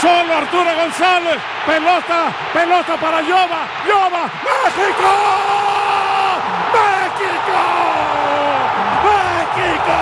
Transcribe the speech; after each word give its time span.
Solo 0.00 0.32
Arturo 0.32 0.70
González. 0.82 1.36
Pelota, 1.66 2.32
pelota 2.54 2.96
para 2.98 3.20
Yoba. 3.20 3.68
Yoba, 3.86 4.22
México. 4.48 5.10
México. 6.72 7.60
México. 9.04 9.98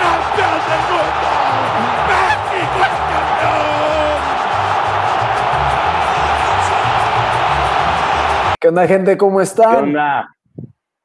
Campeón 0.00 0.60
del 0.68 0.82
mundo. 0.88 1.28
México 2.08 2.78
es 2.80 2.96
campeón. 3.12 4.20
¿Qué 8.58 8.68
onda, 8.68 8.86
gente? 8.86 9.18
¿Cómo 9.18 9.36
¿Qué 9.38 9.44
están? 9.44 9.84
onda? 9.84 10.34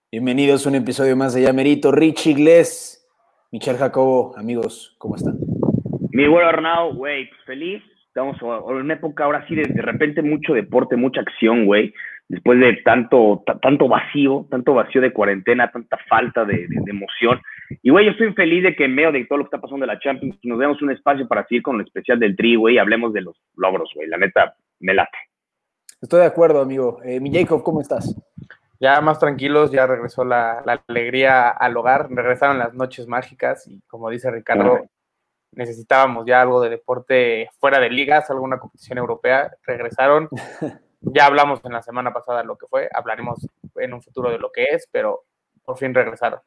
Bienvenidos 0.10 0.66
a 0.66 0.70
un 0.70 0.76
episodio 0.76 1.18
más 1.18 1.34
de 1.34 1.42
Llamerito. 1.42 1.92
Rich 1.92 2.28
Iglesias, 2.28 3.06
Michelle 3.52 3.78
Jacobo, 3.78 4.34
amigos, 4.38 4.96
¿cómo 5.00 5.18
están? 5.18 5.38
Mi 6.12 6.28
güey 6.28 6.46
Arnau, 6.46 6.94
güey, 6.96 7.30
feliz. 7.46 7.84
Estamos 8.16 8.38
en 8.42 8.76
una 8.78 8.94
época 8.94 9.26
ahora 9.26 9.46
sí 9.46 9.56
de, 9.56 9.64
de 9.64 9.82
repente 9.82 10.22
mucho 10.22 10.54
deporte, 10.54 10.96
mucha 10.96 11.20
acción, 11.20 11.66
güey. 11.66 11.94
Después 12.30 12.58
de 12.62 12.78
tanto, 12.78 13.44
ta- 13.46 13.60
tanto 13.60 13.90
vacío, 13.90 14.48
tanto 14.50 14.74
vacío 14.74 15.02
de 15.02 15.12
cuarentena, 15.12 15.70
tanta 15.70 15.98
falta 16.08 16.46
de, 16.46 16.60
de- 16.60 16.80
de 16.82 16.92
emoción. 16.92 17.42
Y, 17.84 17.90
güey, 17.90 18.06
yo 18.06 18.12
estoy 18.12 18.32
feliz 18.34 18.64
de 18.64 18.74
que 18.74 18.86
en 18.86 18.96
medio 18.96 19.12
de 19.12 19.26
todo 19.26 19.40
lo 19.40 19.44
que 19.44 19.48
está 19.50 19.60
pasando 19.60 19.86
de 19.86 19.92
la 19.94 20.00
Champions, 20.00 20.40
nos 20.44 20.58
demos 20.60 20.82
un 20.82 20.92
espacio 20.92 21.28
para 21.28 21.46
seguir 21.46 21.62
con 21.62 21.76
el 21.76 21.86
especial 21.86 22.18
del 22.18 22.38
Tri, 22.38 22.56
güey, 22.56 22.76
y 22.76 22.78
hablemos 22.78 23.12
de 23.12 23.22
los 23.22 23.36
logros, 23.58 23.92
güey. 23.94 24.08
La 24.08 24.18
neta, 24.18 24.56
me 24.80 24.94
late. 24.94 25.18
Estoy 26.02 26.22
de 26.22 26.26
acuerdo, 26.28 26.62
amigo. 26.62 27.00
Eh, 27.04 27.20
mi 27.20 27.34
Jacob, 27.34 27.64
¿cómo 27.64 27.82
estás? 27.82 28.16
Ya 28.80 29.02
más 29.02 29.20
tranquilos, 29.20 29.72
ya 29.72 29.88
regresó 29.88 30.24
la, 30.24 30.62
la 30.66 30.82
alegría 30.88 31.50
al 31.50 31.76
hogar, 31.76 32.08
regresaron 32.10 32.60
las 32.60 32.74
noches 32.74 33.08
mágicas 33.08 33.68
y 33.68 33.82
como 33.88 34.10
dice 34.10 34.32
Ricardo. 34.32 34.86
Necesitábamos 35.56 36.26
ya 36.26 36.42
algo 36.42 36.62
de 36.62 36.70
deporte 36.70 37.50
fuera 37.60 37.80
de 37.80 37.90
ligas, 37.90 38.30
alguna 38.30 38.60
competición 38.60 38.98
europea, 38.98 39.52
regresaron. 39.66 40.30
Ya 41.08 41.28
hablamos 41.28 41.60
en 41.64 41.72
la 41.72 41.84
semana 41.84 42.12
pasada 42.12 42.44
lo 42.44 42.58
que 42.58 42.66
fue, 42.66 42.90
hablaremos 42.92 43.48
en 43.76 43.94
un 43.94 44.02
futuro 44.02 44.32
de 44.32 44.40
lo 44.40 44.52
que 44.52 44.64
es, 44.72 44.88
pero 44.92 45.26
por 45.64 45.78
fin 45.78 45.94
regresaron. 45.94 46.40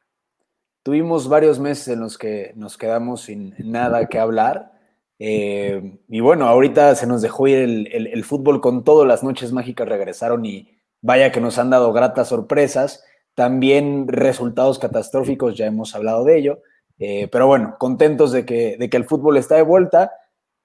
Tuvimos 0.83 1.29
varios 1.29 1.59
meses 1.59 1.87
en 1.89 2.01
los 2.01 2.17
que 2.17 2.51
nos 2.57 2.77
quedamos 2.77 3.21
sin 3.21 3.55
nada 3.59 4.07
que 4.07 4.19
hablar. 4.19 4.71
eh, 5.17 5.99
y 6.09 6.19
bueno, 6.19 6.47
ahorita 6.47 6.93
se 6.95 7.07
nos 7.07 7.21
dejó 7.21 7.47
ir 7.47 7.59
el, 7.59 7.87
el- 7.93 8.07
el 8.07 8.23
fútbol 8.25 8.59
con 8.59 8.83
todo. 8.83 9.05
Las 9.05 9.23
noches 9.23 9.53
mágicas 9.53 9.87
regresaron 9.87 10.45
y 10.45 10.77
vaya 11.01 11.31
que 11.31 11.39
nos 11.39 11.57
han 11.57 11.69
dado 11.69 11.93
gratas 11.93 12.27
sorpresas. 12.27 13.05
También 13.35 14.07
resultados 14.09 14.77
catastróficos, 14.79 15.55
ya 15.57 15.67
hemos 15.67 15.95
hablado 15.95 16.25
de 16.25 16.37
ello. 16.37 16.59
Eh, 16.99 17.27
pero 17.31 17.47
bueno, 17.47 17.75
contentos 17.79 18.31
de 18.31 18.45
que, 18.45 18.77
de 18.77 18.89
que 18.89 18.97
el 18.97 19.05
fútbol 19.05 19.37
está 19.37 19.55
de 19.55 19.63
vuelta. 19.63 20.11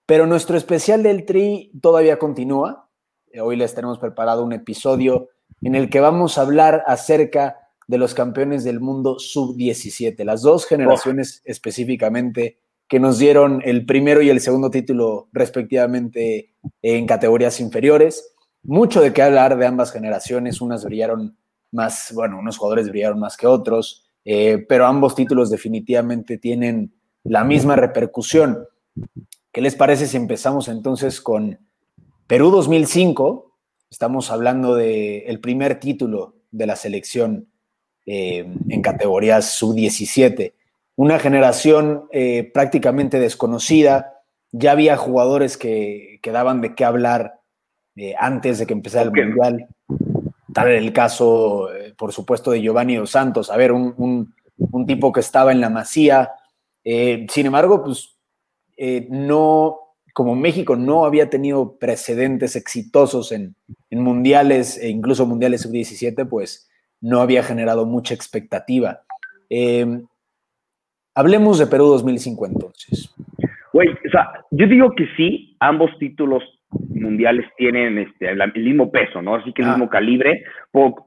Pero 0.07 0.27
nuestro 0.27 0.57
especial 0.57 1.03
del 1.03 1.25
Tri 1.25 1.73
todavía 1.81 2.19
continúa. 2.19 2.91
Eh, 3.33 3.41
Hoy 3.41 3.57
les 3.57 3.75
tenemos 3.75 3.99
preparado 3.99 4.45
un 4.45 4.53
episodio 4.53 5.31
en 5.63 5.75
el 5.75 5.89
que 5.89 6.01
vamos 6.01 6.37
a 6.37 6.43
hablar 6.43 6.85
acerca 6.87 7.57
de 7.87 7.99
los 7.99 8.15
campeones 8.15 8.65
del 8.65 8.81
mundo 8.81 9.19
sub-17, 9.19 10.25
las 10.25 10.43
dos 10.43 10.67
generaciones 10.67 11.43
específicamente 11.45 12.59
que 12.89 13.01
nos 13.01 13.19
dieron 13.19 13.63
el 13.65 13.87
primero 13.87 14.23
y 14.23 14.31
el 14.31 14.41
segundo 14.41 14.71
título 14.71 15.29
respectivamente 15.33 16.55
en 16.83 17.07
categorías 17.07 17.61
inferiores. 17.61 18.35
Mucho 18.63 19.01
de 19.01 19.13
qué 19.13 19.23
hablar 19.23 19.57
de 19.57 19.67
ambas 19.67 19.93
generaciones, 19.93 20.61
unas 20.61 20.85
brillaron 20.85 21.37
más, 21.73 22.13
bueno, 22.15 22.39
unos 22.39 22.57
jugadores 22.57 22.89
brillaron 22.89 23.19
más 23.19 23.37
que 23.37 23.47
otros, 23.47 24.04
eh, 24.25 24.65
pero 24.69 24.87
ambos 24.87 25.15
títulos 25.15 25.51
definitivamente 25.51 26.39
tienen 26.39 26.95
la 27.25 27.45
misma 27.45 27.77
repercusión. 27.77 28.67
¿Qué 29.53 29.61
les 29.61 29.75
parece 29.75 30.07
si 30.07 30.17
empezamos 30.17 30.69
entonces 30.69 31.21
con 31.21 31.59
Perú 32.27 32.51
2005? 32.51 33.53
Estamos 33.91 34.31
hablando 34.31 34.75
del 34.75 35.41
primer 35.41 35.79
título 35.79 36.37
de 36.51 36.67
la 36.67 36.77
selección 36.77 37.49
eh, 38.07 38.47
en 38.69 38.83
categorías 38.83 39.53
sub-17. 39.55 40.53
Una 40.97 41.19
generación 41.19 42.05
eh, 42.13 42.51
prácticamente 42.53 43.19
desconocida. 43.19 44.21
Ya 44.53 44.73
había 44.73 44.97
jugadores 44.97 45.57
que, 45.57 46.21
que 46.23 46.31
daban 46.31 46.61
de 46.61 46.75
qué 46.75 46.85
hablar 46.85 47.41
eh, 47.97 48.15
antes 48.19 48.59
de 48.59 48.67
que 48.67 48.73
empezara 48.73 49.05
el 49.05 49.11
Mundial. 49.11 49.69
Tal 50.55 50.69
el 50.71 50.93
caso, 50.93 51.73
eh, 51.75 51.93
por 51.97 52.13
supuesto, 52.13 52.51
de 52.53 52.63
Giovanni 52.63 52.97
Dos 52.97 53.11
Santos. 53.11 53.51
A 53.51 53.57
ver, 53.57 53.73
un, 53.73 53.95
un- 53.99 54.35
tipo 54.87 55.13
que 55.13 55.21
estaba 55.21 55.51
en 55.53 55.61
la 55.61 55.69
masía. 55.69 56.31
Eh, 56.85 57.27
sin 57.29 57.47
embargo, 57.47 57.83
pues 57.83 58.17
eh, 58.77 59.07
no, 59.11 59.79
como 60.13 60.35
México 60.37 60.77
no 60.77 61.05
había 61.05 61.29
tenido 61.29 61.77
precedentes 61.79 62.55
exitosos 62.57 63.33
en, 63.33 63.57
en 63.91 64.01
mundiales 64.03 64.79
e 64.79 64.89
incluso 64.91 65.27
mundiales 65.27 65.63
sub-17, 65.63 66.29
pues 66.29 66.71
no 67.01 67.21
había 67.21 67.43
generado 67.43 67.85
mucha 67.85 68.15
expectativa. 68.15 69.03
Eh, 69.51 70.03
hablemos 71.15 71.59
de 71.59 71.67
Perú 71.67 71.87
2005 71.89 72.47
entonces. 72.47 73.11
Güey, 73.73 73.89
o 73.89 74.11
sea, 74.11 74.45
yo 74.51 74.67
digo 74.67 74.95
que 74.95 75.07
sí, 75.17 75.57
ambos 75.61 75.91
títulos 75.99 76.43
mundiales 76.95 77.47
tienen 77.57 77.99
este, 77.99 78.35
la- 78.35 78.45
el 78.55 78.63
mismo 78.65 78.91
peso, 78.91 79.21
¿no? 79.23 79.35
Así 79.37 79.53
que 79.53 79.63
el 79.63 79.69
Ah. 79.69 79.71
mismo 79.73 79.89
calibre 79.91 80.45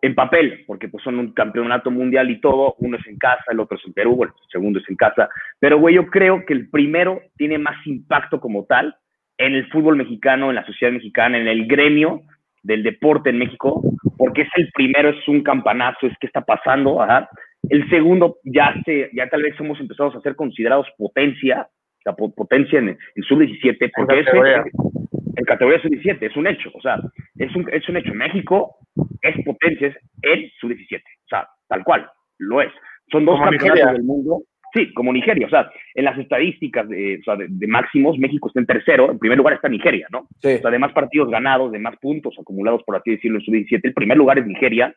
en 0.01 0.15
papel, 0.15 0.63
porque 0.67 0.87
pues 0.89 1.03
son 1.03 1.19
un 1.19 1.33
campeonato 1.33 1.91
mundial 1.91 2.29
y 2.29 2.39
todo, 2.39 2.75
uno 2.79 2.97
es 2.97 3.07
en 3.07 3.17
casa, 3.17 3.43
el 3.51 3.59
otro 3.59 3.77
es 3.77 3.85
en 3.85 3.93
Perú, 3.93 4.15
bueno, 4.15 4.33
el 4.41 4.49
segundo 4.51 4.79
es 4.79 4.89
en 4.89 4.95
casa, 4.95 5.29
pero 5.59 5.77
güey, 5.79 5.95
yo 5.95 6.07
creo 6.07 6.45
que 6.45 6.53
el 6.53 6.69
primero 6.69 7.21
tiene 7.37 7.57
más 7.57 7.75
impacto 7.87 8.39
como 8.39 8.65
tal 8.65 8.95
en 9.37 9.53
el 9.55 9.67
fútbol 9.69 9.97
mexicano, 9.97 10.49
en 10.49 10.55
la 10.55 10.65
sociedad 10.65 10.93
mexicana, 10.93 11.37
en 11.37 11.47
el 11.47 11.67
gremio 11.67 12.21
del 12.63 12.83
deporte 12.83 13.29
en 13.29 13.37
México, 13.37 13.81
porque 14.17 14.41
es 14.43 14.49
el 14.57 14.69
primero, 14.73 15.09
es 15.09 15.27
un 15.27 15.41
campanazo, 15.43 16.07
es 16.07 16.13
qué 16.19 16.27
está 16.27 16.41
pasando, 16.41 17.01
ajá. 17.01 17.29
El 17.69 17.87
segundo, 17.89 18.37
ya 18.43 18.73
se, 18.85 19.09
ya 19.13 19.27
tal 19.29 19.43
vez 19.43 19.55
somos 19.57 19.79
empezados 19.79 20.15
a 20.15 20.21
ser 20.21 20.35
considerados 20.35 20.87
potencia, 20.97 21.67
o 21.69 22.01
sea, 22.03 22.13
po- 22.13 22.33
potencia 22.33 22.79
en, 22.79 22.89
en 22.89 23.23
sub-17, 23.23 23.91
porque 23.95 24.19
ese. 24.21 24.31
En 25.37 25.45
categoría 25.45 25.81
sub-17, 25.81 26.17
es 26.21 26.35
un 26.35 26.47
hecho, 26.47 26.71
o 26.73 26.81
sea, 26.81 26.99
es 27.37 27.55
un, 27.55 27.67
es 27.71 27.87
un 27.87 27.97
hecho. 27.97 28.13
México 28.13 28.77
es 29.21 29.45
potencia, 29.45 29.95
el 30.23 30.51
sub-17, 30.59 30.99
o 30.99 31.27
sea, 31.29 31.47
tal 31.67 31.83
cual, 31.83 32.09
lo 32.39 32.61
es. 32.61 32.71
Son 33.11 33.23
dos 33.23 33.39
campeonatos 33.39 33.93
del 33.93 34.03
mundo, 34.03 34.41
sí, 34.73 34.91
como 34.93 35.13
Nigeria, 35.13 35.45
o 35.45 35.49
sea, 35.49 35.69
en 35.93 36.05
las 36.05 36.17
estadísticas 36.17 36.89
de, 36.89 37.19
o 37.21 37.23
sea, 37.23 37.35
de, 37.35 37.47
de 37.49 37.67
máximos, 37.67 38.17
México 38.17 38.47
está 38.47 38.59
en 38.59 38.65
tercero, 38.65 39.11
en 39.11 39.19
primer 39.19 39.37
lugar 39.37 39.53
está 39.53 39.69
Nigeria, 39.69 40.07
¿no? 40.11 40.27
Sí. 40.41 40.55
O 40.55 40.59
sea, 40.59 40.71
de 40.71 40.79
más 40.79 40.91
partidos 40.91 41.29
ganados, 41.29 41.71
de 41.71 41.79
más 41.79 41.95
puntos 41.97 42.35
acumulados, 42.39 42.81
por 42.83 42.95
así 42.95 43.11
decirlo, 43.11 43.37
en 43.37 43.45
sub-17, 43.45 43.81
el 43.83 43.93
primer 43.93 44.17
lugar 44.17 44.39
es 44.39 44.47
Nigeria, 44.47 44.93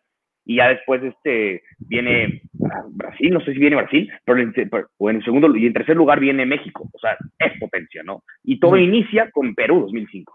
y 0.51 0.57
ya 0.57 0.69
después 0.69 1.01
este 1.05 1.63
viene 1.79 2.43
Brasil, 2.89 3.33
no 3.33 3.41
sé 3.41 3.53
si 3.53 3.59
viene 3.61 3.77
Brasil, 3.77 4.11
pero 4.25 4.41
en, 4.41 4.53
pero- 4.53 4.89
o 4.99 5.09
en 5.09 5.17
el 5.17 5.25
segundo 5.25 5.55
y 5.57 5.65
en 5.65 5.73
tercer 5.73 5.95
lugar 5.97 6.19
viene 6.19 6.45
México, 6.45 6.89
o 6.93 6.99
sea, 6.99 7.17
es 7.39 7.53
potencia, 7.61 8.03
¿no? 8.03 8.25
Y 8.43 8.59
todo 8.59 8.73
Mm. 8.73 8.81
inicia 8.81 9.31
con 9.31 9.55
Perú 9.55 9.83
2005. 9.83 10.33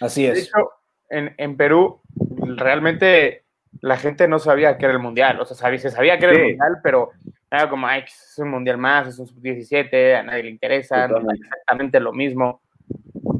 Así 0.00 0.22
De 0.22 0.30
es. 0.32 0.46
hecho, 0.46 0.70
en, 1.10 1.34
en 1.38 1.56
Perú 1.56 2.00
realmente 2.56 3.42
la 3.80 3.96
gente 3.96 4.28
no 4.28 4.38
sabía 4.38 4.78
que 4.78 4.84
era 4.84 4.94
el 4.94 5.00
mundial, 5.00 5.40
o 5.40 5.44
sea, 5.44 5.56
sabía, 5.56 5.78
se 5.80 5.90
sabía 5.90 6.18
que 6.20 6.26
era 6.26 6.34
Sí. 6.34 6.40
el 6.42 6.46
mundial, 6.50 6.76
pero 6.84 7.10
era 7.50 7.68
como, 7.68 7.86
ay, 7.88 8.02
es 8.06 8.34
un 8.38 8.50
mundial 8.50 8.78
más, 8.78 9.08
es 9.08 9.18
un 9.18 9.26
sub-17, 9.26 10.14
a 10.14 10.22
nadie 10.22 10.44
le 10.44 10.50
interesa, 10.50 11.08
no 11.08 11.18
es 11.32 11.40
exactamente 11.40 11.98
lo 11.98 12.12
mismo. 12.12 12.60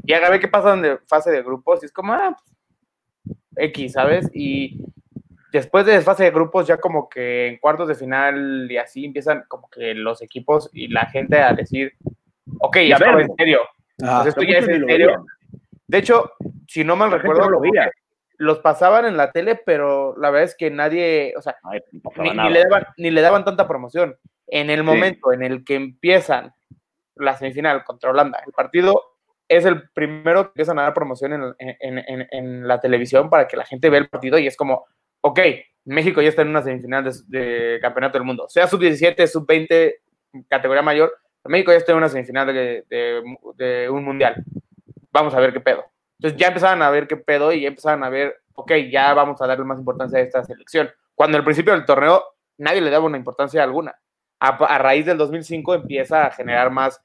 Y 0.04 0.12
a 0.14 0.30
ver 0.30 0.40
qué 0.40 0.48
pasa 0.48 0.74
en 0.74 0.98
fase 1.06 1.30
de 1.30 1.42
grupos, 1.42 1.80
y 1.82 1.86
es 1.86 1.92
como, 1.92 2.12
ah, 2.12 2.36
pues, 3.24 3.36
X, 3.70 3.92
¿sabes? 3.92 4.28
Y 4.34 4.80
después 5.52 5.86
de 5.86 6.00
fase 6.00 6.24
de 6.24 6.30
grupos, 6.30 6.66
ya 6.66 6.76
como 6.78 7.08
que 7.08 7.46
en 7.48 7.58
cuartos 7.58 7.88
de 7.88 7.94
final 7.94 8.66
y 8.70 8.76
así 8.76 9.04
empiezan 9.04 9.44
como 9.48 9.68
que 9.70 9.94
los 9.94 10.22
equipos 10.22 10.70
y 10.72 10.88
la 10.88 11.06
gente 11.06 11.40
a 11.40 11.52
decir, 11.52 11.92
ok, 12.60 12.76
Y 12.78 12.92
a 12.92 12.96
esto 12.96 13.18
en 13.18 13.36
serio. 13.36 13.60
Ajá. 14.02 14.16
Pues 14.22 14.28
esto 14.28 14.42
ya 14.42 14.58
es 14.58 14.68
en 14.68 14.86
serio. 14.86 15.06
veían. 15.06 15.24
De 15.86 15.98
hecho, 15.98 16.32
si 16.66 16.84
no 16.84 16.96
mal 16.96 17.10
La 17.10 17.18
recuerdo, 17.18 17.44
no 17.44 17.50
lo 17.50 17.60
los 18.38 18.58
pasaban 18.58 19.06
en 19.06 19.16
la 19.16 19.32
tele, 19.32 19.58
pero 19.64 20.14
la 20.18 20.28
verdad 20.30 20.44
es 20.44 20.54
que 20.56 20.70
nadie, 20.70 21.32
o 21.38 21.40
sea, 21.40 21.56
Ay, 21.62 21.80
no 21.92 22.22
ni, 22.22 22.30
ni 22.30 22.50
le 22.50 22.64
daban, 22.64 22.86
ni 22.98 23.10
le 23.10 23.20
daban 23.22 23.44
tanta 23.46 23.66
promoción. 23.66 24.14
En 24.46 24.68
el 24.68 24.80
Sí. 24.80 24.84
momento 24.84 25.32
en 25.32 25.42
el 25.42 25.64
que 25.64 25.74
empiezan 25.76 26.52
la 27.14 27.34
semifinal 27.36 27.82
contra 27.84 28.10
Holanda, 28.10 28.42
el 28.46 28.52
partido 28.52 29.00
es 29.48 29.64
el 29.64 29.88
primero 29.90 30.42
que 30.42 30.48
empiezan 30.48 30.78
a 30.78 30.82
dar 30.82 30.92
promoción 30.92 31.32
en, 31.32 31.42
en- 31.80 31.98
en- 31.98 32.28
en 32.30 32.68
la 32.68 32.78
televisión 32.80 33.30
para 33.30 33.48
que 33.48 33.56
la 33.56 33.64
gente 33.64 33.88
vea 33.88 34.00
el 34.00 34.08
partido 34.10 34.38
y 34.38 34.46
es 34.46 34.56
como, 34.56 34.84
ok, 35.20 35.40
México 35.84 36.20
ya 36.22 36.28
está 36.28 36.42
en 36.42 36.48
una 36.48 36.62
semifinal 36.62 37.04
de, 37.26 37.78
campeonato 37.80 38.18
del 38.18 38.26
mundo, 38.26 38.46
sea 38.48 38.66
sub-17, 38.66 39.26
sub-20, 39.26 39.94
categoría 40.48 40.82
mayor, 40.82 41.16
México 41.44 41.70
ya 41.70 41.78
está 41.78 41.92
en 41.92 41.98
una 41.98 42.08
semifinal 42.08 42.46
de 42.46 43.88
un 43.90 44.04
mundial. 44.04 44.44
Vamos 45.12 45.34
a 45.34 45.40
ver 45.40 45.52
qué 45.52 45.60
pedo. 45.60 45.84
Entonces 46.18 46.38
ya 46.38 46.48
empezaban 46.48 46.82
a 46.82 46.90
ver 46.90 47.06
qué 47.06 47.16
pedo 47.16 47.52
y 47.52 47.62
ya 47.62 47.68
empezaban 47.68 48.02
a 48.02 48.08
ver, 48.08 48.36
ok, 48.54 48.72
ya 48.90 49.14
vamos 49.14 49.40
a 49.40 49.46
darle 49.46 49.64
más 49.64 49.78
importancia 49.78 50.18
a 50.18 50.22
esta 50.22 50.44
selección. 50.44 50.90
Cuando 51.14 51.36
al 51.36 51.44
principio 51.44 51.72
del 51.72 51.84
torneo 51.84 52.22
nadie 52.58 52.80
le 52.80 52.90
daba 52.90 53.06
una 53.06 53.18
importancia 53.18 53.62
alguna. 53.62 53.94
A, 54.40 54.48
a 54.48 54.78
raíz 54.78 55.06
del 55.06 55.18
2005 55.18 55.74
empieza 55.74 56.26
a 56.26 56.30
generar 56.30 56.70
más 56.70 57.00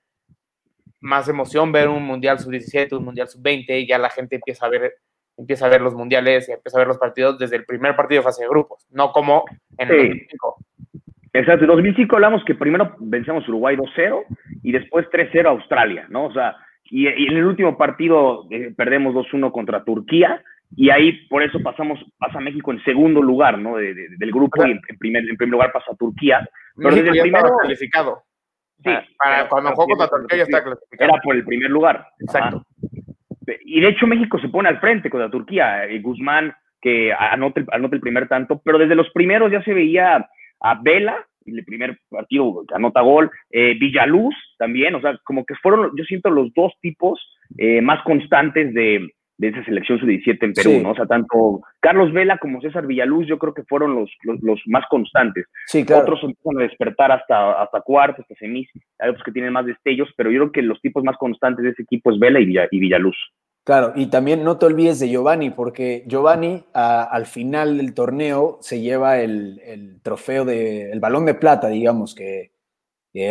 más 1.01 1.27
emoción 1.27 1.71
ver 1.71 1.89
un 1.89 2.03
Mundial 2.03 2.39
Sub-17, 2.39 2.95
un 2.95 3.05
Mundial 3.05 3.27
Sub-20, 3.27 3.81
y 3.81 3.87
ya 3.87 3.97
la 3.97 4.11
gente 4.11 4.35
empieza 4.35 4.67
a 4.67 4.69
ver 4.69 4.97
empieza 5.37 5.65
a 5.65 5.69
ver 5.69 5.81
los 5.81 5.93
mundiales 5.93 6.47
y 6.47 6.51
empieza 6.51 6.77
a 6.77 6.81
ver 6.81 6.87
los 6.87 6.97
partidos 6.97 7.37
desde 7.37 7.55
el 7.55 7.65
primer 7.65 7.95
partido 7.95 8.21
de 8.21 8.25
fase 8.25 8.43
de 8.43 8.49
grupos, 8.49 8.87
no 8.91 9.11
como 9.11 9.45
en 9.77 9.89
el 9.89 9.97
2005. 9.97 10.57
Exacto, 11.33 11.63
en 11.63 11.69
2005 11.69 12.15
hablamos 12.15 12.43
que 12.43 12.55
primero 12.55 12.95
vencemos 12.99 13.47
Uruguay 13.47 13.77
2-0 13.77 14.25
y 14.63 14.71
después 14.71 15.07
3-0 15.09 15.47
Australia, 15.47 16.05
¿no? 16.09 16.25
O 16.25 16.33
sea, 16.33 16.57
y, 16.83 17.07
en 17.07 17.37
el 17.37 17.45
último 17.45 17.77
partido 17.77 18.47
eh, 18.51 18.73
perdemos 18.75 19.15
2-1 19.15 19.51
contra 19.51 19.83
Turquía 19.83 20.43
y 20.75 20.89
ahí 20.89 21.25
por 21.27 21.41
eso 21.41 21.59
pasamos, 21.63 21.99
pasa 22.17 22.39
México 22.39 22.71
en 22.71 22.83
segundo 22.83 23.21
lugar, 23.21 23.57
¿no? 23.57 23.77
del 23.77 24.31
grupo 24.31 24.65
y 24.65 24.71
en, 24.71 24.81
primer, 24.99 25.23
en 25.27 25.37
primer 25.37 25.51
lugar 25.51 25.71
pasa 25.71 25.95
Turquía. 25.97 26.47
Pero 26.75 26.95
desde 26.95 27.09
el 27.09 27.21
primero 27.21 27.49
calificado. 27.61 28.23
Sí, 28.83 28.91
para 29.17 29.47
cuando 29.47 29.71
jugó 29.71 29.95
contra 29.95 30.07
Turquía 30.09 30.37
ya 30.37 30.43
está 30.43 30.63
clasificado. 30.63 31.11
Era 31.11 31.21
por 31.21 31.35
el 31.35 31.45
primer 31.45 31.69
lugar. 31.69 32.07
Exacto. 32.19 32.65
Y 33.65 33.81
de 33.81 33.87
hecho 33.89 34.07
México 34.07 34.39
se 34.39 34.49
pone 34.49 34.69
al 34.69 34.79
frente 34.79 35.09
contra 35.09 35.29
Turquía. 35.29 35.85
Eh, 35.85 35.99
Guzmán 35.99 36.53
que 36.81 37.13
anota 37.13 37.59
el, 37.59 37.67
anota 37.71 37.95
el 37.95 38.01
primer 38.01 38.27
tanto, 38.27 38.61
pero 38.65 38.77
desde 38.77 38.95
los 38.95 39.09
primeros 39.11 39.51
ya 39.51 39.63
se 39.63 39.73
veía 39.73 40.27
a 40.59 40.81
Vela, 40.81 41.15
el 41.45 41.63
primer 41.63 41.99
partido 42.09 42.63
anota 42.73 43.01
gol, 43.01 43.31
eh, 43.51 43.75
Villaluz 43.79 44.35
también, 44.57 44.95
o 44.95 45.01
sea, 45.01 45.17
como 45.23 45.45
que 45.45 45.55
fueron, 45.55 45.91
yo 45.95 46.03
siento, 46.05 46.29
los 46.29 46.53
dos 46.53 46.73
tipos 46.81 47.19
eh, 47.57 47.81
más 47.81 48.03
constantes 48.03 48.73
de, 48.73 49.09
de 49.41 49.47
esa 49.47 49.65
selección 49.65 49.99
sub-17 49.99 50.37
en 50.43 50.53
Perú, 50.53 50.83
¿no? 50.83 50.91
O 50.91 50.95
sea, 50.95 51.07
tanto 51.07 51.61
Carlos 51.79 52.13
Vela 52.13 52.37
como 52.37 52.61
César 52.61 52.85
Villaluz 52.85 53.25
yo 53.25 53.39
creo 53.39 53.55
que 53.55 53.63
fueron 53.63 53.95
los, 53.95 54.11
los, 54.23 54.61
más 54.67 54.85
constantes. 54.87 55.47
Sí, 55.65 55.83
claro. 55.83 56.03
Otros 56.03 56.23
empiezan 56.23 56.59
a 56.59 56.61
despertar 56.61 57.11
hasta, 57.11 57.59
hasta 57.59 57.81
cuartos, 57.81 58.19
hasta 58.21 58.35
semis, 58.35 58.69
hay 58.99 59.09
otros 59.09 59.23
que 59.25 59.31
tienen 59.31 59.51
más 59.51 59.65
destellos, 59.65 60.09
pero 60.15 60.29
yo 60.29 60.41
creo 60.41 60.51
que 60.51 60.61
los 60.61 60.79
tipos 60.79 61.03
más 61.03 61.17
constantes 61.17 61.63
de 61.63 61.71
ese 61.71 61.81
equipo 61.81 62.11
es 62.11 62.19
Vela 62.19 62.39
y, 62.39 62.53
y 62.69 62.79
Villaluz. 62.79 63.17
Claro, 63.63 63.93
y 63.95 64.11
también 64.11 64.43
no 64.43 64.59
te 64.59 64.67
olvides 64.67 64.99
de 64.99 65.09
Giovanni, 65.09 65.49
porque 65.49 66.03
Giovanni 66.05 66.63
al 66.73 67.25
final 67.25 67.77
del 67.77 67.95
torneo 67.95 68.59
se 68.61 68.79
lleva 68.79 69.19
el, 69.21 69.99
trofeo 70.03 70.45
del 70.45 70.99
balón 70.99 71.25
de 71.25 71.33
plata, 71.33 71.67
digamos, 71.67 72.13
que 72.13 72.51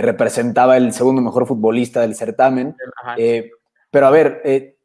representaba 0.03 0.77
el 0.77 0.93
segundo 0.93 1.23
mejor 1.23 1.47
futbolista 1.47 2.01
del 2.01 2.17
certamen. 2.17 2.75
Eh, 3.17 3.53
pero 3.93 4.07
a 4.07 4.11
ver, 4.11 4.41
eh, 4.45 4.77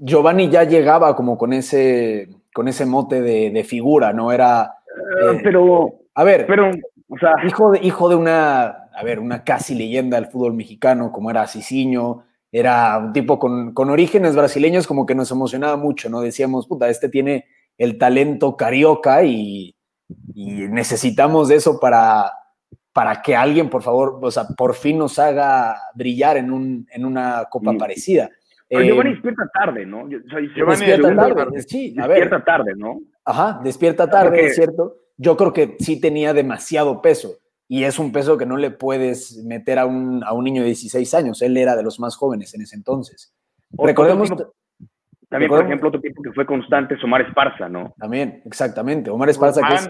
Giovanni 0.00 0.50
ya 0.50 0.64
llegaba 0.64 1.16
como 1.16 1.38
con 1.38 1.52
ese, 1.52 2.28
con 2.52 2.68
ese 2.68 2.84
mote 2.84 3.22
de, 3.22 3.64
figura, 3.64 4.12
¿no? 4.12 4.30
Era. 4.32 4.74
Eh, 5.22 5.40
pero. 5.42 5.94
A 6.14 6.24
ver, 6.24 6.46
pero, 6.46 6.70
o 7.08 7.18
sea. 7.18 7.32
Hijo 7.46 7.72
de, 7.72 7.80
hijo 7.82 8.08
de 8.08 8.16
una, 8.16 8.66
a 8.66 9.02
ver, 9.02 9.18
una 9.18 9.42
casi 9.42 9.74
leyenda 9.74 10.20
del 10.20 10.30
fútbol 10.30 10.54
mexicano, 10.54 11.10
como 11.10 11.30
era 11.30 11.46
Cicinho, 11.46 12.24
era 12.52 12.98
un 12.98 13.12
tipo 13.12 13.38
con, 13.38 13.72
con 13.72 13.88
orígenes 13.88 14.36
brasileños, 14.36 14.86
como 14.86 15.06
que 15.06 15.14
nos 15.14 15.30
emocionaba 15.30 15.76
mucho, 15.76 16.10
¿no? 16.10 16.20
Decíamos, 16.20 16.66
puta, 16.66 16.88
este 16.88 17.08
tiene 17.08 17.46
el 17.78 17.96
talento 17.96 18.56
carioca 18.56 19.24
y, 19.24 19.74
y 20.34 20.50
necesitamos 20.68 21.48
de 21.48 21.54
eso 21.54 21.80
para, 21.80 22.32
para 22.92 23.22
que 23.22 23.34
alguien, 23.34 23.70
por 23.70 23.82
favor, 23.82 24.18
o 24.20 24.30
sea, 24.30 24.44
por 24.56 24.74
fin 24.74 24.98
nos 24.98 25.18
haga 25.18 25.80
brillar 25.94 26.36
en, 26.36 26.50
un, 26.50 26.86
en 26.92 27.04
una 27.06 27.46
copa 27.48 27.72
parecida. 27.78 28.28
Pero 28.70 28.84
Giovanni 28.84 29.10
eh, 29.10 29.12
despierta 29.14 29.50
tarde, 29.52 29.84
¿no? 29.84 30.08
Giovanni 30.08 30.86
despierta 30.86 31.16
tarde, 31.16 31.62
sí, 31.62 31.96
a 31.98 32.06
ver. 32.06 32.20
Despierta 32.20 32.44
tarde, 32.44 32.72
¿no? 32.76 33.00
Ajá, 33.24 33.60
despierta 33.64 34.08
tarde, 34.08 34.46
es 34.46 34.54
cierto. 34.54 34.96
Yo 35.16 35.36
creo 35.36 35.52
que 35.52 35.76
sí 35.80 36.00
tenía 36.00 36.32
demasiado 36.32 37.02
peso 37.02 37.32
y 37.66 37.82
es 37.82 37.98
un 37.98 38.12
peso 38.12 38.38
que 38.38 38.46
no 38.46 38.56
le 38.56 38.70
puedes 38.70 39.44
meter 39.44 39.80
a 39.80 39.86
un, 39.86 40.22
a 40.24 40.32
un 40.32 40.44
niño 40.44 40.62
de 40.62 40.68
16 40.68 41.14
años. 41.14 41.42
Él 41.42 41.56
era 41.56 41.74
de 41.74 41.82
los 41.82 41.98
más 41.98 42.16
jóvenes 42.16 42.54
en 42.54 42.62
ese 42.62 42.76
entonces. 42.76 43.34
Recordemos... 43.72 44.32
también, 45.28 45.48
por 45.48 45.64
ejemplo, 45.64 45.88
otro 45.88 46.00
tipo 46.00 46.22
que 46.22 46.32
fue 46.32 46.46
constante 46.46 46.94
es 46.94 47.02
Omar 47.02 47.22
Esparza, 47.22 47.68
¿no? 47.68 47.92
También, 47.98 48.40
exactamente. 48.44 49.10
Omar 49.10 49.30
Esparza, 49.30 49.62
que 49.68 49.74
es 49.74 49.88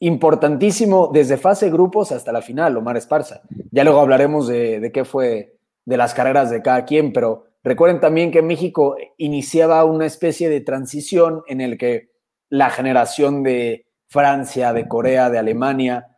importantísimo 0.00 1.10
desde 1.12 1.36
fase 1.36 1.70
grupos 1.70 2.12
hasta 2.12 2.32
la 2.32 2.40
final, 2.40 2.78
Omar 2.78 2.96
Esparza. 2.96 3.42
Ya 3.70 3.84
luego 3.84 4.00
hablaremos 4.00 4.48
de, 4.48 4.80
de 4.80 4.90
qué 4.90 5.04
fue 5.04 5.58
de 5.84 5.96
las 5.98 6.14
carreras 6.14 6.50
de 6.50 6.62
cada 6.62 6.86
quien, 6.86 7.12
pero 7.12 7.51
Recuerden 7.64 8.00
también 8.00 8.32
que 8.32 8.42
México 8.42 8.96
iniciaba 9.18 9.84
una 9.84 10.06
especie 10.06 10.48
de 10.48 10.60
transición 10.60 11.42
en 11.46 11.60
el 11.60 11.78
que 11.78 12.10
la 12.48 12.70
generación 12.70 13.42
de 13.42 13.86
Francia, 14.08 14.72
de 14.72 14.88
Corea, 14.88 15.30
de 15.30 15.38
Alemania, 15.38 16.08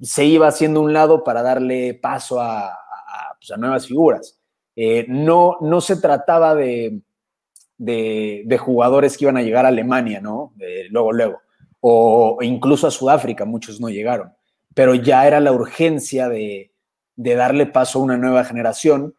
se 0.00 0.24
iba 0.24 0.48
haciendo 0.48 0.80
un 0.80 0.92
lado 0.92 1.24
para 1.24 1.42
darle 1.42 1.94
paso 1.94 2.40
a, 2.40 2.78
pues, 3.40 3.58
nuevas 3.58 3.86
figuras. 3.86 4.38
Eh, 4.76 5.06
no, 5.08 5.56
no 5.60 5.80
se 5.80 5.96
trataba 5.96 6.54
de, 6.54 7.00
de, 7.78 8.58
jugadores 8.58 9.16
que 9.16 9.24
iban 9.24 9.36
a 9.36 9.42
llegar 9.42 9.64
a 9.64 9.68
Alemania, 9.68 10.20
¿no? 10.20 10.52
luego, 10.90 11.12
luego. 11.12 11.38
O 11.80 12.38
incluso 12.42 12.86
a 12.86 12.90
Sudáfrica, 12.90 13.44
muchos 13.44 13.80
no 13.80 13.88
llegaron. 13.88 14.32
Pero 14.74 14.94
ya 14.94 15.26
era 15.26 15.40
la 15.40 15.52
urgencia 15.52 16.28
de, 16.28 16.72
de 17.16 17.34
darle 17.34 17.66
paso 17.66 17.98
a 17.98 18.02
una 18.02 18.16
nueva 18.16 18.44
generación 18.44 19.14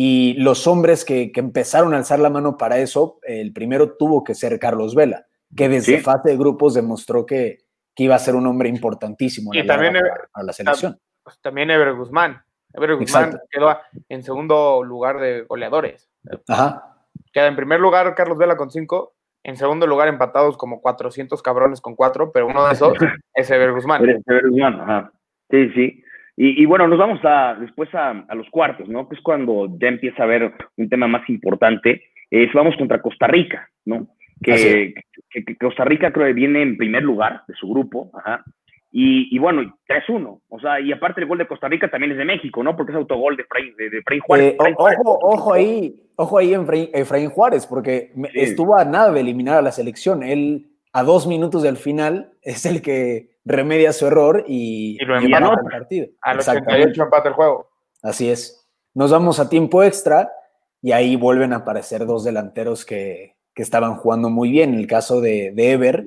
y 0.00 0.34
los 0.34 0.68
hombres 0.68 1.04
que, 1.04 1.32
empezaron 1.34 1.92
a 1.92 1.96
alzar 1.96 2.20
la 2.20 2.30
mano 2.30 2.56
para 2.56 2.78
eso, 2.78 3.18
el 3.24 3.52
primero 3.52 3.96
tuvo 3.96 4.22
que 4.22 4.36
ser 4.36 4.56
Carlos 4.60 4.94
Vela, 4.94 5.26
que 5.56 5.68
desde 5.68 5.98
fase 5.98 6.28
de 6.30 6.36
grupos 6.36 6.74
demostró 6.74 7.26
que, 7.26 7.64
iba 7.96 8.14
a 8.14 8.20
ser 8.20 8.36
un 8.36 8.46
hombre 8.46 8.68
importantísimo 8.68 9.52
y 9.52 9.66
también 9.66 9.94
para, 9.94 10.44
la 10.44 10.52
selección. 10.52 11.00
Pues, 11.24 11.40
también 11.40 11.72
Ever 11.72 11.94
Guzmán. 11.94 12.40
Ever 12.72 12.94
Guzmán 12.94 13.40
quedó 13.50 13.76
en 14.08 14.22
segundo 14.22 14.84
lugar 14.84 15.18
de 15.18 15.42
goleadores. 15.42 16.08
Ajá. 16.46 16.96
Queda 17.32 17.48
en 17.48 17.56
primer 17.56 17.80
lugar 17.80 18.14
Carlos 18.14 18.38
Vela 18.38 18.56
con 18.56 18.70
cinco, 18.70 19.16
en 19.42 19.56
segundo 19.56 19.88
lugar 19.88 20.06
empatados 20.06 20.56
como 20.56 20.80
400 20.80 21.42
cabrones 21.42 21.80
con 21.80 21.96
cuatro, 21.96 22.30
pero 22.30 22.46
uno 22.46 22.68
de 22.68 22.74
esos 22.74 22.92
es 23.34 23.50
Ever 23.50 23.72
Guzmán. 23.72 24.00
Ever 24.08 24.48
Guzmán, 24.48 24.80
ajá. 24.80 25.12
Sí, 25.50 25.70
sí. 25.70 26.04
Y, 26.40 26.66
bueno, 26.66 26.86
nos 26.86 27.00
vamos 27.00 27.18
a, 27.24 27.56
después 27.58 27.92
a, 27.96 28.24
los 28.36 28.48
cuartos, 28.50 28.88
¿no? 28.88 29.08
Que 29.08 29.16
es 29.16 29.20
cuando 29.22 29.66
ya 29.76 29.88
empieza 29.88 30.22
a 30.22 30.26
haber 30.26 30.52
un 30.76 30.88
tema 30.88 31.08
más 31.08 31.28
importante. 31.28 32.04
Es, 32.30 32.52
vamos 32.52 32.76
contra 32.76 33.02
Costa 33.02 33.26
Rica, 33.26 33.68
¿no? 33.84 34.06
Que, 34.40 34.94
Costa 35.58 35.84
Rica 35.84 36.12
creo 36.12 36.28
que 36.28 36.34
viene 36.34 36.62
en 36.62 36.76
primer 36.76 37.02
lugar 37.02 37.42
de 37.48 37.54
su 37.54 37.68
grupo, 37.68 38.12
ajá. 38.14 38.44
Y, 38.92 39.36
bueno, 39.40 39.62
3-1. 39.88 40.40
O 40.48 40.60
sea, 40.60 40.80
y 40.80 40.92
aparte 40.92 41.20
el 41.20 41.26
gol 41.26 41.38
de 41.38 41.48
Costa 41.48 41.66
Rica 41.66 41.90
también 41.90 42.12
es 42.12 42.18
de 42.18 42.24
México, 42.24 42.62
¿no? 42.62 42.76
Porque 42.76 42.92
es 42.92 42.98
autogol 42.98 43.36
de 43.36 43.44
de, 43.90 44.20
Juárez. 44.20 44.54
Eh, 44.54 44.74
ojo, 44.76 45.18
ojo 45.20 45.54
ahí, 45.54 45.96
ojo 46.14 46.38
ahí 46.38 46.54
en 46.54 46.64
Efraín 46.94 47.30
Juárez, 47.30 47.66
porque 47.66 48.12
estuvo 48.34 48.78
a 48.78 48.84
nada 48.84 49.10
de 49.10 49.20
eliminar 49.20 49.56
a 49.58 49.62
la 49.62 49.72
selección. 49.72 50.22
Él, 50.22 50.68
a 50.92 51.02
dos 51.02 51.26
minutos 51.26 51.64
del 51.64 51.76
final, 51.76 52.30
es 52.42 52.64
el 52.64 52.80
que 52.80 53.37
remedia 53.48 53.92
su 53.92 54.06
error 54.06 54.44
y, 54.46 54.96
y 55.00 55.04
lo 55.04 55.18
empata 55.18 55.60
el 55.60 55.70
partido. 55.70 56.06
Al 56.22 56.38
88 56.38 57.02
empata 57.02 57.28
el 57.28 57.34
juego. 57.34 57.68
Así 58.02 58.30
es. 58.30 58.68
Nos 58.94 59.10
vamos 59.10 59.40
a 59.40 59.48
tiempo 59.48 59.82
extra 59.82 60.30
y 60.80 60.92
ahí 60.92 61.16
vuelven 61.16 61.52
a 61.52 61.56
aparecer 61.56 62.06
dos 62.06 62.24
delanteros 62.24 62.84
que, 62.84 63.36
estaban 63.54 63.96
jugando 63.96 64.30
muy 64.30 64.52
bien, 64.52 64.74
el 64.74 64.86
caso 64.86 65.20
de, 65.20 65.50
de 65.52 65.72
Ever 65.72 66.04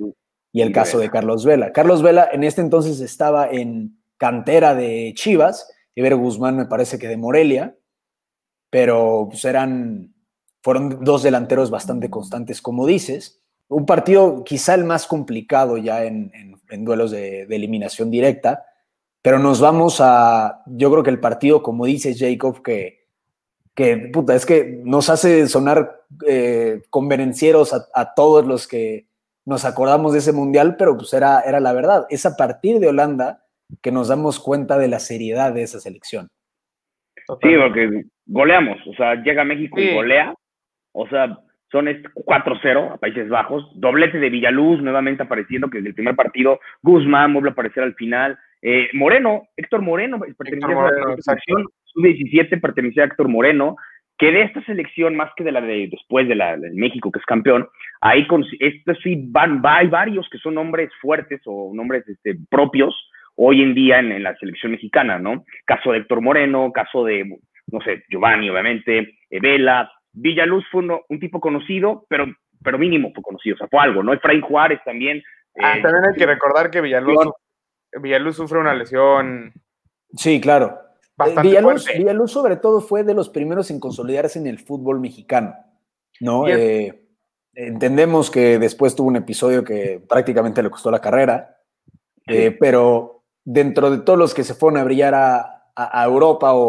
y 0.54 0.62
el 0.62 0.72
caso 0.72 1.00
de 1.00 1.10
Carlos 1.10 1.44
Vela. 1.44 1.74
Carlos 1.74 2.02
Vela 2.02 2.30
en 2.32 2.46
este 2.46 2.62
entonces 2.62 3.02
estaba 3.02 3.50
en 3.50 4.02
cantera 4.16 4.74
de 4.74 5.12
Chivas, 5.16 5.70
Ever 5.96 6.16
Guzmán 6.16 6.56
me 6.56 6.66
parece 6.66 6.98
que 6.98 7.10
de 7.10 7.18
Morelia, 7.18 7.76
pero 8.70 9.28
pues 9.30 9.44
eran, 9.46 10.14
fueron 10.62 11.04
dos 11.04 11.24
delanteros 11.24 11.70
bastante 11.70 12.10
constantes, 12.10 12.62
como 12.62 12.88
dices. 12.88 13.41
Un 13.72 13.86
partido 13.86 14.44
quizá 14.44 14.76
el 14.76 14.84
más 14.84 15.08
complicado 15.08 15.78
ya 15.78 16.04
en 16.04 16.32
en 16.72 16.86
duelos 16.86 17.12
de, 17.12 17.44
eliminación 17.44 18.10
directa, 18.10 18.64
pero 19.22 19.38
nos 19.38 19.62
vamos 19.62 20.00
a, 20.02 20.64
yo 20.66 20.90
creo 20.90 21.04
que 21.04 21.12
el 21.12 21.20
partido, 21.20 21.62
como 21.62 21.86
dice 21.86 22.16
Jacob, 22.18 22.64
que, 22.64 23.02
que 23.76 24.10
puta, 24.12 24.34
es 24.34 24.46
que 24.46 24.82
nos 24.84 25.10
hace 25.10 25.48
sonar 25.48 26.02
eh, 26.28 26.82
convenencieros 26.90 27.74
a, 27.74 28.14
todos 28.16 28.48
los 28.48 28.68
que 28.68 29.06
nos 29.46 29.66
acordamos 29.66 30.14
de 30.14 30.20
ese 30.20 30.34
mundial, 30.34 30.76
pero 30.78 30.98
pues 30.98 31.14
era, 31.14 31.42
era 31.42 31.60
la 31.60 31.74
verdad. 31.74 32.08
Es 32.10 32.26
a 32.26 32.36
partir 32.36 32.80
de 32.80 32.88
Holanda 32.88 33.44
que 33.82 33.92
nos 33.92 34.08
damos 34.08 34.40
cuenta 34.40 34.78
de 34.78 34.88
la 34.88 35.00
seriedad 35.00 35.54
de 35.54 35.64
esa 35.64 35.80
selección. 35.80 36.30
Sí, 37.42 37.50
porque 37.58 38.04
goleamos, 38.26 38.78
o 38.88 38.94
sea, 38.94 39.16
llega 39.16 39.44
México 39.44 39.80
y 39.80 39.94
golea, 39.94 40.34
o 40.94 41.08
sea, 41.08 41.40
son 41.72 41.88
4-0 41.88 42.94
a 42.94 42.98
Países 42.98 43.30
Bajos, 43.30 43.72
doblete 43.76 44.20
de 44.20 44.30
Villaluz 44.30 44.82
nuevamente 44.82 45.24
apareciendo, 45.24 45.70
que 45.70 45.78
desde 45.78 45.90
el 45.90 45.96
primer 45.96 46.16
partido, 46.16 46.60
Guzmán 46.82 47.34
vuelve 47.34 47.50
a 47.50 47.52
aparecer 47.54 47.84
al 47.84 47.96
final, 47.96 48.38
eh, 48.62 48.90
Moreno, 48.94 49.48
Héctor 49.58 49.82
Moreno, 49.82 50.20
pertenecía 50.20 50.78
a 50.78 50.92
la 50.92 51.18
selección 51.18 51.66
sub-17, 51.86 52.62
pertenecía 52.62 53.04
a 53.04 53.06
Héctor 53.08 53.28
Moreno, 53.28 53.76
que 54.18 54.32
de 54.32 54.44
esta 54.44 54.64
selección, 54.66 55.16
más 55.16 55.32
que 55.36 55.44
de 55.44 55.52
la 55.52 55.62
de 55.62 55.88
después 55.90 56.28
de 56.28 56.36
la 56.36 56.56
de 56.58 56.70
México, 56.72 57.12
que 57.12 57.20
es 57.20 57.26
campeón, 57.26 57.68
ahí 58.02 58.28
con, 58.28 58.46
estos 58.60 58.98
sí 59.02 59.16
van, 59.30 59.62
hay 59.64 59.88
varios 59.88 60.30
que 60.30 60.38
son 60.38 60.56
nombres 60.56 60.92
fuertes 61.02 61.42
o 61.46 61.72
nombres 61.74 62.08
este, 62.08 62.38
propios 62.50 62.96
hoy 63.36 63.64
en 63.64 63.74
día 63.74 64.00
en, 64.00 64.12
en, 64.12 64.24
la 64.24 64.36
selección 64.36 64.74
mexicana, 64.74 65.18
¿no? 65.18 65.46
Caso 65.66 65.92
de 65.92 66.00
Héctor 66.00 66.22
Moreno, 66.22 66.72
caso 66.72 67.04
de 67.06 67.40
no 67.72 67.82
sé, 67.82 68.04
Giovanni, 68.10 68.50
obviamente, 68.50 69.16
eh, 69.30 69.40
Vela. 69.40 69.92
Villaluz 70.14 70.64
fue 70.72 70.84
un 70.84 71.20
tipo 71.20 71.40
conocido, 71.40 72.06
pero, 72.10 72.26
pero 72.64 72.78
mínimo 72.78 73.12
fue 73.14 73.24
conocido, 73.24 73.56
o 73.56 73.58
sea, 73.58 73.68
fue 73.68 73.80
algo, 73.80 74.04
¿no? 74.04 74.14
Efraín 74.14 74.42
Juárez 74.42 74.80
también. 74.84 75.24
Ah, 75.62 75.78
eh, 75.78 75.82
también 75.82 76.06
hay 76.06 76.16
que 76.16 76.26
recordar 76.26 76.70
que 76.70 76.82
Villaluz, 76.82 77.30
Villaluz 78.02 78.36
sufre 78.36 78.60
una 78.60 78.74
lesión. 78.74 79.54
Sí, 80.14 80.42
claro. 80.42 80.78
Bastante 81.18 81.50
Villaluz, 81.50 81.84
fuerte. 81.84 82.00
Villaluz, 82.00 82.32
sobre 82.32 82.58
todo, 82.58 82.82
fue 82.82 83.04
de 83.04 83.14
los 83.14 83.30
primeros 83.30 83.72
en 83.72 83.80
consolidarse 83.80 84.40
en 84.40 84.48
el 84.48 84.60
fútbol 84.60 85.00
mexicano. 85.00 85.56
¿no? 86.22 86.48
Eh, 86.48 87.04
entendemos 87.54 88.32
que 88.32 88.60
después 88.60 88.96
tuvo 88.96 89.08
un 89.08 89.18
episodio 89.18 89.64
que 89.64 90.02
prácticamente 90.08 90.64
le 90.64 90.70
costó 90.70 90.92
la 90.92 91.02
carrera, 91.02 91.58
eh, 92.28 92.56
pero 92.58 93.24
dentro 93.44 93.90
de 93.90 94.00
todos 94.00 94.18
los 94.18 94.34
que 94.34 94.44
se 94.44 94.54
fueron 94.54 94.80
a 94.80 94.84
brillar 94.84 95.16
a, 95.16 95.61
a- 95.84 96.02
a 96.02 96.06
Europa 96.06 96.54
o, 96.54 96.62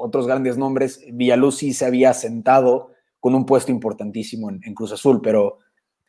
o 0.00 0.04
otros 0.06 0.26
grandes 0.26 0.56
nombres, 0.58 1.04
Villaluz 1.12 1.58
sí 1.58 1.72
se 1.72 1.84
había 1.86 2.12
sentado 2.12 2.92
con 3.20 3.34
un 3.34 3.46
puesto 3.46 3.70
importantísimo 3.72 4.50
en, 4.50 4.60
en 4.64 4.74
Cruz 4.74 4.92
Azul, 4.92 5.20
pero 5.22 5.58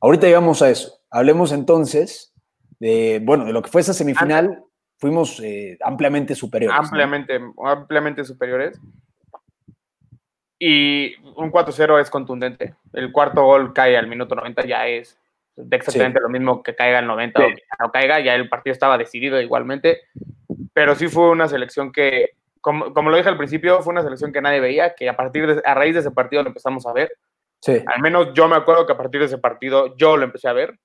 ahorita 0.02 0.28
llegamos 0.28 0.62
a 0.62 0.70
eso. 0.70 1.00
Hablemos 1.10 1.52
entonces 1.52 2.34
de, 2.80 3.22
bueno, 3.24 3.46
de 3.46 3.54
lo 3.54 3.62
que 3.62 3.72
fue 3.72 3.82
esa 3.82 3.94
semifinal, 3.94 4.64
fuimos 5.00 5.40
eh, 5.42 5.78
ampliamente 5.84 6.36
superiores. 6.36 6.76
¿no? 6.80 6.84
ampliamente, 6.86 7.40
ampliamente 7.64 8.24
superiores. 8.24 8.80
Y 10.60 11.16
un 11.36 11.52
4-0 11.52 12.02
es 12.02 12.10
contundente. 12.10 12.76
El 12.94 13.12
cuarto 13.12 13.44
gol 13.44 13.74
cae 13.74 13.96
al 13.98 14.08
minuto 14.08 14.34
90, 14.36 14.66
ya 14.66 14.88
es 14.88 15.20
exactamente 15.56 16.20
lo 16.20 16.30
mismo 16.30 16.64
que 16.64 16.76
caiga 16.76 17.00
al 17.00 17.08
90 17.08 17.40
o 17.40 17.48
que 17.48 17.62
no 17.80 17.92
caiga, 17.92 18.20
ya 18.20 18.34
el 18.36 18.50
partido 18.50 18.74
estaba 18.74 18.98
decidido 18.98 19.40
igualmente. 19.40 20.02
Pero 20.74 20.96
sí 20.96 21.08
fue 21.08 21.30
una 21.30 21.48
selección 21.48 21.92
que, 21.92 22.37
como, 22.68 22.94
como 22.94 23.10
lo 23.10 23.16
dije 23.16 23.30
al 23.30 23.38
principio, 23.38 23.82
fue 23.82 23.94
una 23.94 24.04
selección 24.04 24.34
que 24.34 24.42
nadie 24.42 24.60
veía, 24.60 24.94
que 24.94 25.08
a 25.08 25.16
partir 25.16 25.48
de, 25.48 25.62
a 25.64 25.74
raíz 25.74 25.94
de 25.94 26.02
ese 26.02 26.12
partido 26.12 26.44
lo 26.44 26.50
empezamos 26.50 26.86
a 26.86 26.92
ver. 26.92 27.10
Sí. 27.62 27.82
Al 27.86 28.02
menos 28.02 28.34
yo 28.34 28.50
me 28.50 28.58
acuerdo 28.58 28.86
que 28.86 28.92
a 28.92 28.98
partir 28.98 29.22
de 29.22 29.28
ese 29.28 29.38
partido 29.38 29.96
yo 29.96 30.18
lo 30.18 30.26
empecé 30.26 30.50
a 30.50 30.54
ver, 30.54 30.78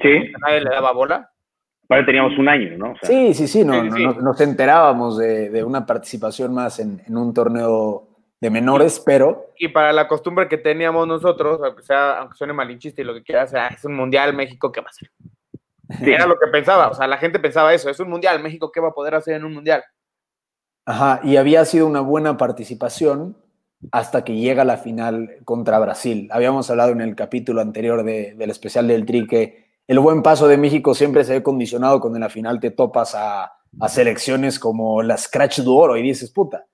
sí, 0.00 0.30
nadie 0.40 0.60
le 0.60 0.70
daba 0.70 0.92
bola. 0.92 1.28
para 1.88 2.06
teníamos 2.06 2.38
un 2.38 2.48
año, 2.48 2.78
¿no? 2.78 2.92
O 2.92 2.96
sea, 2.96 3.08
Sí, 3.08 3.34
sí, 3.34 3.48
sí, 3.48 3.64
no, 3.64 3.74
Sí, 3.82 3.88
no- 3.88 3.96
sí. 3.96 4.04
no- 4.04 4.12
nos 4.14 4.40
enterábamos 4.40 5.18
de, 5.18 5.50
de 5.50 5.64
una 5.64 5.84
participación 5.84 6.54
más 6.54 6.78
en, 6.78 7.02
en 7.04 7.16
un 7.16 7.34
torneo 7.34 8.06
de 8.40 8.50
menores, 8.50 9.00
pero 9.04 9.46
Y 9.58 9.68
para 9.68 9.92
la 9.92 10.06
costumbre 10.06 10.46
que 10.46 10.58
teníamos 10.58 11.08
nosotros, 11.08 11.60
aunque, 11.64 11.82
sea, 11.82 12.18
aunque 12.18 12.36
suene 12.36 12.52
malinchista 12.52 13.00
y 13.02 13.04
lo 13.04 13.14
que 13.14 13.22
quiera, 13.24 13.42
o 13.44 13.48
sea, 13.48 13.66
es 13.68 13.84
un 13.84 13.94
mundial 13.94 14.32
México, 14.34 14.70
¿qué 14.70 14.80
va 14.80 14.86
a 14.86 14.90
hacer? 14.90 15.10
sí. 16.04 16.12
Era 16.12 16.26
lo 16.26 16.38
que 16.38 16.46
pensaba, 16.52 16.88
o 16.88 16.94
sea, 16.94 17.06
la 17.06 17.16
gente 17.18 17.38
pensaba 17.40 17.72
eso, 17.74 17.88
es 17.90 17.98
un 18.00 18.08
mundial, 18.10 18.42
México, 18.42 18.70
¿qué 18.72 18.80
va 18.80 18.88
a 18.88 18.92
poder 18.94 19.14
hacer 19.14 19.34
en 19.36 19.44
un 19.44 19.52
mundial? 19.54 19.82
Ajá, 20.86 21.20
y 21.22 21.36
había 21.36 21.64
sido 21.64 21.86
una 21.86 22.00
buena 22.00 22.36
participación 22.36 23.36
hasta 23.92 24.24
que 24.24 24.36
llega 24.36 24.64
la 24.64 24.78
final 24.78 25.36
contra 25.44 25.78
Brasil. 25.78 26.28
Habíamos 26.32 26.70
hablado 26.70 26.92
en 26.92 27.02
el 27.02 27.14
capítulo 27.14 27.60
anterior 27.60 28.02
de- 28.04 28.34
del 28.34 28.50
especial 28.50 28.88
del 28.88 29.04
Tri 29.04 29.26
que 29.26 29.66
el 29.86 29.98
buen 30.00 30.22
paso 30.22 30.48
de 30.48 30.56
México 30.56 30.94
siempre 30.94 31.22
se 31.24 31.34
ve 31.34 31.42
condicionado 31.42 32.00
cuando 32.00 32.16
en 32.16 32.22
la 32.22 32.30
final 32.30 32.58
te 32.58 32.70
topas 32.70 33.14
a, 33.14 33.52
a 33.78 33.88
selecciones 33.88 34.58
como 34.58 35.02
la 35.02 35.16
Scratch 35.16 35.60
de 35.60 35.68
Oro 35.68 35.96
y 35.96 36.02
dices, 36.02 36.32
puta, 36.32 36.64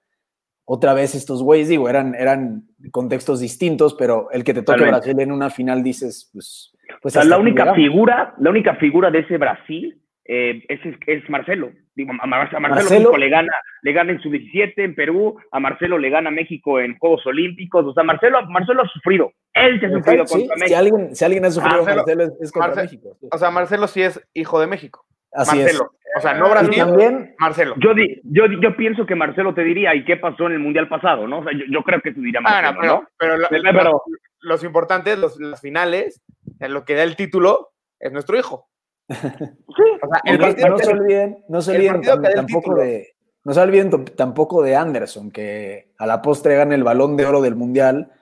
otra 0.64 0.94
vez 0.94 1.14
estos 1.14 1.42
güeyes, 1.42 1.68
digo, 1.68 1.88
eran, 1.88 2.14
eran 2.14 2.68
contextos 2.92 3.40
distintos, 3.40 3.94
pero 3.94 4.30
el 4.30 4.44
que 4.44 4.54
te 4.54 4.62
toque. 4.62 4.84
Brasil 4.84 5.18
en 5.20 5.32
una 5.32 5.50
final 5.50 5.82
dices, 5.82 6.30
pues... 6.32 6.72
O 6.94 7.00
pues 7.02 7.14
sea, 7.14 7.22
hasta 7.22 7.34
la 7.34 7.40
única 7.40 7.74
figura, 7.74 8.34
la 8.38 8.50
única 8.50 8.76
figura 8.76 9.10
de 9.10 9.20
ese 9.20 9.38
Brasil 9.38 10.00
eh, 10.24 10.62
es, 10.68 10.80
es 11.06 11.28
Marcelo. 11.28 11.72
Digo, 11.94 12.10
a, 12.20 12.26
Mar- 12.26 12.48
a 12.54 12.58
Marcelo, 12.58 12.60
Marcelo. 12.60 12.90
México 13.00 13.16
le 13.18 13.28
gana, 13.28 13.52
le 13.82 13.92
gana 13.92 14.12
en 14.12 14.20
su 14.20 14.30
17 14.30 14.82
en 14.84 14.94
Perú, 14.94 15.38
a 15.50 15.60
Marcelo 15.60 15.98
le 15.98 16.08
gana 16.10 16.30
México 16.30 16.80
en 16.80 16.96
Juegos 16.98 17.26
Olímpicos. 17.26 17.84
O 17.86 17.92
sea, 17.92 18.02
Marcelo, 18.02 18.46
Marcelo 18.46 18.82
ha 18.82 18.88
sufrido. 18.88 19.30
Él 19.52 19.78
se 19.80 19.86
ha 19.86 19.90
sufrido 19.90 20.26
Sí, 20.26 20.34
contra 20.38 20.54
si, 20.56 20.60
México. 20.60 20.78
alguien, 20.78 21.14
si 21.16 21.24
alguien 21.24 21.44
ha 21.44 21.50
sufrido 21.50 21.76
Marcelo- 21.84 21.96
Marcelo, 21.96 22.22
es, 22.24 22.32
es 22.40 22.52
contra 22.52 22.68
Marcelo- 22.68 22.84
México. 22.84 23.16
sí. 23.20 23.28
O 23.30 23.38
sea, 23.38 23.50
Marcelo 23.50 23.86
sí 23.88 24.02
es 24.02 24.26
hijo 24.32 24.58
de 24.60 24.66
México. 24.66 25.04
Así 25.32 25.58
Marcelo. 25.58 25.90
O 26.14 26.20
sea, 26.20 26.34
no 26.34 26.46
es. 26.46 26.50
Brasil, 26.52 26.76
también, 26.76 27.34
Marcelo. 27.38 27.74
Yo, 27.78 27.94
di- 27.94 28.20
yo, 28.24 28.44
yo 28.46 28.76
pienso 28.76 29.06
que 29.06 29.14
Marcelo 29.14 29.54
te 29.54 29.64
diría, 29.64 29.94
¿y 29.94 30.04
qué 30.04 30.16
pasó 30.18 30.46
en 30.46 30.52
el 30.52 30.58
Mundial 30.58 30.88
pasado? 30.88 31.26
¿no? 31.26 31.38
O 31.38 31.42
sea, 31.44 31.52
yo, 31.52 31.64
yo 31.70 31.82
creo 31.82 32.00
que 32.02 32.12
tú 32.12 32.20
diría 32.20 32.40
Ah, 32.44 32.60
Marcelo, 32.62 32.72
no, 32.72 32.80
pero, 32.80 32.92
¿no? 32.92 33.08
pero, 33.18 33.36
lo- 33.38 33.48
Pero- 33.48 33.62
pero- 33.78 34.02
los 34.40 34.64
importantes, 34.64 35.18
los, 35.18 35.38
las 35.40 35.60
finales, 35.60 36.22
en 36.60 36.74
lo 36.74 36.84
que 36.84 36.94
da 36.96 37.02
el 37.02 37.16
título, 37.16 37.70
es 38.00 38.12
nuestro 38.12 38.36
hijo. 38.38 38.66
O 39.08 39.14
sea, 39.14 40.20
el 40.24 40.34
y 40.34 40.38
no- 40.38 40.44
partido 40.44 40.68
no 40.68 40.76
que- 40.76 40.84
se 40.84 40.90
olviden, 40.92 41.44
no 41.48 41.62
se 41.62 41.72
tam- 41.78 42.34
tampoco 42.34 42.74
de, 42.76 43.14
no 43.44 43.52
se 43.54 43.60
olviden 43.60 43.90
t- 43.90 44.12
tampoco 44.12 44.62
de 44.62 44.76
Anderson, 44.76 45.30
que 45.30 45.92
a 45.98 46.06
la 46.06 46.22
postre 46.22 46.56
gana 46.56 46.74
el 46.74 46.84
balón 46.84 47.16
de 47.16 47.26
oro 47.26 47.40
del 47.42 47.56
Mundial, 47.56 48.12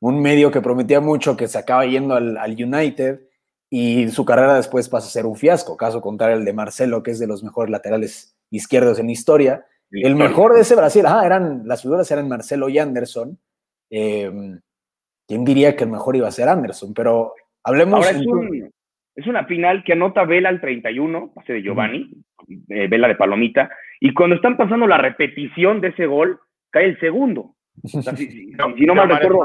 un 0.00 0.20
medio 0.20 0.50
que 0.50 0.60
prometía 0.60 1.00
mucho 1.00 1.36
que 1.36 1.48
se 1.48 1.58
acaba 1.58 1.86
yendo 1.86 2.14
al, 2.14 2.36
al 2.36 2.50
United 2.52 3.20
y 3.70 4.08
su 4.10 4.24
carrera 4.24 4.54
después 4.54 4.88
pasa 4.88 5.06
a 5.06 5.10
ser 5.10 5.26
un 5.26 5.36
fiasco, 5.36 5.76
caso 5.76 6.00
contrario 6.00 6.36
el 6.36 6.44
de 6.44 6.52
Marcelo, 6.52 7.02
que 7.02 7.12
es 7.12 7.18
de 7.18 7.26
los 7.26 7.42
mejores 7.42 7.70
laterales 7.70 8.36
izquierdos 8.50 8.98
en 8.98 9.06
la 9.06 9.12
historia. 9.12 9.66
El 9.90 10.16
mejor 10.16 10.54
de 10.54 10.60
ese 10.62 10.74
Brasil, 10.74 11.06
ajá, 11.06 11.24
eran, 11.24 11.62
las 11.66 11.82
figuras 11.82 12.10
eran 12.10 12.28
Marcelo 12.28 12.68
y 12.68 12.78
Anderson. 12.78 13.38
Eh, 13.90 14.58
¿Quién 15.26 15.44
diría 15.44 15.76
que 15.76 15.84
el 15.84 15.90
mejor 15.90 16.16
iba 16.16 16.26
a 16.28 16.32
ser 16.32 16.48
Anderson? 16.48 16.92
Pero 16.94 17.32
hablemos... 17.62 18.04
Ahora 18.04 18.10
es, 18.18 18.22
en- 18.22 18.30
un- 18.30 18.72
es 19.16 19.26
una 19.26 19.44
final 19.44 19.84
que 19.84 19.92
anota 19.92 20.24
Vela 20.24 20.48
al 20.48 20.60
31, 20.60 21.32
pase 21.34 21.52
de 21.54 21.62
Giovanni, 21.62 22.10
eh, 22.68 22.88
Vela 22.88 23.08
de 23.08 23.14
Palomita, 23.14 23.70
y 24.00 24.12
cuando 24.12 24.36
están 24.36 24.56
pasando 24.56 24.86
la 24.86 24.98
repetición 24.98 25.80
de 25.80 25.88
ese 25.88 26.06
gol, 26.06 26.38
cae 26.70 26.86
el 26.86 26.98
segundo. 27.00 27.54
O 27.82 27.88
sea, 28.02 28.14
si, 28.16 28.26
si- 28.30 28.52
si 28.76 28.86
no 28.86 28.94
mal 28.94 29.08
recuerdo, 29.08 29.44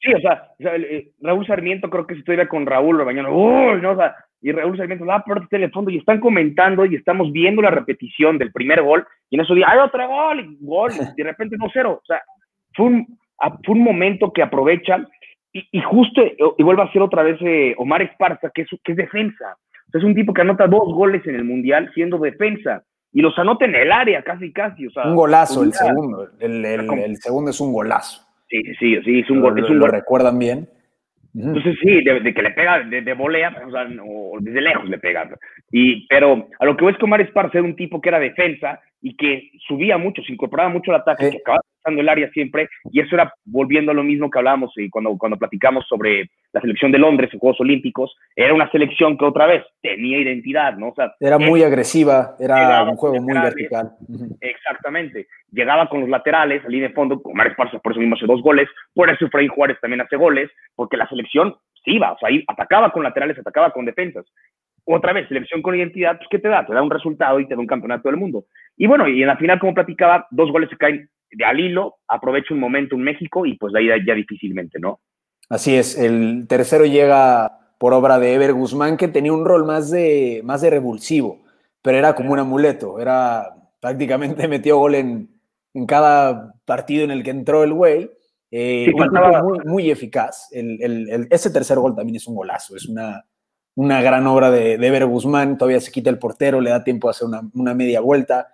sí, 0.00 0.12
o 0.14 0.20
sea, 0.20 0.48
o 0.58 0.62
sea, 0.62 0.74
el- 0.74 0.84
eh, 0.84 1.08
Raúl 1.20 1.46
Sarmiento 1.46 1.88
creo 1.90 2.06
que 2.06 2.14
si 2.14 2.20
estuviera 2.20 2.48
con 2.48 2.66
Raúl 2.66 3.04
mañana, 3.04 3.30
uy, 3.30 3.80
no, 3.80 3.92
o 3.92 3.96
sea, 3.96 4.14
y 4.42 4.52
Raúl 4.52 4.76
Sarmiento 4.76 5.04
va 5.06 5.16
a 5.16 5.24
parte 5.24 5.56
el 5.56 5.70
fondo 5.70 5.90
y 5.90 5.98
están 5.98 6.20
comentando 6.20 6.84
y 6.86 6.94
estamos 6.94 7.32
viendo 7.32 7.62
la 7.62 7.70
repetición 7.70 8.38
del 8.38 8.52
primer 8.52 8.82
gol, 8.82 9.06
y 9.30 9.36
en 9.36 9.42
eso 9.42 9.54
día, 9.54 9.66
¡ay, 9.68 9.78
otro 9.78 10.06
gol! 10.08 10.40
Y 10.40 10.56
gol, 10.60 10.90
y 11.16 11.22
de 11.22 11.24
repente 11.28 11.56
2-0. 11.56 11.86
O 11.90 12.02
sea, 12.06 12.22
fue 12.74 12.86
un, 12.86 13.18
a- 13.40 13.56
fue 13.64 13.74
un 13.74 13.82
momento 13.82 14.32
que 14.32 14.42
aprovechan 14.42 15.06
y, 15.58 15.78
y 15.78 15.80
justo, 15.82 16.22
y 16.58 16.62
vuelve 16.62 16.82
a 16.82 16.92
ser 16.92 17.02
otra 17.02 17.22
vez 17.22 17.38
eh, 17.40 17.74
Omar 17.78 18.02
Esparza, 18.02 18.50
que 18.54 18.62
es, 18.62 18.68
que 18.84 18.92
es 18.92 18.96
defensa. 18.98 19.56
O 19.88 19.90
sea, 19.90 19.98
es 20.00 20.04
un 20.04 20.14
tipo 20.14 20.32
que 20.34 20.42
anota 20.42 20.66
dos 20.66 20.92
goles 20.94 21.26
en 21.26 21.36
el 21.36 21.44
Mundial 21.44 21.90
siendo 21.94 22.18
defensa. 22.18 22.82
Y 23.12 23.22
los 23.22 23.38
anota 23.38 23.64
en 23.64 23.74
el 23.74 23.90
área, 23.92 24.22
casi, 24.22 24.52
casi. 24.52 24.86
O 24.86 24.90
sea, 24.90 25.04
Un 25.04 25.16
golazo 25.16 25.62
el 25.62 25.72
segundo. 25.72 26.28
El, 26.40 26.64
el- 26.64 26.86
¿Cómo? 26.86 27.02
el 27.04 27.16
segundo 27.16 27.50
es 27.50 27.60
un 27.60 27.72
golazo. 27.72 28.22
Sí, 28.48 28.62
sí, 28.78 29.00
sí, 29.04 29.20
es 29.20 29.30
un 29.30 29.38
Lo- 29.38 29.42
gol. 29.44 29.58
Es 29.58 29.64
lo- 29.64 29.70
un 29.70 29.78
lo 29.78 29.86
gol. 29.86 29.92
recuerdan 29.92 30.38
bien. 30.38 30.68
Entonces 31.34 31.76
sí, 31.82 32.02
de, 32.02 32.20
de 32.20 32.32
que 32.34 32.42
le 32.42 32.50
pega 32.52 32.80
de, 32.80 33.02
de 33.02 33.12
volea, 33.14 33.54
o 33.66 33.70
sea, 33.70 33.86
desde 34.40 34.60
lejos 34.62 34.88
le 34.88 34.98
pega. 34.98 35.28
Y, 35.70 36.06
pero 36.08 36.48
a 36.58 36.64
lo 36.64 36.76
que 36.76 36.84
voy 36.84 36.92
es 36.94 36.98
que 36.98 37.04
Omar 37.04 37.20
Esparza 37.20 37.58
era 37.58 37.66
un 37.66 37.76
tipo 37.76 38.00
que 38.00 38.08
era 38.08 38.18
defensa 38.18 38.80
y 39.02 39.14
que 39.16 39.50
subía 39.68 39.98
mucho, 39.98 40.22
se 40.22 40.32
incorporaba 40.32 40.70
mucho 40.70 40.92
al 40.92 41.02
ataque, 41.02 41.30
que 41.30 41.36
acababa 41.38 41.60
el 41.86 42.08
área 42.08 42.30
siempre, 42.30 42.68
y 42.90 43.00
eso 43.00 43.14
era 43.14 43.32
volviendo 43.44 43.92
a 43.92 43.94
lo 43.94 44.02
mismo 44.02 44.30
que 44.30 44.38
hablábamos 44.38 44.72
y 44.76 44.90
cuando, 44.90 45.16
cuando 45.16 45.38
platicamos 45.38 45.86
sobre 45.88 46.30
la 46.52 46.60
selección 46.60 46.92
de 46.92 46.98
Londres 46.98 47.30
en 47.32 47.38
Juegos 47.38 47.60
Olímpicos, 47.60 48.16
era 48.34 48.54
una 48.54 48.70
selección 48.70 49.16
que 49.16 49.24
otra 49.24 49.46
vez 49.46 49.64
tenía 49.82 50.18
identidad, 50.18 50.76
¿no? 50.76 50.88
O 50.88 50.94
sea, 50.94 51.14
Era 51.20 51.38
muy 51.38 51.62
agresiva, 51.62 52.34
era 52.40 52.82
un 52.84 52.96
juego 52.96 53.16
con 53.16 53.24
muy 53.24 53.34
vertical. 53.34 53.90
Exactamente. 54.40 55.26
Llegaba 55.50 55.88
con 55.88 56.00
los 56.00 56.08
laterales, 56.08 56.64
al 56.64 56.72
línea 56.72 56.88
de 56.88 56.94
fondo, 56.94 57.20
Omar 57.24 57.48
Esparza 57.48 57.78
por 57.78 57.92
eso 57.92 58.00
mismo 58.00 58.16
hace 58.16 58.26
dos 58.26 58.42
goles, 58.42 58.68
por 58.94 59.10
eso 59.10 59.26
Efraín 59.26 59.48
Juárez 59.48 59.78
también 59.80 60.00
hace 60.00 60.16
goles, 60.16 60.50
porque 60.74 60.96
la 60.96 61.08
selección 61.08 61.54
iba, 61.86 62.12
o 62.12 62.18
sea, 62.18 62.28
ahí 62.28 62.44
atacaba 62.46 62.90
con 62.90 63.02
laterales, 63.02 63.38
atacaba 63.38 63.70
con 63.70 63.84
defensas. 63.84 64.26
Otra 64.88 65.12
vez, 65.12 65.26
selección 65.28 65.62
con 65.62 65.74
identidad, 65.74 66.16
pues, 66.16 66.28
¿qué 66.30 66.38
te 66.38 66.48
da? 66.48 66.64
Te 66.64 66.72
da 66.72 66.80
un 66.82 66.90
resultado 66.90 67.40
y 67.40 67.46
te 67.48 67.54
da 67.54 67.60
un 67.60 67.66
campeonato 67.66 68.08
del 68.08 68.18
mundo. 68.18 68.46
Y 68.76 68.86
bueno, 68.86 69.08
y 69.08 69.20
en 69.20 69.26
la 69.26 69.36
final, 69.36 69.58
como 69.58 69.74
platicaba, 69.74 70.26
dos 70.30 70.50
goles 70.52 70.70
se 70.70 70.76
caen 70.76 71.10
de 71.32 71.44
al 71.44 71.58
hilo, 71.58 71.96
aprovecha 72.06 72.54
un 72.54 72.60
momento 72.60 72.94
en 72.94 73.02
México 73.02 73.44
y 73.46 73.56
pues 73.58 73.72
de 73.72 73.80
ahí 73.80 74.06
ya 74.06 74.14
difícilmente, 74.14 74.78
¿no? 74.78 75.00
Así 75.48 75.74
es, 75.76 75.98
el 75.98 76.46
tercero 76.48 76.84
llega 76.86 77.58
por 77.78 77.92
obra 77.94 78.18
de 78.18 78.34
Ever 78.34 78.52
Guzmán, 78.52 78.96
que 78.96 79.08
tenía 79.08 79.32
un 79.32 79.44
rol 79.44 79.64
más 79.64 79.90
de, 79.90 80.40
más 80.44 80.62
de 80.62 80.70
revulsivo, 80.70 81.42
pero 81.82 81.98
era 81.98 82.14
como 82.14 82.32
un 82.32 82.38
amuleto, 82.38 83.00
era 83.00 83.54
prácticamente 83.80 84.46
metió 84.48 84.78
gol 84.78 84.94
en, 84.94 85.28
en 85.74 85.86
cada 85.86 86.54
partido 86.64 87.04
en 87.04 87.10
el 87.10 87.22
que 87.24 87.30
entró 87.30 87.64
el 87.64 87.72
güey. 87.72 88.10
Eh, 88.52 88.86
Sí, 88.86 88.92
un 88.92 89.44
muy, 89.44 89.58
muy 89.64 89.90
eficaz. 89.90 90.48
El, 90.52 90.78
el- 90.80 91.10
el- 91.10 91.26
ese 91.30 91.50
tercer 91.50 91.78
gol 91.78 91.94
también 91.96 92.16
es 92.16 92.26
un 92.28 92.36
golazo, 92.36 92.76
es 92.76 92.88
una, 92.88 93.24
una 93.76 94.02
gran 94.02 94.26
obra 94.26 94.50
de, 94.50 94.76
de 94.78 94.86
Ever 94.86 95.06
Guzmán, 95.06 95.56
todavía 95.56 95.80
se 95.80 95.92
quita 95.92 96.10
el 96.10 96.18
portero, 96.18 96.60
le 96.60 96.70
da 96.70 96.82
tiempo 96.82 97.06
a 97.06 97.12
hacer 97.12 97.28
una, 97.28 97.42
una 97.54 97.72
media 97.74 98.00
vuelta. 98.00 98.48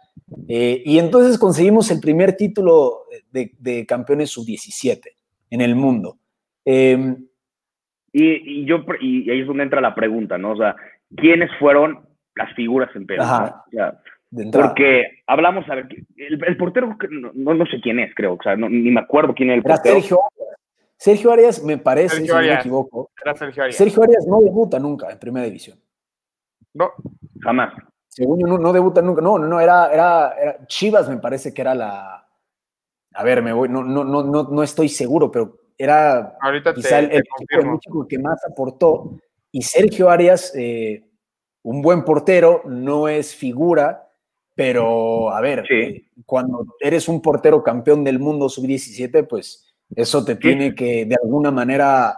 Eh, 0.48 0.82
y 0.84 0.98
entonces 0.98 1.38
conseguimos 1.38 1.90
el 1.90 2.00
primer 2.00 2.36
título 2.36 3.04
de, 3.30 3.52
de 3.58 3.86
campeones 3.86 4.30
sub-17 4.30 5.00
en 5.50 5.60
el 5.60 5.74
mundo. 5.74 6.18
Eh, 6.64 7.16
Y, 8.12 8.60
y 8.60 8.64
yo, 8.66 8.84
y 9.00 9.30
ahí 9.30 9.40
es 9.40 9.46
donde 9.46 9.62
entra 9.62 9.80
la 9.80 9.94
pregunta, 9.94 10.36
¿no? 10.36 10.52
O 10.52 10.56
sea, 10.56 10.76
¿quiénes 11.16 11.50
fueron 11.58 12.00
las 12.34 12.52
figuras 12.54 12.90
en 12.94 13.06
Perú? 13.06 13.22
Ajá. 13.22 13.40
no? 13.40 13.48
O 13.66 13.70
sea, 13.70 14.00
de 14.30 14.42
entrada. 14.42 14.68
Porque 14.68 15.22
hablamos, 15.26 15.68
a 15.68 15.76
ver, 15.76 15.88
el, 16.16 16.44
el 16.44 16.56
portero, 16.56 16.96
no, 17.10 17.54
no, 17.54 17.66
sé 17.66 17.80
quién 17.80 18.00
es, 18.00 18.14
creo, 18.14 18.34
o 18.34 18.42
sea, 18.42 18.56
no, 18.56 18.68
ni 18.68 18.90
me 18.90 19.00
acuerdo 19.00 19.34
quién 19.34 19.50
es 19.50 19.58
el 19.58 19.62
Era 19.64 19.74
portero. 19.76 19.94
Sergio. 19.96 20.18
Sergio 21.02 21.32
Arias, 21.32 21.60
me 21.64 21.78
parece, 21.78 22.14
Sergio 22.16 22.34
si 22.38 22.40
no 22.40 22.46
me 22.46 22.54
equivoco. 22.60 23.10
Era 23.20 23.34
Sergio 23.34 23.62
Arias. 23.64 23.76
Sergio 23.76 24.02
Arias 24.04 24.24
no 24.24 24.40
debuta 24.40 24.78
nunca 24.78 25.10
en 25.10 25.18
primera 25.18 25.44
división. 25.46 25.76
No, 26.74 26.90
Jamás. 27.40 27.74
Según 28.06 28.38
yo, 28.38 28.46
no, 28.46 28.56
no 28.56 28.72
debuta 28.72 29.02
nunca. 29.02 29.20
No, 29.20 29.36
no, 29.36 29.48
no, 29.48 29.58
era, 29.58 29.92
era, 29.92 30.34
era 30.40 30.66
Chivas, 30.66 31.08
me 31.08 31.16
parece 31.16 31.52
que 31.52 31.60
era 31.60 31.74
la. 31.74 32.28
A 33.14 33.24
ver, 33.24 33.42
me 33.42 33.52
voy, 33.52 33.68
no, 33.68 33.82
no, 33.82 34.04
no, 34.04 34.22
no, 34.22 34.44
no 34.44 34.62
estoy 34.62 34.88
seguro, 34.88 35.28
pero 35.30 35.58
era 35.76 36.36
ahorita 36.40 36.72
te, 36.72 36.76
quizá 36.82 37.00
el, 37.00 37.08
te 37.08 37.14
el 37.16 37.20
equipo 37.22 37.34
de 37.40 37.46
confirmo. 37.48 37.72
México 37.72 38.06
que 38.08 38.18
más 38.20 38.38
aportó. 38.46 39.18
Y 39.50 39.62
Sergio 39.62 40.08
Arias, 40.08 40.52
eh, 40.54 41.04
un 41.62 41.82
buen 41.82 42.04
portero, 42.04 42.62
no 42.66 43.08
es 43.08 43.34
figura, 43.34 44.08
pero 44.54 45.30
a 45.30 45.40
ver, 45.40 45.64
Sí. 45.66 45.74
eh, 45.74 46.10
cuando 46.24 46.64
eres 46.78 47.08
un 47.08 47.20
portero 47.20 47.62
campeón 47.64 48.04
del 48.04 48.20
mundo 48.20 48.48
sub-17, 48.48 49.26
pues 49.26 49.71
eso 49.96 50.24
te 50.24 50.36
tiene 50.36 50.74
que 50.74 51.04
de 51.06 51.16
alguna 51.22 51.50
manera 51.50 52.14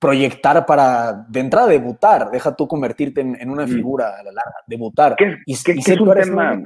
proyectar 0.00 0.66
para 0.66 1.12
de 1.28 1.40
entrada 1.40 1.68
debutar. 1.68 2.30
Deja 2.30 2.54
tú 2.56 2.66
convertirte 2.66 3.20
en, 3.20 3.36
en 3.40 3.50
una 3.50 3.66
Mm. 3.66 3.68
figura 3.70 4.08
a 4.18 4.22
la 4.22 4.32
larga, 4.32 4.56
debutar. 4.66 5.14
¿Qué 5.16 5.24
es, 5.24 5.38
Y- 5.46 5.54
qué- 5.64 5.78
y 5.78 5.82
qué 5.82 5.92
es 5.92 6.00
un 6.00 6.12
tema, 6.14 6.60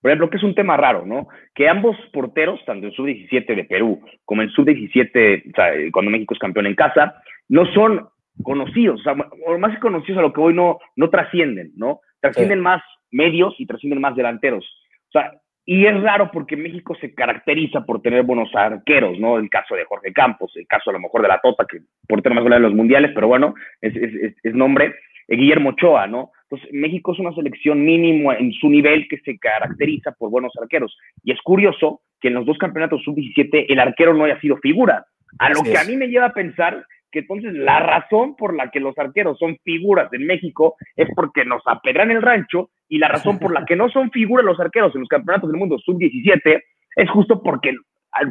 por 0.00 0.10
ejemplo, 0.10 0.30
que 0.30 0.36
es 0.36 0.42
un 0.42 0.54
tema 0.54 0.76
raro, 0.76 1.04
¿no? 1.04 1.26
Que 1.54 1.68
ambos 1.68 1.96
porteros, 2.12 2.60
tanto 2.64 2.86
en 2.86 2.92
sub-17 2.92 3.54
de 3.56 3.64
Perú 3.64 4.00
como 4.24 4.42
en 4.42 4.50
sub-17, 4.50 5.50
o 5.50 5.54
sea, 5.54 5.70
cuando 5.92 6.10
México 6.10 6.34
es 6.34 6.40
campeón 6.40 6.66
en 6.66 6.74
casa, 6.76 7.14
no 7.48 7.66
son 7.72 8.08
conocidos, 8.42 9.00
o 9.00 9.02
sea, 9.02 9.14
o 9.46 9.58
más 9.58 9.78
conocidos 9.80 10.18
a 10.18 10.22
lo 10.22 10.32
que 10.32 10.40
hoy 10.40 10.54
no, 10.54 10.78
no 10.96 11.10
trascienden, 11.10 11.72
¿no? 11.76 12.00
Trascienden 12.20 12.60
más 12.60 12.82
medios 13.10 13.54
y 13.58 13.66
trascienden 13.66 14.00
más 14.00 14.14
delanteros. 14.16 14.64
O 15.08 15.12
sea, 15.12 15.32
y 15.66 15.86
es 15.86 16.00
raro 16.02 16.30
porque 16.32 16.56
México 16.56 16.94
se 17.00 17.14
caracteriza 17.14 17.84
por 17.86 18.02
tener 18.02 18.22
buenos 18.22 18.54
arqueros, 18.54 19.18
¿no? 19.18 19.38
El 19.38 19.48
caso 19.48 19.74
de 19.74 19.84
Jorge 19.84 20.12
Campos, 20.12 20.52
el 20.56 20.66
caso 20.66 20.90
a 20.90 20.92
lo 20.92 21.00
mejor 21.00 21.22
de 21.22 21.28
la 21.28 21.40
Tota, 21.40 21.64
que 21.66 21.78
portero 22.06 22.34
más 22.34 22.44
goleador 22.44 22.62
de 22.64 22.68
los 22.70 22.76
mundiales, 22.76 23.12
pero 23.14 23.28
bueno, 23.28 23.54
es, 23.80 23.94
es, 23.96 24.14
es- 24.14 24.36
es 24.42 24.54
nombre. 24.54 24.94
Eh, 25.28 25.36
Guillermo 25.36 25.70
Ochoa, 25.70 26.06
¿no? 26.06 26.32
Entonces, 26.50 26.68
México 26.72 27.12
es 27.14 27.18
una 27.18 27.32
selección 27.34 27.82
mínimo 27.82 28.30
en 28.32 28.52
su 28.52 28.68
nivel 28.68 29.08
que 29.08 29.18
se 29.20 29.38
caracteriza 29.38 30.12
por 30.12 30.30
buenos 30.30 30.52
arqueros. 30.60 30.96
Y 31.22 31.32
es 31.32 31.40
curioso 31.42 32.02
que 32.20 32.28
en 32.28 32.34
los 32.34 32.44
dos 32.46 32.58
campeonatos 32.58 33.02
sub-17 33.02 33.66
el 33.68 33.80
arquero 33.80 34.12
no 34.12 34.24
haya 34.24 34.38
sido 34.40 34.58
figura. 34.58 35.06
A 35.38 35.48
lo 35.48 35.62
que 35.62 35.78
a 35.78 35.84
mí 35.84 35.96
me 35.96 36.08
lleva 36.08 36.26
a 36.26 36.32
pensar 36.34 36.84
que 37.14 37.20
entonces 37.20 37.54
la 37.54 37.78
razón 37.80 38.34
por 38.36 38.54
la 38.54 38.70
que 38.70 38.80
los 38.80 38.98
arqueros 38.98 39.38
son 39.38 39.56
figuras 39.64 40.12
en 40.12 40.26
México 40.26 40.74
es 40.96 41.08
porque 41.14 41.44
nos 41.46 41.62
apedran 41.64 42.10
el 42.10 42.20
rancho 42.20 42.68
y 42.88 42.98
la 42.98 43.08
razón 43.08 43.38
por 43.38 43.52
la 43.54 43.64
que 43.64 43.76
no 43.76 43.88
son 43.88 44.10
figuras 44.10 44.44
los 44.44 44.58
arqueros 44.60 44.92
en 44.94 45.00
los 45.00 45.08
campeonatos 45.08 45.48
del 45.50 45.58
mundo 45.58 45.78
sub-17 45.78 46.62
es 46.96 47.10
justo 47.10 47.40
porque, 47.42 47.74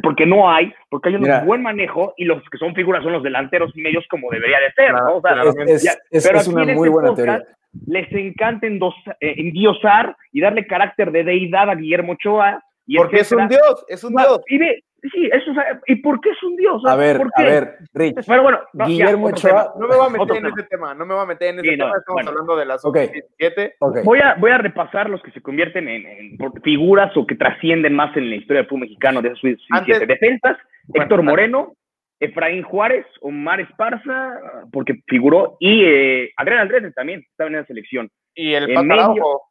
porque 0.02 0.26
no 0.26 0.50
hay, 0.50 0.72
porque 0.90 1.08
hay 1.08 1.14
un 1.16 1.22
Mira. 1.22 1.42
buen 1.44 1.62
manejo 1.62 2.14
y 2.16 2.24
los 2.26 2.42
que 2.50 2.58
son 2.58 2.74
figuras 2.74 3.02
son 3.02 3.12
los 3.14 3.22
delanteros 3.22 3.72
y 3.74 3.80
medios 3.82 4.04
como 4.08 4.30
debería 4.30 4.58
de 4.60 4.72
ser, 4.72 4.90
Claro, 4.90 5.06
¿no? 5.06 5.16
O 5.16 5.20
sea. 5.22 5.42
Es, 5.64 5.70
es- 5.76 5.82
ya, 5.82 5.92
es- 6.10 6.26
pero 6.26 6.38
es 6.40 6.46
una 6.48 6.62
muy 6.64 6.72
este 6.72 6.88
buena 6.90 7.08
podcast 7.08 7.26
teoría. 7.42 7.56
Les 7.86 8.12
encanta 8.12 8.66
endos- 8.68 8.94
eh, 9.20 9.34
endiosar 9.38 10.16
y 10.30 10.40
darle 10.40 10.66
carácter 10.66 11.10
de 11.10 11.24
deidad 11.24 11.68
a 11.70 11.74
Guillermo 11.74 12.12
Ochoa. 12.12 12.62
Y 12.86 12.96
Porque 12.98 13.16
es 13.20 13.32
un 13.32 13.40
etcétera. 13.40 13.62
dios, 13.66 13.84
es 13.88 14.04
un 14.04 14.14
dios. 14.14 14.40
Y 14.46 14.58
ve, 14.58 14.84
sí, 15.12 15.28
eso, 15.32 15.50
o 15.50 15.54
sea, 15.54 15.80
¿y 15.86 15.96
por 15.96 16.20
qué 16.20 16.30
es 16.30 16.42
un 16.42 16.56
dios? 16.56 16.76
O 16.76 16.80
sea, 16.80 16.92
A 16.92 16.96
ver, 16.96 17.18
¿por 17.18 17.30
a 17.34 17.42
ver, 17.42 17.76
Rich. 17.92 18.16
Pero 18.26 18.42
bueno, 18.42 18.58
no, 18.72 18.84
ya, 18.84 18.88
Guillermo 18.88 19.26
Ochoa- 19.28 19.50
tema. 19.50 19.72
No 19.78 19.88
me 19.88 19.96
voy 19.96 20.06
a 20.06 20.10
meter 20.10 20.36
en 20.36 20.42
tema. 20.42 20.54
ese 20.56 20.68
tema, 20.68 20.94
no 20.94 21.06
me 21.06 21.14
voy 21.14 21.22
a 21.22 21.26
meter 21.26 21.48
en 21.48 21.58
ese 21.60 21.68
Sí, 21.70 21.76
no, 21.76 21.84
tema, 21.86 21.96
estamos 21.98 22.14
bueno. 22.14 22.30
hablando 22.30 22.56
de 22.56 22.64
la 22.66 22.74
Ok. 22.76 22.80
sub-17. 22.82 23.74
Ok. 23.80 23.98
Voy 24.04 24.18
a, 24.20 24.34
voy 24.34 24.50
a 24.50 24.58
repasar 24.58 25.10
los 25.10 25.22
que 25.22 25.30
se 25.32 25.40
convierten 25.40 25.88
en, 25.88 26.38
figuras 26.62 27.16
o 27.16 27.26
que 27.26 27.34
trascienden 27.34 27.94
más 27.94 28.16
en 28.16 28.30
la 28.30 28.36
historia 28.36 28.60
del 28.62 28.68
fútbol 28.68 28.80
mexicano 28.82 29.20
de 29.22 29.28
esos 29.28 29.42
17 29.42 29.92
Antes- 29.94 30.08
defensas. 30.08 30.56
Bueno, 30.86 31.02
Héctor 31.04 31.22
Moreno, 31.22 31.74
Efraín 32.20 32.62
Juárez, 32.62 33.06
Omar 33.20 33.60
Esparza, 33.60 34.38
porque 34.72 34.94
figuró, 35.06 35.56
y 35.60 35.82
eh, 35.84 36.30
Adrián 36.36 36.60
Andrés 36.60 36.94
también 36.94 37.20
estaba 37.30 37.48
en 37.48 37.56
la 37.56 37.66
selección. 37.66 38.10
Y 38.34 38.54
el 38.54 38.68
En 38.70 38.74
Pata 38.74 38.86
medio- 38.86 39.02
Araujo, 39.02 39.42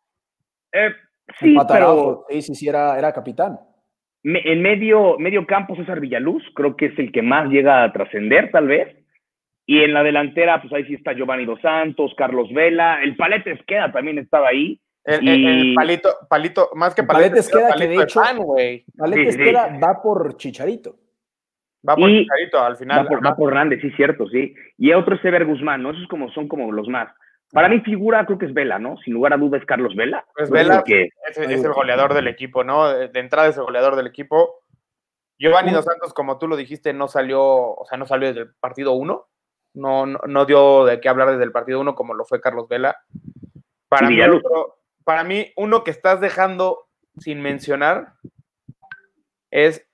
Eh, 0.71 0.87
El 0.87 1.35
sí, 1.39 1.55
Pata 1.55 1.73
pero 1.75 1.85
Araujo, 1.91 2.25
sí, 2.29 2.41
sí, 2.41 2.55
sí, 2.55 2.67
era, 2.67 2.97
era 2.97 3.11
capitán. 3.13 3.57
Me- 4.23 4.41
en 4.51 4.61
medio, 4.61 5.17
medio 5.19 5.45
campo 5.45 5.75
César 5.75 5.99
Villaluz, 5.99 6.43
creo 6.55 6.75
que 6.75 6.87
es 6.87 6.99
el 6.99 7.11
que 7.11 7.21
más 7.21 7.49
llega 7.49 7.83
a 7.83 7.91
trascender, 7.93 8.51
tal 8.51 8.67
vez. 8.67 8.95
Y 9.65 9.81
en 9.83 9.93
la 9.93 10.03
delantera, 10.03 10.61
pues 10.61 10.73
ahí 10.73 10.83
sí 10.85 10.95
está 10.95 11.13
Giovanni 11.13 11.45
Dos 11.45 11.61
Santos, 11.61 12.13
Carlos 12.17 12.51
Vela, 12.53 13.01
el 13.01 13.15
Palete 13.15 13.51
Esqueda 13.51 13.91
también 13.91 14.17
estaba 14.17 14.49
ahí. 14.49 14.79
el, 15.05 15.27
el- 15.27 15.45
el 15.45 15.65
Y- 15.65 15.75
palito, 15.75 16.09
palito, 16.29 16.69
más 16.75 16.95
que 16.95 17.03
Palete 17.03 17.39
Esqueda, 17.39 17.67
que 17.67 17.73
palito 17.73 17.89
de 17.91 17.97
de 17.97 18.03
hecho- 18.03 18.21
Sí, 18.23 19.31
sí. 19.33 19.41
Esqueda 19.41 19.77
va 19.83 20.01
por 20.01 20.37
Chicharito. 20.37 20.95
Va 21.87 21.95
por 21.97 22.09
Y- 22.09 22.19
Chicharito 22.23 22.63
al 22.63 22.77
final. 22.77 23.03
Va 23.05 23.09
por, 23.09 23.25
va 23.25 23.35
por 23.35 23.49
Hernández, 23.51 23.81
sí, 23.81 23.91
cierto, 23.97 24.29
sí. 24.29 24.53
Y 24.77 24.93
otro 24.93 25.15
es 25.15 25.25
Ever 25.25 25.43
Guzmán, 25.45 25.83
¿no? 25.83 25.91
Esos 25.91 26.07
como, 26.07 26.29
son 26.31 26.47
como 26.47 26.71
los 26.71 26.87
más. 26.87 27.09
Para 27.53 27.69
mí 27.69 27.79
figura, 27.81 28.25
creo 28.25 28.37
que 28.39 28.45
es 28.47 28.53
Vela, 28.53 28.79
¿no? 28.79 28.97
Sin 28.97 29.13
lugar 29.13 29.31
a 29.33 29.37
duda 29.37 29.57
es 29.57 29.65
Carlos 29.65 29.95
Vela. 29.95 30.25
Pues 30.35 30.49
Vela, 30.49 30.83
que- 30.83 31.09
es, 31.29 31.37
es 31.37 31.63
el 31.63 31.71
goleador 31.71 32.13
del 32.15 32.27
equipo, 32.27 32.63
¿no? 32.63 32.89
De, 32.89 33.19
entrada 33.19 33.47
es 33.47 33.57
el 33.57 33.63
goleador 33.63 33.95
del 33.95 34.07
equipo. 34.07 34.55
Giovanni 35.37 35.71
Dos 35.71 35.85
Santos, 35.85 36.13
como 36.13 36.37
tú 36.39 36.47
lo 36.47 36.55
dijiste, 36.55 36.93
no 36.93 37.07
salió, 37.07 37.41
o 37.43 37.85
sea, 37.87 37.97
no 37.97 38.05
salió 38.05 38.27
desde 38.27 38.41
el 38.41 38.55
partido 38.55 38.93
1. 38.93 39.27
No, 39.75 40.05
no, 40.05 40.19
no 40.27 40.45
dio 40.45 40.85
de 40.85 40.99
qué 40.99 41.09
hablar 41.09 41.31
desde 41.31 41.43
el 41.43 41.51
partido 41.51 41.79
1 41.79 41.95
como 41.95 42.13
lo 42.13 42.25
fue 42.25 42.41
Carlos 42.41 42.67
Vela. 42.67 42.97
Para 43.87 44.07
mí, 44.07 44.15
Villaluz. 44.15 44.41
otro- 44.45 44.77
para 45.03 45.23
mí, 45.23 45.51
uno 45.57 45.83
que 45.83 45.91
estás 45.91 46.21
dejando 46.21 46.87
sin 47.17 47.41
mencionar 47.41 48.13
es, 49.51 49.85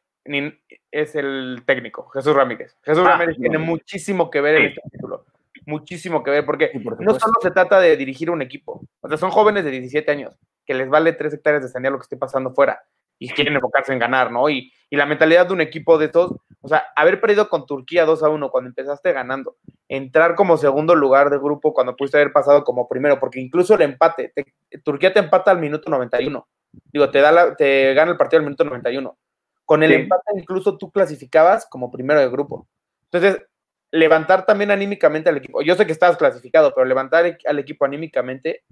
es 0.91 1.15
el 1.15 1.63
técnico, 1.65 2.07
Jesús 2.09 2.35
Ramírez. 2.35 2.77
Jesús 2.83 3.03
Ah, 3.05 3.11
Ramírez 3.11 3.37
no. 3.37 3.41
tiene 3.41 3.57
muchísimo 3.57 4.29
que 4.29 4.41
ver 4.41 4.55
en 4.55 4.61
Sí. 4.69 4.75
este 4.77 4.89
título. 4.91 5.25
Muchísimo 5.65 6.23
que 6.23 6.31
ver, 6.31 6.45
porque 6.45 6.69
Sí, 6.71 6.79
por 6.79 7.01
no 7.01 7.13
solo 7.19 7.33
se 7.41 7.51
trata 7.51 7.79
de 7.79 7.95
dirigir 7.97 8.29
un 8.31 8.41
equipo. 8.41 8.81
O 9.01 9.07
sea, 9.07 9.17
son 9.17 9.31
jóvenes 9.31 9.63
de 9.65 9.71
17 9.71 10.11
años 10.11 10.35
que 10.65 10.73
les 10.73 10.89
vale 10.89 11.13
3 11.13 11.33
hectáreas 11.33 11.63
de 11.63 11.69
sandía 11.69 11.91
lo 11.91 11.97
que 11.97 12.03
esté 12.03 12.17
pasando 12.17 12.51
fuera 12.53 12.81
y 13.17 13.29
quieren 13.29 13.55
enfocarse 13.55 13.91
en 13.91 13.99
ganar, 13.99 14.31
¿no? 14.31 14.49
Y, 14.49 14.71
y 14.89 14.95
la 14.95 15.05
mentalidad 15.05 15.47
de 15.47 15.53
un 15.53 15.61
equipo 15.61 15.97
de 15.97 16.05
estos, 16.05 16.35
o 16.61 16.67
sea, 16.67 16.85
haber 16.95 17.19
perdido 17.19 17.49
con 17.49 17.65
Turquía 17.65 18.05
2 18.05 18.23
a 18.23 18.29
1 18.29 18.49
cuando 18.49 18.69
empezaste 18.69 19.11
ganando, 19.11 19.57
entrar 19.89 20.35
como 20.35 20.55
segundo 20.57 20.95
lugar 20.95 21.29
de 21.29 21.37
grupo 21.37 21.73
cuando 21.73 21.95
pudiste 21.95 22.17
haber 22.17 22.31
pasado 22.31 22.63
como 22.63 22.87
primero, 22.87 23.19
porque 23.19 23.39
incluso 23.41 23.73
el 23.75 23.81
empate, 23.81 24.31
te- 24.33 24.53
Turquía 24.83 25.11
te 25.11 25.19
empata 25.19 25.51
al 25.51 25.59
minuto 25.59 25.89
91. 25.89 26.47
Digo, 26.93 27.09
te, 27.09 27.19
da 27.19 27.31
la- 27.31 27.55
te 27.55 27.93
gana 27.93 28.11
el 28.11 28.17
partido 28.17 28.37
al 28.39 28.45
minuto 28.45 28.63
91. 28.63 29.17
Con 29.65 29.83
el 29.83 29.89
Sí. 29.89 29.95
empate 29.97 30.23
incluso 30.35 30.77
tú 30.77 30.89
clasificabas 30.91 31.67
como 31.69 31.91
primero 31.91 32.19
de 32.21 32.29
grupo. 32.29 32.67
Entonces, 33.11 33.43
levantar 33.91 34.45
también 34.45 34.71
anímicamente 34.71 35.29
al 35.29 35.37
equipo. 35.37 35.61
Yo 35.61 35.75
sé 35.75 35.85
que 35.85 35.91
estabas 35.91 36.17
clasificado, 36.17 36.73
pero 36.73 36.85
levantar 36.85 37.25
e- 37.25 37.37
al 37.45 37.59
equipo 37.59 37.85
anímicamente, 37.85 38.63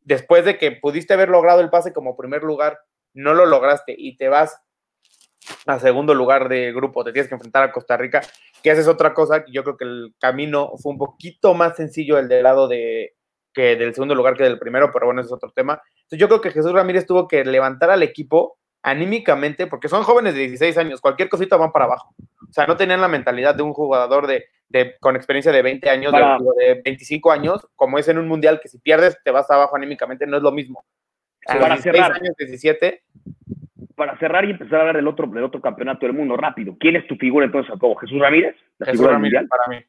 después 0.00 0.44
de 0.44 0.58
que 0.58 0.72
pudiste 0.72 1.14
haber 1.14 1.28
logrado 1.28 1.60
el 1.60 1.70
pase 1.70 1.92
como 1.92 2.16
primer 2.16 2.42
lugar, 2.42 2.78
no 3.14 3.34
lo 3.34 3.46
lograste 3.46 3.94
y 3.96 4.16
te 4.16 4.28
vas 4.28 4.58
a 5.66 5.78
segundo 5.78 6.14
lugar 6.14 6.48
de 6.48 6.72
grupo, 6.72 7.04
te 7.04 7.12
tienes 7.12 7.28
que 7.28 7.34
enfrentar 7.34 7.64
a 7.64 7.72
Costa 7.72 7.96
Rica, 7.96 8.22
que 8.62 8.70
esa 8.70 8.80
es 8.80 8.88
otra 8.88 9.12
cosa, 9.12 9.44
yo 9.48 9.64
creo 9.64 9.76
que 9.76 9.84
el 9.84 10.14
camino 10.18 10.72
fue 10.80 10.92
un 10.92 10.98
poquito 10.98 11.54
más 11.54 11.76
sencillo 11.76 12.18
el 12.18 12.28
del 12.28 12.44
lado 12.44 12.68
de 12.68 13.14
que 13.52 13.76
del 13.76 13.92
segundo 13.92 14.14
lugar 14.14 14.36
que 14.36 14.44
del 14.44 14.58
primero, 14.58 14.90
pero 14.92 15.06
bueno, 15.06 15.20
ese 15.20 15.28
es 15.28 15.32
otro 15.32 15.52
tema. 15.54 15.82
Entonces 16.04 16.18
yo 16.18 16.28
creo 16.28 16.40
que 16.40 16.52
Jesús 16.52 16.72
Ramírez 16.72 17.06
tuvo 17.06 17.28
que 17.28 17.44
levantar 17.44 17.90
al 17.90 18.02
equipo 18.02 18.58
anímicamente, 18.82 19.66
porque 19.66 19.88
son 19.88 20.04
jóvenes 20.04 20.34
de 20.34 20.40
16 20.40 20.78
años, 20.78 21.00
cualquier 21.00 21.28
cosita 21.28 21.56
van 21.56 21.70
para 21.70 21.84
abajo. 21.84 22.14
O 22.52 22.54
sea, 22.54 22.66
no 22.66 22.76
tenían 22.76 23.00
la 23.00 23.08
mentalidad 23.08 23.54
de 23.54 23.62
un 23.62 23.72
jugador 23.72 24.26
de, 24.26 24.44
de- 24.68 24.94
con 25.00 25.16
experiencia 25.16 25.50
de 25.50 25.62
20 25.62 25.88
años, 25.88 26.12
de- 26.12 26.20
Para- 26.20 26.38
de, 26.58 26.82
25 26.84 27.32
años, 27.32 27.66
como 27.74 27.98
es 27.98 28.06
en 28.08 28.18
un 28.18 28.28
mundial, 28.28 28.60
que 28.60 28.68
si 28.68 28.78
pierdes 28.78 29.16
te 29.24 29.30
vas 29.30 29.50
abajo 29.50 29.74
anímicamente, 29.74 30.26
no 30.26 30.36
es 30.36 30.42
lo 30.42 30.52
mismo. 30.52 30.84
A 31.46 31.54
los 31.54 31.62
Para 31.62 31.74
16 31.76 31.96
cerrar. 32.04 32.12
años, 32.20 32.36
17, 32.36 33.02
Para 33.96 34.18
cerrar 34.18 34.44
y 34.44 34.50
empezar 34.50 34.76
a 34.76 34.80
hablar 34.80 34.96
del 34.96 35.08
otro, 35.08 35.26
del 35.28 35.44
otro 35.44 35.60
campeonato 35.60 36.06
del 36.06 36.14
mundo 36.14 36.36
rápido. 36.36 36.76
¿Quién 36.78 36.96
es 36.96 37.06
tu 37.06 37.16
figura 37.16 37.46
entonces, 37.46 37.70
Jacobo? 37.72 37.94
¿Jesús 37.96 38.20
Ramírez? 38.20 38.54
¿La 38.78 38.86
Jesús 38.86 39.00
figura 39.00 39.12
Ramírez 39.14 39.40
mundial? 39.42 39.48
para 39.48 39.68
mí. 39.78 39.84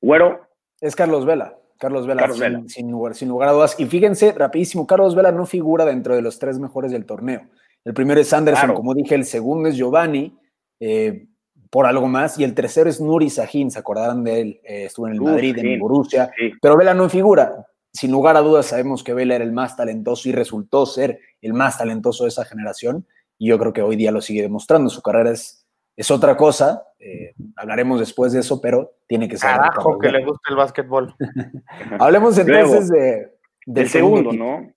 Güero, 0.00 0.46
Es 0.80 0.96
Carlos 0.96 1.24
Vela. 1.26 1.54
Carlos 1.78 2.06
Vela, 2.06 2.22
Carlos 2.22 2.38
sin, 2.38 2.52
Vela. 2.52 2.62
sin 2.68 2.90
lugar, 2.90 3.14
sin 3.14 3.28
lugar 3.28 3.48
a 3.48 3.52
dudas. 3.52 3.78
Y 3.78 3.86
fíjense, 3.86 4.32
rapidísimo, 4.32 4.86
Carlos 4.86 5.14
Vela 5.14 5.30
no 5.32 5.46
figura 5.46 5.84
dentro 5.84 6.14
de 6.16 6.22
los 6.22 6.38
tres 6.38 6.58
mejores 6.58 6.90
del 6.90 7.06
torneo. 7.06 7.42
El 7.84 7.94
primero 7.94 8.20
es 8.20 8.32
Anderson, 8.32 8.60
Claro. 8.66 8.74
como 8.74 8.94
dije, 8.94 9.14
el 9.14 9.24
segundo 9.24 9.68
es 9.68 9.76
Giovanni, 9.76 10.36
eh, 10.80 11.26
por 11.70 11.86
algo 11.86 12.06
más, 12.08 12.38
y 12.38 12.44
el 12.44 12.54
tercero 12.54 12.88
es 12.88 13.00
Nuri 13.00 13.30
Sahin, 13.30 13.70
¿se 13.70 13.78
acordarán 13.78 14.24
de 14.24 14.40
él? 14.40 14.60
Eh, 14.64 14.84
estuvo 14.84 15.06
en 15.06 15.14
el 15.14 15.20
Uf, 15.20 15.30
Madrid, 15.30 15.58
en 15.58 15.66
el 15.66 15.80
Borussia, 15.80 16.30
sí. 16.38 16.52
pero 16.60 16.76
Vela 16.76 16.94
no 16.94 17.08
figura. 17.08 17.66
Sin 17.92 18.10
lugar 18.12 18.36
a 18.36 18.40
dudas 18.40 18.66
sabemos 18.66 19.02
que 19.02 19.14
Vela 19.14 19.34
era 19.34 19.44
el 19.44 19.52
más 19.52 19.76
talentoso 19.76 20.28
y 20.28 20.32
resultó 20.32 20.86
ser 20.86 21.20
el 21.40 21.52
más 21.52 21.78
talentoso 21.78 22.24
de 22.24 22.28
esa 22.28 22.44
generación, 22.44 23.06
y 23.38 23.48
yo 23.48 23.58
creo 23.58 23.72
que 23.72 23.82
hoy 23.82 23.96
día 23.96 24.10
lo 24.10 24.20
sigue 24.20 24.42
demostrando. 24.42 24.90
Su 24.90 25.02
carrera 25.02 25.30
es, 25.30 25.66
es 25.96 26.10
otra 26.10 26.36
cosa, 26.36 26.84
eh, 26.98 27.34
hablaremos 27.56 28.00
después 28.00 28.32
de 28.32 28.40
eso, 28.40 28.60
pero 28.60 28.92
tiene 29.06 29.28
que 29.28 29.36
ser. 29.36 29.50
Carajo, 29.50 29.98
que 29.98 30.10
le 30.10 30.24
gusta 30.24 30.50
el 30.50 30.56
básquetbol. 30.56 31.14
Hablemos 32.00 32.36
entonces 32.38 32.88
de, 32.88 33.32
del 33.66 33.84
El 33.84 33.90
segundo. 33.90 34.32
¿no? 34.32 34.72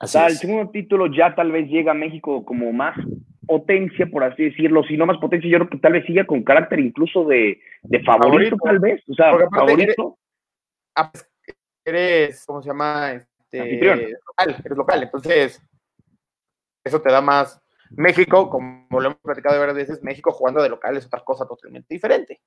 o 0.00 0.06
sea, 0.06 0.26
el 0.26 0.36
segundo 0.36 0.70
título 0.70 1.06
ya 1.06 1.34
tal 1.34 1.52
vez 1.52 1.68
llega 1.68 1.92
a 1.92 1.94
México 1.94 2.44
como 2.44 2.72
más 2.72 2.96
potencia, 3.46 4.06
por 4.06 4.24
así 4.24 4.44
decirlo, 4.44 4.84
si 4.84 4.96
no 4.96 5.06
más 5.06 5.18
potencia, 5.18 5.50
yo 5.50 5.58
creo 5.58 5.70
que 5.70 5.78
tal 5.78 5.92
vez 5.92 6.06
siga 6.06 6.24
con 6.26 6.42
carácter 6.42 6.80
incluso 6.80 7.24
de, 7.24 7.60
de 7.82 8.02
favorito, 8.02 8.56
tal 8.62 8.78
vez, 8.78 9.02
o 9.08 9.14
sea, 9.14 9.32
favorito. 9.50 10.18
Ah, 10.94 11.10
pues, 11.10 11.28
eres, 11.84 12.44
¿cómo 12.46 12.62
se 12.62 12.68
llama? 12.68 13.12
Este, 13.12 13.80
local, 13.80 14.56
eres 14.64 14.78
local, 14.78 15.02
entonces 15.02 15.62
eso 16.84 17.00
te 17.00 17.12
da 17.12 17.20
más. 17.20 17.60
México, 17.90 18.48
como 18.48 18.86
lo 19.00 19.06
hemos 19.06 19.20
platicado 19.20 19.58
varias 19.58 19.76
veces, 19.76 20.02
México 20.02 20.32
jugando 20.32 20.62
de 20.62 20.70
local 20.70 20.96
es 20.96 21.06
otra 21.06 21.20
cosa 21.20 21.46
totalmente 21.46 21.92
diferente. 21.92 22.40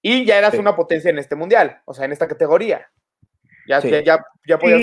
Y 0.00 0.24
ya 0.24 0.38
eras 0.38 0.54
una 0.54 0.76
potencia 0.76 1.10
en 1.10 1.18
este 1.18 1.36
mundial, 1.36 1.80
o 1.84 1.92
sea, 1.92 2.04
en 2.06 2.12
esta 2.12 2.28
categoría. 2.28 2.88
Ya, 3.66 3.80
ya, 3.80 4.00
ya, 4.00 4.24
ya 4.46 4.58
podías. 4.58 4.80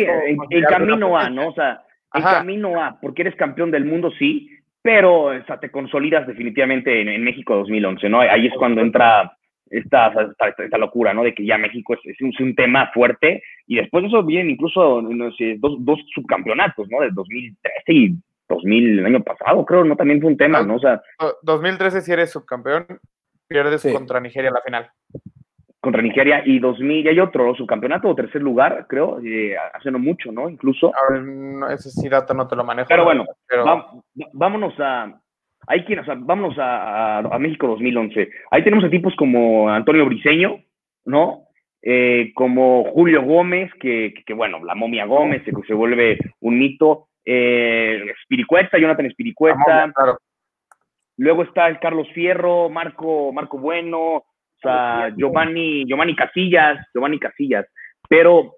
el, 0.50 0.65
camino 0.65 1.18
A, 1.18 1.30
¿no? 1.30 1.50
O 1.50 1.54
sea, 1.54 1.84
el 2.13 2.22
camino 2.22 2.80
A, 2.80 3.00
porque 3.02 3.24
eres 3.24 3.36
campeón 3.36 3.72
del 3.72 3.86
mundo, 3.86 4.12
sí, 4.20 4.50
pero 4.86 5.24
o 5.24 5.45
sea, 5.45 5.60
te 5.60 5.71
consolidas 5.71 6.28
definitivamente 6.28 7.02
en, 7.02 7.24
México 7.24 7.56
2011, 7.56 8.08
¿no? 8.08 8.19
Ahí 8.19 8.45
es 8.45 8.54
cuando 8.54 8.82
entra 8.82 9.36
esta, 9.67 10.13
esta, 10.60 10.78
locura, 10.78 11.12
¿no? 11.12 11.24
De 11.24 11.34
que 11.34 11.43
ya 11.43 11.58
México 11.58 11.95
es, 12.04 12.21
un, 12.21 12.54
tema 12.54 12.91
fuerte 12.93 13.41
y 13.65 13.78
después 13.78 14.04
de 14.04 14.10
eso 14.10 14.24
vienen 14.24 14.52
incluso 14.52 15.02
no 15.02 15.32
sé, 15.32 15.56
dos, 15.58 15.78
dos 15.80 16.00
subcampeonatos, 16.13 16.88
¿no? 16.91 17.02
Del 17.02 17.15
2013 17.15 17.93
y 17.93 18.15
2000, 18.48 19.00
el 19.00 19.06
año 19.08 19.24
pasado, 19.24 19.65
creo, 19.65 19.84
¿no? 19.84 19.95
También 19.95 20.21
fue 20.21 20.30
un 20.30 20.38
tema, 20.38 20.62
¿no? 20.62 20.76
O 20.76 20.80
sea. 20.80 21.02
2013 21.41 22.02
si 22.02 22.12
eres 22.12 22.30
subcampeón, 22.30 22.86
pierdes 23.48 23.91
contra 23.91 24.19
Nigeria 24.19 24.50
en 24.50 24.54
la 24.54 24.62
final. 24.62 24.91
Contra 25.86 26.02
Nigeria 26.02 26.41
y 26.43 26.58
2000, 26.58 27.06
y 27.06 27.10
hay 27.10 27.19
otro, 27.19 27.54
subcampeonato 27.54 28.10
o 28.10 28.15
tercer 28.15 28.41
lugar, 28.41 28.88
creo, 28.89 29.19
eh, 29.24 29.56
hace 29.71 29.91
no 29.91 30.00
mucho, 30.00 30.32
¿no? 30.32 30.50
Incluso. 30.50 30.91
no, 31.21 31.69
ese 31.69 31.91
sí 31.91 32.10
dato 32.10 32.34
no 32.34 32.48
te 32.48 32.56
lo 32.56 32.63
manejo. 32.63 32.88
Pero 32.89 33.04
bueno, 33.04 33.24
vámonos 34.34 34.74
a. 34.80 35.21
Hay 35.67 35.86
quien, 35.86 36.00
o 36.00 36.06
sea, 36.06 36.15
vámonos 36.17 36.58
a, 36.58 37.19
a, 37.19 37.38
México 37.38 37.67
2011. 37.67 38.32
Ahí 38.50 38.63
tenemos 38.63 38.84
a 38.84 38.89
tipos 38.89 39.15
como 39.15 39.69
Antonio 39.69 40.08
Briseño, 40.08 40.58
¿no? 41.06 41.43
Eh, 41.84 42.32
como 42.34 42.86
Julio 42.86 43.21
Gómez, 43.21 43.71
que, 43.80 44.15
que, 44.26 44.34
bueno, 44.34 44.65
la 44.65 44.74
momia 44.74 45.06
Gómez 45.06 45.43
se, 45.45 45.52
se 45.67 45.74
vuelve 45.76 46.17
un 46.39 46.58
mito 46.58 47.10
eh, 47.24 48.12
Spiricueta, 48.24 48.80
Jonathan 48.80 49.12
Spiricueta. 49.12 49.93
Luego 51.17 51.43
está 51.43 51.67
el 51.67 51.80
Carlos 51.80 52.08
Fierro, 52.15 52.69
Marco, 52.69 53.32
Marco 53.32 53.60
Bueno, 53.60 54.24
o 54.58 54.60
sea, 54.62 55.13
Giovanni, 55.15 55.86
Giovanni 55.86 56.15
Casillas, 56.15 56.80
Giovanni 56.94 57.20
Casillas. 57.20 57.65
Pero 58.08 58.58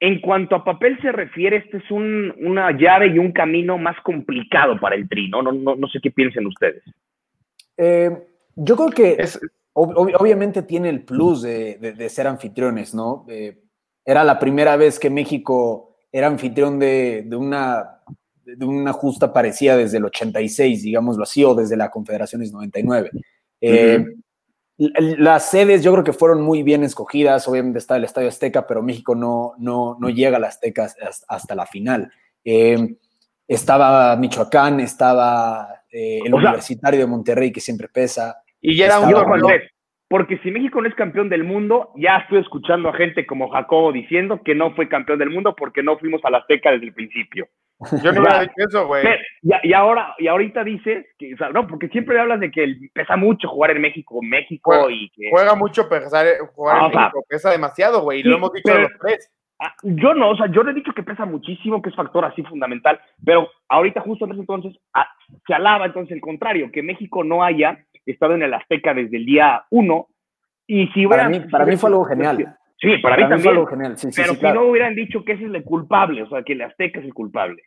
en 0.00 0.20
cuanto 0.20 0.56
a 0.56 0.64
papel 0.64 0.98
se 1.02 1.12
refiere, 1.12 1.58
este 1.58 1.76
es 1.76 1.90
un, 1.90 2.34
una 2.40 2.70
llave 2.76 3.08
y 3.08 3.18
un 3.18 3.32
camino 3.32 3.76
más 3.76 3.96
complicado 4.02 4.80
para 4.80 4.96
el 4.96 5.08
Tri, 5.08 5.28
¿no? 5.28 5.42
No, 5.42 5.52
no, 5.52 5.88
sé 5.88 6.00
qué 6.02 6.10
piensen 6.10 6.46
ustedes. 6.46 6.82
Eh, 7.76 8.10
yo 8.56 8.76
creo 8.76 8.90
que 8.90 9.18
obviamente 9.74 10.62
tiene 10.62 10.88
el 10.88 11.02
plus 11.04 11.42
de, 11.42 12.08
ser 12.08 12.26
anfitriones, 12.26 12.94
¿no? 12.94 13.26
Eh, 13.28 13.58
era 14.04 14.24
la 14.24 14.38
primera 14.38 14.76
vez 14.76 14.98
que 14.98 15.10
México 15.10 15.96
era 16.10 16.26
anfitrión 16.26 16.78
de, 16.78 17.26
una, 17.32 18.00
de 18.44 18.64
una 18.64 18.92
justa 18.92 19.32
parecida 19.32 19.76
desde 19.76 19.98
el 19.98 20.06
86, 20.06 20.82
digámoslo 20.82 21.22
así, 21.22 21.44
o 21.44 21.54
desde 21.54 21.76
la 21.76 21.90
Confederaciones 21.90 22.52
99. 22.52 23.10
Eh, 23.60 24.04
las 24.80 25.50
sedes 25.50 25.84
yo 25.84 25.92
creo 25.92 26.04
que 26.04 26.14
fueron 26.14 26.40
muy 26.40 26.62
bien 26.62 26.82
escogidas, 26.82 27.46
obviamente 27.46 27.78
está 27.78 27.96
el 27.96 28.04
Estadio 28.04 28.28
Azteca, 28.28 28.66
pero 28.66 28.82
México 28.82 29.14
no, 29.14 29.52
no, 29.58 29.98
no 30.00 30.08
llega 30.08 30.38
a 30.38 30.40
la 30.40 30.48
Azteca 30.48 30.88
hasta, 31.28 31.54
la 31.54 31.66
final. 31.66 32.10
Eh, 32.42 32.96
estaba 33.46 34.16
Michoacán, 34.16 34.80
estaba 34.80 35.82
eh, 35.92 36.20
el 36.24 36.32
Universitario 36.32 37.00
de 37.00 37.06
Monterrey, 37.06 37.52
que 37.52 37.60
siempre 37.60 37.88
pesa. 37.88 38.42
Y 38.60 38.74
ya 38.76 38.86
era 38.86 39.00
un 39.00 39.10
porque 40.08 40.38
si 40.38 40.50
México 40.50 40.82
no 40.82 40.88
es 40.88 40.94
campeón 40.96 41.28
del 41.28 41.44
mundo, 41.44 41.92
ya 41.94 42.16
estoy 42.16 42.40
escuchando 42.40 42.88
a 42.88 42.94
gente 42.94 43.26
como 43.26 43.48
Jacobo 43.48 43.92
diciendo 43.92 44.40
que 44.44 44.56
no 44.56 44.74
fue 44.74 44.88
campeón 44.88 45.20
del 45.20 45.30
mundo 45.30 45.54
porque 45.54 45.84
no 45.84 45.98
fuimos 45.98 46.20
a 46.24 46.30
la 46.30 46.38
Azteca 46.38 46.72
desde 46.72 46.86
el 46.86 46.94
principio. 46.94 47.46
Yo 48.02 48.12
no 48.12 48.20
hubiera 48.22 48.40
dicho 48.42 48.54
eso, 48.56 48.86
güey. 48.86 49.04
Y, 49.42 49.72
ahora, 49.72 50.14
y 50.18 50.28
ahorita 50.28 50.64
dices 50.64 51.06
que, 51.18 51.34
o 51.34 51.36
sea, 51.36 51.50
no, 51.50 51.66
porque 51.66 51.88
siempre 51.88 52.18
hablas 52.20 52.40
de 52.40 52.50
que 52.50 52.74
pesa 52.92 53.16
mucho 53.16 53.48
jugar 53.48 53.70
en 53.72 53.80
México, 53.80 54.20
México 54.22 54.90
y 54.90 55.10
que. 55.10 55.30
Juega 55.30 55.54
mucho 55.54 55.88
pesar, 55.88 56.26
jugar 56.54 56.90
en 56.90 56.98
México, 56.98 57.24
pesa 57.28 57.50
demasiado, 57.50 58.02
güey, 58.02 58.20
y 58.20 58.22
lo 58.22 58.36
hemos 58.36 58.52
dicho 58.52 58.76
los 58.76 58.90
tres. 59.00 59.30
Ah, 59.62 59.74
yo 59.82 60.14
no, 60.14 60.30
o 60.30 60.36
sea, 60.36 60.46
yo 60.46 60.62
le 60.62 60.70
he 60.70 60.74
dicho 60.74 60.92
que 60.94 61.02
pesa 61.02 61.26
muchísimo, 61.26 61.82
que 61.82 61.90
es 61.90 61.94
factor 61.94 62.24
así 62.24 62.42
fundamental, 62.44 62.98
pero 63.22 63.46
ahorita 63.68 64.00
justo 64.00 64.24
en 64.24 64.32
ese 64.32 64.40
entonces 64.40 64.74
ah, 64.94 65.06
se 65.46 65.52
alaba 65.52 65.84
entonces 65.84 66.12
el 66.12 66.22
contrario, 66.22 66.70
que 66.72 66.82
México 66.82 67.24
no 67.24 67.44
haya 67.44 67.78
estado 68.06 68.34
en 68.34 68.42
el 68.42 68.54
Azteca 68.54 68.94
desde 68.94 69.18
el 69.18 69.26
día 69.26 69.64
uno. 69.70 70.08
Y 70.66 70.86
si 70.88 71.06
para, 71.06 71.28
mí, 71.28 71.40
para 71.40 71.66
mí 71.66 71.76
fue 71.76 71.90
algo 71.90 72.04
genial. 72.04 72.56
Sí, 72.78 72.96
para, 72.98 73.16
mí 73.16 73.22
también. 73.22 73.42
Fue 73.42 73.50
algo 73.50 73.66
genial. 73.66 73.96
pero 74.16 74.34
si 74.34 74.46
no 74.46 74.64
hubieran 74.64 74.94
dicho 74.94 75.24
que 75.24 75.32
ese 75.32 75.44
es 75.44 75.52
el 75.52 75.64
culpable, 75.64 76.22
o 76.22 76.28
sea, 76.28 76.42
que 76.42 76.54
el 76.54 76.62
Azteca 76.62 77.00
es 77.00 77.04
el 77.04 77.12
culpable. 77.12 77.62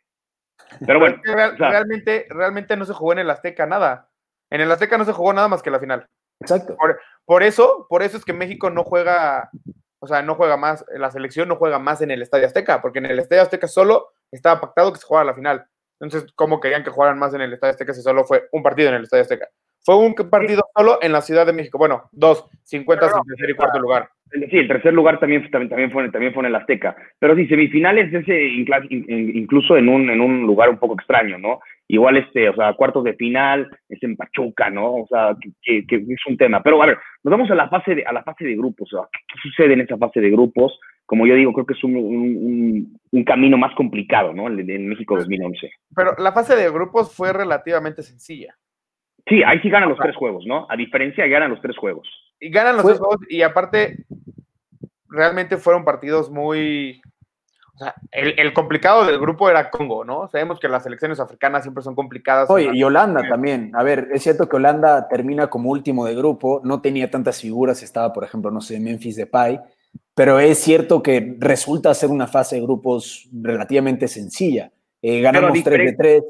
Pero 0.86 0.98
bueno. 0.98 1.20
realmente, 1.58 2.26
realmente 2.30 2.76
no 2.76 2.84
se 2.84 2.94
jugó 2.94 3.12
en 3.12 3.20
el 3.20 3.30
Azteca 3.30 3.66
nada. 3.66 4.10
En 4.50 4.60
el 4.60 4.70
Azteca 4.70 4.98
no 4.98 5.04
se 5.04 5.12
jugó 5.12 5.32
nada 5.32 5.48
más 5.48 5.62
que 5.62 5.70
la 5.70 5.80
final. 5.80 6.06
Exacto. 6.40 6.76
Por, 7.24 7.42
eso, 7.42 7.86
por 7.88 8.02
eso 8.02 8.16
es 8.16 8.24
que 8.24 8.32
México 8.32 8.70
no 8.70 8.84
juega, 8.84 9.50
o 9.98 10.06
sea, 10.06 10.22
no 10.22 10.34
juega 10.34 10.56
más, 10.56 10.84
la 10.94 11.10
selección 11.10 11.48
no 11.48 11.56
juega 11.56 11.78
más 11.78 12.02
en 12.02 12.10
el 12.10 12.22
Estadio 12.22 12.46
Azteca, 12.46 12.82
porque 12.82 12.98
en 12.98 13.06
el 13.06 13.18
Estadio 13.18 13.42
Azteca 13.42 13.68
solo 13.68 14.10
estaba 14.30 14.60
pactado 14.60 14.92
que 14.92 14.98
se 14.98 15.06
jugara 15.06 15.26
la 15.26 15.34
final. 15.34 15.66
Entonces, 16.00 16.32
¿cómo 16.34 16.60
querían 16.60 16.84
que 16.84 16.90
jugaran 16.90 17.18
más 17.18 17.34
en 17.34 17.40
el 17.40 17.52
Estadio 17.52 17.72
Azteca 17.72 17.94
si 17.94 18.02
solo 18.02 18.24
fue 18.24 18.48
un 18.52 18.62
partido 18.62 18.88
en 18.88 18.96
el 18.96 19.04
Estadio 19.04 19.22
Azteca? 19.22 19.48
Fue 19.84 19.96
un 19.96 20.14
partido 20.14 20.62
solo 20.74 20.98
en 21.02 21.12
la 21.12 21.20
Ciudad 21.20 21.44
de 21.44 21.52
México. 21.52 21.76
Bueno, 21.76 22.04
dos, 22.12 22.48
50 22.64 23.06
en 23.06 23.12
tercer 23.28 23.50
y 23.50 23.54
cuarto 23.54 23.78
lugar. 23.78 24.08
Sí, 24.50 24.58
el 24.58 24.66
tercer 24.66 24.92
lugar 24.92 25.20
también, 25.20 25.48
también, 25.50 25.92
fue, 25.92 26.10
también 26.10 26.32
fue 26.32 26.42
en 26.42 26.46
el 26.46 26.56
Azteca. 26.56 26.96
Pero 27.20 27.36
sí, 27.36 27.46
semifinales 27.46 28.12
ese 28.12 28.44
incluso 28.46 29.76
en 29.76 29.88
un, 29.88 30.10
en 30.10 30.20
un 30.20 30.42
lugar 30.42 30.70
un 30.70 30.78
poco 30.78 30.94
extraño, 30.94 31.38
¿no? 31.38 31.60
Igual, 31.86 32.16
este, 32.16 32.48
o 32.48 32.54
sea, 32.54 32.72
cuartos 32.72 33.04
de 33.04 33.14
final 33.14 33.70
es 33.88 34.02
en 34.02 34.16
Pachuca, 34.16 34.70
¿no? 34.70 34.94
O 34.94 35.06
sea, 35.06 35.36
que, 35.62 35.84
es 35.88 36.26
un 36.26 36.36
tema. 36.36 36.62
Pero 36.62 36.82
a 36.82 36.86
ver, 36.86 36.98
nos 37.22 37.30
vamos 37.30 37.50
a 37.50 37.54
la 37.54 37.68
fase 37.68 37.94
de, 37.94 38.04
a 38.04 38.12
la 38.12 38.24
fase 38.24 38.44
de 38.44 38.56
grupos. 38.56 38.92
O 38.92 38.98
sea, 38.98 39.08
¿qué, 39.12 39.38
sucede 39.40 39.74
en 39.74 39.82
esa 39.82 39.98
fase 39.98 40.20
de 40.20 40.30
grupos? 40.30 40.80
Como 41.06 41.26
yo 41.26 41.34
digo, 41.34 41.52
creo 41.52 41.66
que 41.66 41.74
es 41.74 41.84
un, 41.84 42.98
un 43.12 43.24
camino 43.24 43.56
más 43.56 43.74
complicado, 43.76 44.32
¿no? 44.32 44.48
En 44.48 44.88
México 44.88 45.16
2011. 45.16 45.70
Pero 45.94 46.14
la 46.18 46.32
fase 46.32 46.56
de 46.56 46.70
grupos 46.70 47.14
fue 47.14 47.32
relativamente 47.32 48.02
sencilla. 48.02 48.56
Sí, 49.26 49.42
ahí 49.42 49.58
sí 49.60 49.70
ganan 49.70 49.88
los 49.88 49.98
tres 49.98 50.16
juegos, 50.16 50.44
¿no? 50.46 50.66
A 50.68 50.76
diferencia, 50.76 51.26
ganan 51.26 51.50
los 51.50 51.60
tres 51.60 51.76
juegos. 51.76 52.08
Y 52.40 52.50
ganan 52.50 52.76
los 52.76 52.84
tres 52.84 52.98
juegos 52.98 53.20
y 53.28 53.42
aparte, 53.42 54.04
realmente 55.08 55.56
fueron 55.56 55.84
partidos 55.84 56.30
muy... 56.30 57.00
O 57.74 57.78
sea, 57.78 57.92
el, 58.12 58.52
complicado 58.52 59.04
del 59.04 59.18
grupo 59.18 59.50
era 59.50 59.68
Congo, 59.68 60.04
¿no? 60.04 60.28
Sabemos 60.28 60.60
que 60.60 60.68
las 60.68 60.84
selecciones 60.84 61.18
africanas 61.18 61.64
siempre 61.64 61.82
son 61.82 61.96
complicadas. 61.96 62.48
Oye, 62.48 62.70
y 62.72 62.84
Holanda 62.84 63.28
también. 63.28 63.72
A 63.74 63.82
ver, 63.82 64.10
es 64.12 64.22
cierto 64.22 64.48
que 64.48 64.54
Holanda 64.54 65.08
termina 65.08 65.48
como 65.48 65.70
último 65.70 66.04
de 66.04 66.14
grupo, 66.14 66.60
no 66.62 66.80
tenía 66.80 67.10
tantas 67.10 67.40
figuras, 67.40 67.82
estaba, 67.82 68.12
por 68.12 68.22
ejemplo, 68.22 68.52
no 68.52 68.60
sé, 68.60 68.78
Memphis 68.78 69.16
Depay, 69.16 69.58
pero 70.14 70.38
es 70.38 70.58
cierto 70.58 71.02
que 71.02 71.34
resulta 71.40 71.92
ser 71.94 72.10
una 72.10 72.28
fase 72.28 72.56
de 72.56 72.62
grupos 72.62 73.28
relativamente 73.32 74.06
sencilla. 74.06 74.70
Eh, 75.02 75.20
ganamos 75.20 75.60
3 75.64 75.64
de 75.64 75.92
3. 75.96 76.22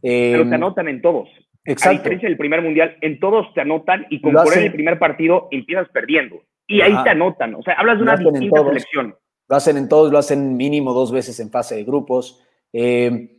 pero 0.00 0.48
se 0.48 0.54
anotan 0.54 0.86
en 0.86 1.02
todos. 1.02 1.28
Exacto. 1.66 1.88
A 1.88 1.98
diferencia 1.98 2.28
del 2.28 2.38
primer 2.38 2.62
mundial, 2.62 2.96
en 3.00 3.18
todos 3.18 3.52
te 3.54 3.60
anotan 3.60 4.06
y 4.10 4.20
como 4.20 4.42
por 4.42 4.56
el 4.56 4.72
primer 4.72 4.98
partido 4.98 5.48
empiezas 5.50 5.88
perdiendo. 5.88 6.42
Y 6.66 6.80
ahí 6.80 6.94
te 7.04 7.10
anotan. 7.10 7.54
O 7.54 7.62
sea, 7.62 7.74
hablas 7.74 7.98
de 7.98 8.02
una 8.02 8.16
distinta 8.16 8.64
selección. 8.64 9.14
Lo 9.48 9.56
hacen 9.56 9.76
en 9.76 9.88
todos, 9.88 10.10
lo 10.10 10.18
hacen 10.18 10.56
mínimo 10.56 10.92
dos 10.92 11.12
veces 11.12 11.38
en 11.40 11.50
fase 11.50 11.76
de 11.76 11.84
grupos. 11.84 12.42
Eh, 12.72 13.36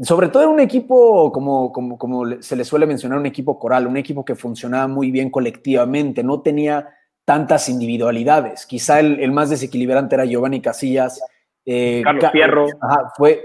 sobre 0.00 0.28
todo 0.28 0.44
en 0.44 0.48
un 0.50 0.60
equipo, 0.60 1.30
como, 1.32 1.72
como, 1.72 1.96
como, 1.98 2.42
se 2.42 2.56
le 2.56 2.64
suele 2.64 2.86
mencionar, 2.86 3.18
un 3.18 3.26
equipo 3.26 3.58
coral, 3.58 3.86
un 3.86 3.96
equipo 3.96 4.24
que 4.24 4.34
funcionaba 4.34 4.88
muy 4.88 5.10
bien 5.10 5.30
colectivamente, 5.30 6.24
no 6.24 6.42
tenía 6.42 6.88
tantas 7.24 7.68
individualidades. 7.68 8.66
Quizá 8.66 9.00
el, 9.00 9.30
más 9.32 9.50
desequilibrante 9.50 10.16
era 10.16 10.24
Giovanni 10.24 10.60
Casillas. 10.60 11.20
Eh, 11.64 12.02
Carlos 12.04 12.30
Fierro. 12.32 12.66
fue, 13.16 13.44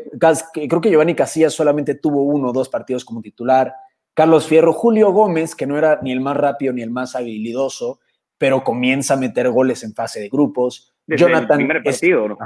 creo 0.54 0.82
que 0.82 0.90
Giovanni 0.90 1.16
Casillas 1.16 1.54
solamente 1.54 1.96
tuvo 1.96 2.24
uno 2.24 2.50
o 2.50 2.54
dos 2.54 2.68
partidos 2.68 3.06
como 3.06 3.22
titular. 3.22 3.74
Carlos 4.20 4.48
Fierro, 4.48 4.74
Julio 4.74 5.14
Gómez, 5.14 5.56
que 5.56 5.66
no 5.66 5.78
era 5.78 5.98
ni 6.02 6.12
el 6.12 6.20
más 6.20 6.36
rápido 6.36 6.74
ni 6.74 6.82
el 6.82 6.90
más 6.90 7.16
habilidoso, 7.16 8.02
pero 8.38 8.66
comienza 8.66 9.14
a 9.14 9.18
meter 9.18 9.50
goles 9.50 9.82
en 9.86 9.94
fase 9.94 10.20
de 10.20 10.28
grupos. 10.28 10.94
Jonathan 11.08 11.62
el 11.62 11.82
partido, 11.82 12.38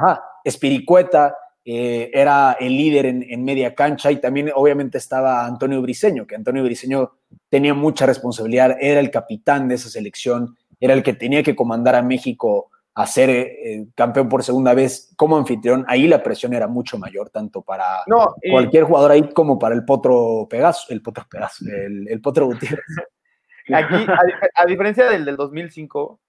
Espiricueta 0.44 1.36
eh, 1.66 2.12
era 2.14 2.58
el 2.60 2.78
líder 2.78 3.08
en, 3.08 3.44
media 3.44 3.74
cancha 3.74 4.12
y 4.12 4.18
también 4.18 4.52
obviamente 4.54 5.00
estaba 5.00 5.48
Antonio 5.48 5.82
Briseño, 5.82 6.28
que 6.28 6.36
Antonio 6.36 6.64
Briseño 6.64 7.14
tenía 7.50 7.74
mucha 7.74 8.06
responsabilidad, 8.06 8.78
era 8.80 9.00
el 9.00 9.10
capitán 9.10 9.68
de 9.68 9.74
esa 9.74 9.90
selección, 9.90 10.56
era 10.80 10.94
el 10.94 11.02
que 11.02 11.14
tenía 11.14 11.42
que 11.42 11.56
comandar 11.56 11.96
a 11.96 12.04
México 12.04 12.70
a 12.96 13.08
ser 13.08 13.30
eh, 13.32 13.88
campeón 13.96 14.30
por 14.30 14.44
segunda 14.44 14.74
vez 14.74 15.14
como 15.18 15.36
anfitrión, 15.38 15.84
ahí 15.88 16.08
la 16.08 16.22
presión 16.22 16.54
era 16.54 16.68
mucho 16.68 16.98
mayor, 17.00 17.30
tanto 17.30 17.62
para 17.64 18.04
No, 18.08 18.36
cualquier 18.52 18.84
jugador 18.84 19.12
ahí 19.12 19.30
como 19.34 19.58
para 19.58 19.74
el 19.74 19.84
Potro 19.84 20.48
Pegaso, 20.50 20.94
el 20.94 21.02
Potro 21.02 21.26
Pegaso, 21.30 21.66
el, 21.68 22.08
el 22.08 22.22
Potro 22.22 22.46
Gutiérrez. 22.46 22.80
Aquí, 23.74 23.96
a, 23.96 23.98
dif- 23.98 24.50
a 24.56 24.66
diferencia 24.66 25.10
del 25.10 25.26
del 25.26 25.38
2005, 25.38 26.20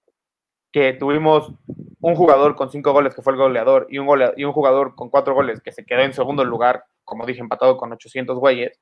que 0.71 0.93
tuvimos 0.93 1.53
un 1.99 2.15
jugador 2.15 2.55
con 2.55 2.71
cinco 2.71 2.93
goles 2.93 3.13
que 3.13 3.21
fue 3.21 3.33
el 3.33 3.39
goleador 3.39 3.87
y 3.89 3.97
un, 3.99 4.07
golea- 4.07 4.33
y 4.35 4.43
un 4.43 4.53
jugador 4.53 4.95
con 4.95 5.09
cuatro 5.09 5.33
goles 5.35 5.61
que 5.61 5.71
se 5.71 5.85
quedó 5.85 6.01
en 6.01 6.13
segundo 6.13 6.43
lugar, 6.45 6.85
como 7.03 7.25
dije, 7.25 7.41
empatado 7.41 7.77
con 7.77 7.91
800 7.91 8.39
güeyes. 8.39 8.79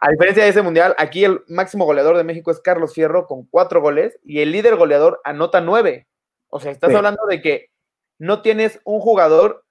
A 0.00 0.10
diferencia 0.10 0.44
de 0.44 0.50
ese 0.50 0.62
mundial, 0.62 0.94
aquí 0.98 1.24
el 1.24 1.40
máximo 1.48 1.84
goleador 1.84 2.16
de 2.16 2.24
México 2.24 2.50
es 2.50 2.60
Carlos 2.60 2.94
Fierro 2.94 3.26
con 3.26 3.44
cuatro 3.46 3.80
goles 3.80 4.18
y 4.24 4.40
el 4.40 4.52
líder 4.52 4.76
goleador 4.76 5.20
anota 5.24 5.60
nueve. 5.60 6.06
O 6.48 6.60
sea, 6.60 6.72
estás 6.72 6.90
Sí. 6.90 6.96
hablando 6.96 7.24
de 7.28 7.40
que 7.42 7.70
no 8.18 8.42
tienes 8.42 8.80
un 8.84 9.00
jugador 9.00 9.64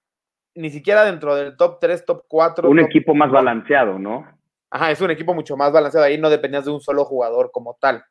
ni 0.56 0.70
siquiera 0.70 1.04
dentro 1.04 1.36
del 1.36 1.58
top 1.58 1.80
3, 1.80 2.06
top 2.06 2.26
4. 2.28 2.70
Un 2.70 2.78
top 2.78 2.86
equipo 2.86 3.14
más 3.14 3.32
balanceado, 3.32 4.00
¿no? 4.00 4.26
Ajá, 4.70 4.92
es 4.92 5.02
un 5.02 5.12
equipo 5.12 5.34
mucho 5.34 5.58
más 5.58 5.72
balanceado. 5.72 6.06
Ahí 6.06 6.18
no 6.18 6.30
dependías 6.30 6.66
de 6.66 6.72
un 6.72 6.82
solo 6.82 7.06
jugador 7.06 7.52
como 7.52 7.78
tal. 7.80 8.04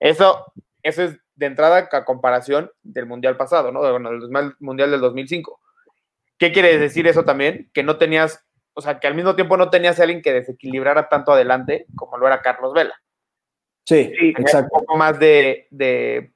Eso, 0.00 0.44
eso 0.82 1.02
es 1.02 1.18
de 1.34 1.46
entrada 1.46 1.88
a 1.90 2.04
comparación 2.04 2.70
del 2.82 3.06
mundial 3.06 3.36
pasado, 3.36 3.72
¿no? 3.72 3.80
Bueno, 3.80 4.10
del 4.10 4.54
mundial 4.60 4.90
del 4.90 5.00
2005. 5.00 5.60
¿Qué 6.38 6.52
quiere 6.52 6.78
decir 6.78 7.06
eso 7.06 7.24
también? 7.24 7.70
Que 7.72 7.82
no 7.82 7.96
tenías, 7.98 8.44
o 8.74 8.80
sea, 8.80 8.98
que 8.98 9.06
al 9.06 9.14
mismo 9.14 9.34
tiempo 9.34 9.56
no 9.56 9.70
tenías 9.70 9.98
a 10.00 10.02
alguien 10.02 10.22
que 10.22 10.32
desequilibrara 10.32 11.08
tanto 11.08 11.32
adelante 11.32 11.86
como 11.96 12.18
lo 12.18 12.26
era 12.26 12.42
Carlos 12.42 12.72
Vela. 12.74 12.94
Sí, 13.86 14.04
Sí, 14.18 14.32
Tenía 14.32 14.40
exacto. 14.40 14.70
Un 14.74 14.80
poco 14.80 14.96
más 14.96 15.18
de, 15.18 15.66
de 15.70 16.32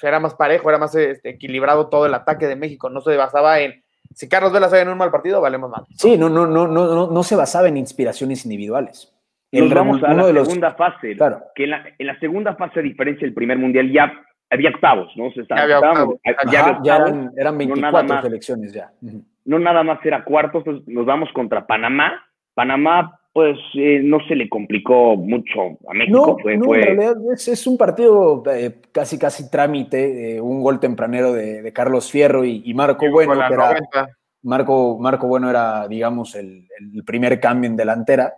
pues, 0.00 0.04
era 0.04 0.20
más 0.20 0.34
parejo, 0.34 0.68
era 0.68 0.78
más 0.78 0.94
este, 0.94 1.30
equilibrado 1.30 1.88
todo 1.88 2.06
el 2.06 2.14
ataque 2.14 2.46
de 2.46 2.56
México. 2.56 2.88
No 2.90 3.00
se 3.00 3.16
basaba 3.16 3.60
en, 3.60 3.82
si 4.14 4.28
Carlos 4.28 4.52
Vela 4.52 4.68
sale 4.68 4.82
en 4.82 4.88
un 4.88 4.98
mal 4.98 5.10
partido, 5.10 5.40
valemos 5.40 5.70
mal. 5.70 5.84
Sí, 5.96 6.16
no, 6.16 6.28
no, 6.28 6.46
no, 6.46 6.66
no, 6.68 6.86
no, 6.94 7.10
no 7.10 7.22
se 7.22 7.36
basaba 7.36 7.68
en 7.68 7.76
inspiraciones 7.76 8.44
individuales. 8.44 9.12
Nos 9.52 9.72
vamos 9.72 10.02
a 10.02 10.08
uno 10.08 10.22
la 10.22 10.26
de 10.26 10.32
los- 10.34 10.48
segunda 10.48 10.74
fase. 10.74 11.16
Claro. 11.16 11.42
Que 11.54 11.64
en 11.64 11.70
la, 11.70 11.84
en 11.98 12.06
la 12.06 12.18
segunda 12.18 12.54
fase, 12.56 12.80
a 12.80 12.82
diferencia 12.82 13.24
del 13.26 13.34
primer 13.34 13.58
mundial, 13.58 13.90
ya 13.92 14.12
había 14.50 14.70
octavos, 14.70 15.10
¿no? 15.16 15.30
Se 15.32 15.40
estaba- 15.42 15.60
Ya 15.60 15.64
había 15.76 15.78
octavos. 15.90 16.16
ya 16.24 16.32
Ajá, 16.32 16.40
había 16.76 16.80
ya 16.82 16.96
eran, 16.96 17.32
eran 17.36 17.54
no 17.54 17.58
24 17.58 18.02
nada 18.02 18.14
más. 18.14 18.24
selecciones 18.24 18.72
ya. 18.72 18.90
No 19.44 19.58
nada 19.58 19.82
más 19.82 19.98
era 20.04 20.24
cuartos, 20.24 20.62
pues 20.64 20.86
nos 20.88 21.06
vamos 21.06 21.28
contra 21.32 21.66
Panamá. 21.66 22.22
Panamá, 22.54 23.18
pues 23.36 23.58
eh, 23.74 24.00
no 24.02 24.16
se 24.26 24.34
le 24.34 24.48
complicó 24.48 25.14
mucho 25.14 25.60
a 25.86 25.92
México. 25.92 26.26
No, 26.26 26.38
fue, 26.38 26.56
no, 26.56 26.64
fue- 26.64 26.78
en 26.78 26.96
realidad 26.96 27.16
es, 27.34 27.48
es 27.48 27.66
un 27.66 27.76
partido 27.76 28.42
eh, 28.50 28.76
casi, 28.92 29.18
casi 29.18 29.50
trámite, 29.50 30.36
eh, 30.36 30.40
un 30.40 30.62
gol 30.62 30.80
tempranero 30.80 31.34
de, 31.34 31.60
de 31.60 31.70
Carlos 31.74 32.10
Fierro 32.10 32.46
y, 32.46 32.62
y 32.64 32.72
Marco 32.72 33.04
Bueno, 33.10 33.34
que 33.34 33.52
era, 33.52 33.72
90. 33.74 34.08
Marco, 34.44 34.96
Marco 34.98 35.26
Bueno 35.26 35.50
era, 35.50 35.86
digamos, 35.86 36.34
el, 36.34 36.66
el 36.94 37.04
primer 37.04 37.38
cambio 37.38 37.68
en 37.68 37.76
delantera. 37.76 38.32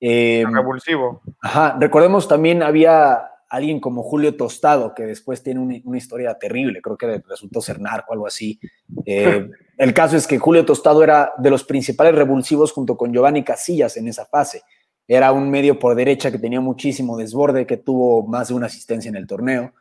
Eh, 0.00 0.44
revulsivo. 0.52 1.22
Ajá, 1.40 1.76
recordemos 1.78 2.26
también 2.26 2.64
había 2.64 3.20
alguien 3.52 3.80
como 3.80 4.02
Julio 4.02 4.34
Tostado, 4.34 4.94
que 4.94 5.04
después 5.04 5.42
tiene 5.42 5.60
una, 5.60 5.76
una 5.84 5.98
historia 5.98 6.38
terrible, 6.38 6.80
creo 6.80 6.96
que 6.96 7.22
resultó 7.28 7.60
ser 7.60 7.80
narco, 7.80 8.14
algo 8.14 8.26
así. 8.26 8.58
Eh, 9.04 9.46
el 9.76 9.92
caso 9.92 10.16
es 10.16 10.26
que 10.26 10.38
Julio 10.38 10.64
Tostado 10.64 11.04
era 11.04 11.32
de 11.36 11.50
los 11.50 11.62
principales 11.62 12.14
revulsivos 12.14 12.72
junto 12.72 12.96
con 12.96 13.12
Giovanni 13.12 13.44
Casillas 13.44 13.98
en 13.98 14.08
esa 14.08 14.24
fase. 14.24 14.62
Era 15.06 15.32
un 15.32 15.50
medio 15.50 15.78
por 15.78 15.94
derecha 15.94 16.32
que 16.32 16.38
tenía 16.38 16.62
muchísimo 16.62 17.18
desborde, 17.18 17.66
que 17.66 17.76
tuvo 17.76 18.26
más 18.26 18.48
de 18.48 18.54
una 18.54 18.66
asistencia 18.66 19.10
en 19.10 19.16
el 19.16 19.26
torneo. 19.26 19.74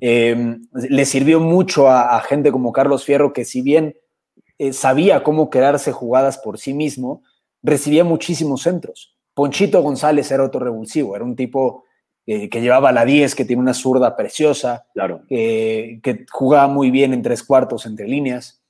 Eh, 0.00 0.56
le 0.88 1.04
sirvió 1.04 1.40
mucho 1.40 1.88
a, 1.88 2.16
a 2.16 2.20
gente 2.20 2.52
como 2.52 2.72
Carlos 2.72 3.04
Fierro, 3.04 3.32
que 3.32 3.44
si 3.44 3.62
bien 3.62 3.96
eh, 4.58 4.72
sabía 4.72 5.24
cómo 5.24 5.50
crearse 5.50 5.90
jugadas 5.90 6.38
por 6.38 6.56
sí 6.58 6.72
mismo, 6.72 7.24
recibía 7.64 8.04
muchísimos 8.04 8.62
centros. 8.62 9.16
Ponchito 9.34 9.82
González 9.82 10.30
era 10.30 10.44
otro 10.44 10.60
revulsivo, 10.60 11.16
era 11.16 11.24
un 11.24 11.34
tipo 11.34 11.84
eh, 12.30 12.50
que 12.50 12.60
llevaba 12.60 12.92
la 12.92 13.06
10, 13.06 13.34
que 13.34 13.46
tiene 13.46 13.62
una 13.62 13.72
zurda 13.72 14.14
preciosa, 14.14 14.84
Claro. 14.92 15.22
que, 15.30 15.98
que 16.02 16.26
jugaba 16.30 16.68
muy 16.68 16.90
bien 16.90 17.14
en 17.14 17.22
tres 17.22 17.42
cuartos, 17.42 17.86
entre 17.86 18.06
líneas. 18.06 18.62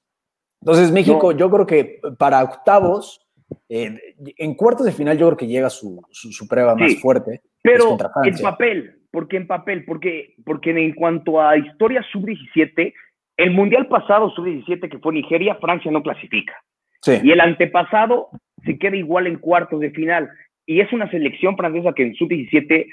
Entonces 0.60 0.92
México, 0.92 1.32
yo 1.32 1.50
creo 1.50 1.66
que 1.66 2.00
para 2.18 2.44
octavos, 2.44 3.26
eh, 3.68 3.98
en 4.36 4.54
cuartos 4.54 4.86
de 4.86 4.92
final 4.92 5.18
yo 5.18 5.26
creo 5.26 5.36
que 5.36 5.48
llega 5.48 5.70
su, 5.70 6.00
su, 6.12 6.30
su 6.30 6.46
prueba 6.46 6.76
más 6.76 6.94
fuerte. 7.00 7.42
Pero 7.60 7.98
en 8.22 8.38
papel, 8.38 9.00
¿por 9.10 9.26
qué 9.26 9.38
en 9.38 9.48
papel? 9.48 9.84
Porque, 9.84 10.36
porque 10.44 10.70
en 10.70 10.94
cuanto 10.94 11.40
a 11.40 11.56
historia 11.58 12.04
sub-17, 12.12 12.94
el 13.38 13.50
mundial 13.50 13.88
pasado 13.88 14.30
sub-17 14.30 14.88
que 14.88 14.98
fue 14.98 15.14
Nigeria, 15.14 15.56
Francia 15.56 15.90
no 15.90 16.04
clasifica. 16.04 16.54
Sí. 17.02 17.18
Y 17.24 17.32
el 17.32 17.40
antepasado 17.40 18.28
se 18.64 18.78
queda 18.78 18.94
igual 18.94 19.26
en 19.26 19.38
cuartos 19.40 19.80
de 19.80 19.90
final. 19.90 20.28
Y 20.64 20.80
es 20.80 20.92
una 20.92 21.10
selección 21.10 21.56
francesa 21.56 21.92
que 21.92 22.04
en 22.04 22.14
sub-17, 22.14 22.86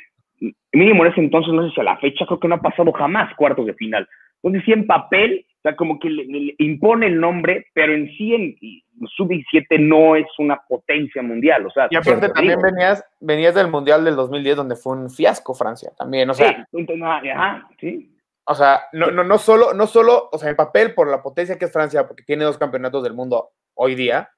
mínimo 0.74 1.06
en 1.06 1.12
ese 1.12 1.22
entonces, 1.22 1.54
no 1.54 1.68
sé 1.68 1.74
si 1.74 1.82
a 1.82 1.84
la 1.86 1.98
fecha, 1.98 2.26
creo 2.26 2.40
que 2.40 2.48
no 2.48 2.56
ha 2.56 2.62
pasado 2.62 2.92
jamás 2.92 3.34
cuartos 3.36 3.66
de 3.66 3.74
final. 3.74 4.08
Entonces, 4.44 4.64
sí, 4.66 4.74
en 4.74 4.86
papel, 4.86 5.46
o 5.50 5.62
sea, 5.64 5.76
como 5.76 6.00
que 6.00 6.10
le, 6.10 6.26
le 6.26 6.56
impone 6.60 7.08
el 7.08 7.20
nombre, 7.20 7.68
pero 7.74 7.94
en 7.94 8.08
sí, 8.16 8.36
en, 8.36 8.56
en 8.62 9.08
sub-17 9.08 9.80
no 9.80 10.16
es 10.16 10.28
una 10.38 10.62
potencia 10.68 11.22
mundial. 11.24 11.66
O 11.66 11.72
sea, 11.72 11.88
Y 11.90 11.96
aparte 11.96 12.28
te 12.28 12.34
también 12.34 12.60
venías, 12.62 13.04
venías 13.20 13.56
del 13.56 13.70
Mundial 13.70 14.06
del 14.06 14.16
2010 14.16 14.58
donde 14.58 14.76
fue 14.76 14.94
un 14.94 15.10
fiasco 15.10 15.54
Francia 15.54 15.92
también, 15.98 16.30
o 16.30 16.34
sea, 16.34 16.68
Sí, 16.72 16.88
ajá, 17.32 17.68
sí. 17.80 18.12
o 18.44 18.54
sea, 18.54 18.82
no, 18.94 19.08
no, 19.08 19.24
no 19.24 19.38
solo, 19.38 19.74
no 19.74 19.88
solo, 19.88 20.30
o 20.32 20.38
sea, 20.38 20.50
en 20.50 20.56
papel 20.56 20.94
por 20.94 21.10
la 21.10 21.22
potencia 21.24 21.58
que 21.58 21.66
es 21.66 21.74
Francia, 21.74 22.08
porque 22.08 22.24
tiene 22.24 22.44
dos 22.46 22.58
campeonatos 22.58 23.04
del 23.04 23.14
mundo 23.14 23.50
hoy 23.74 23.96
día, 23.96 24.30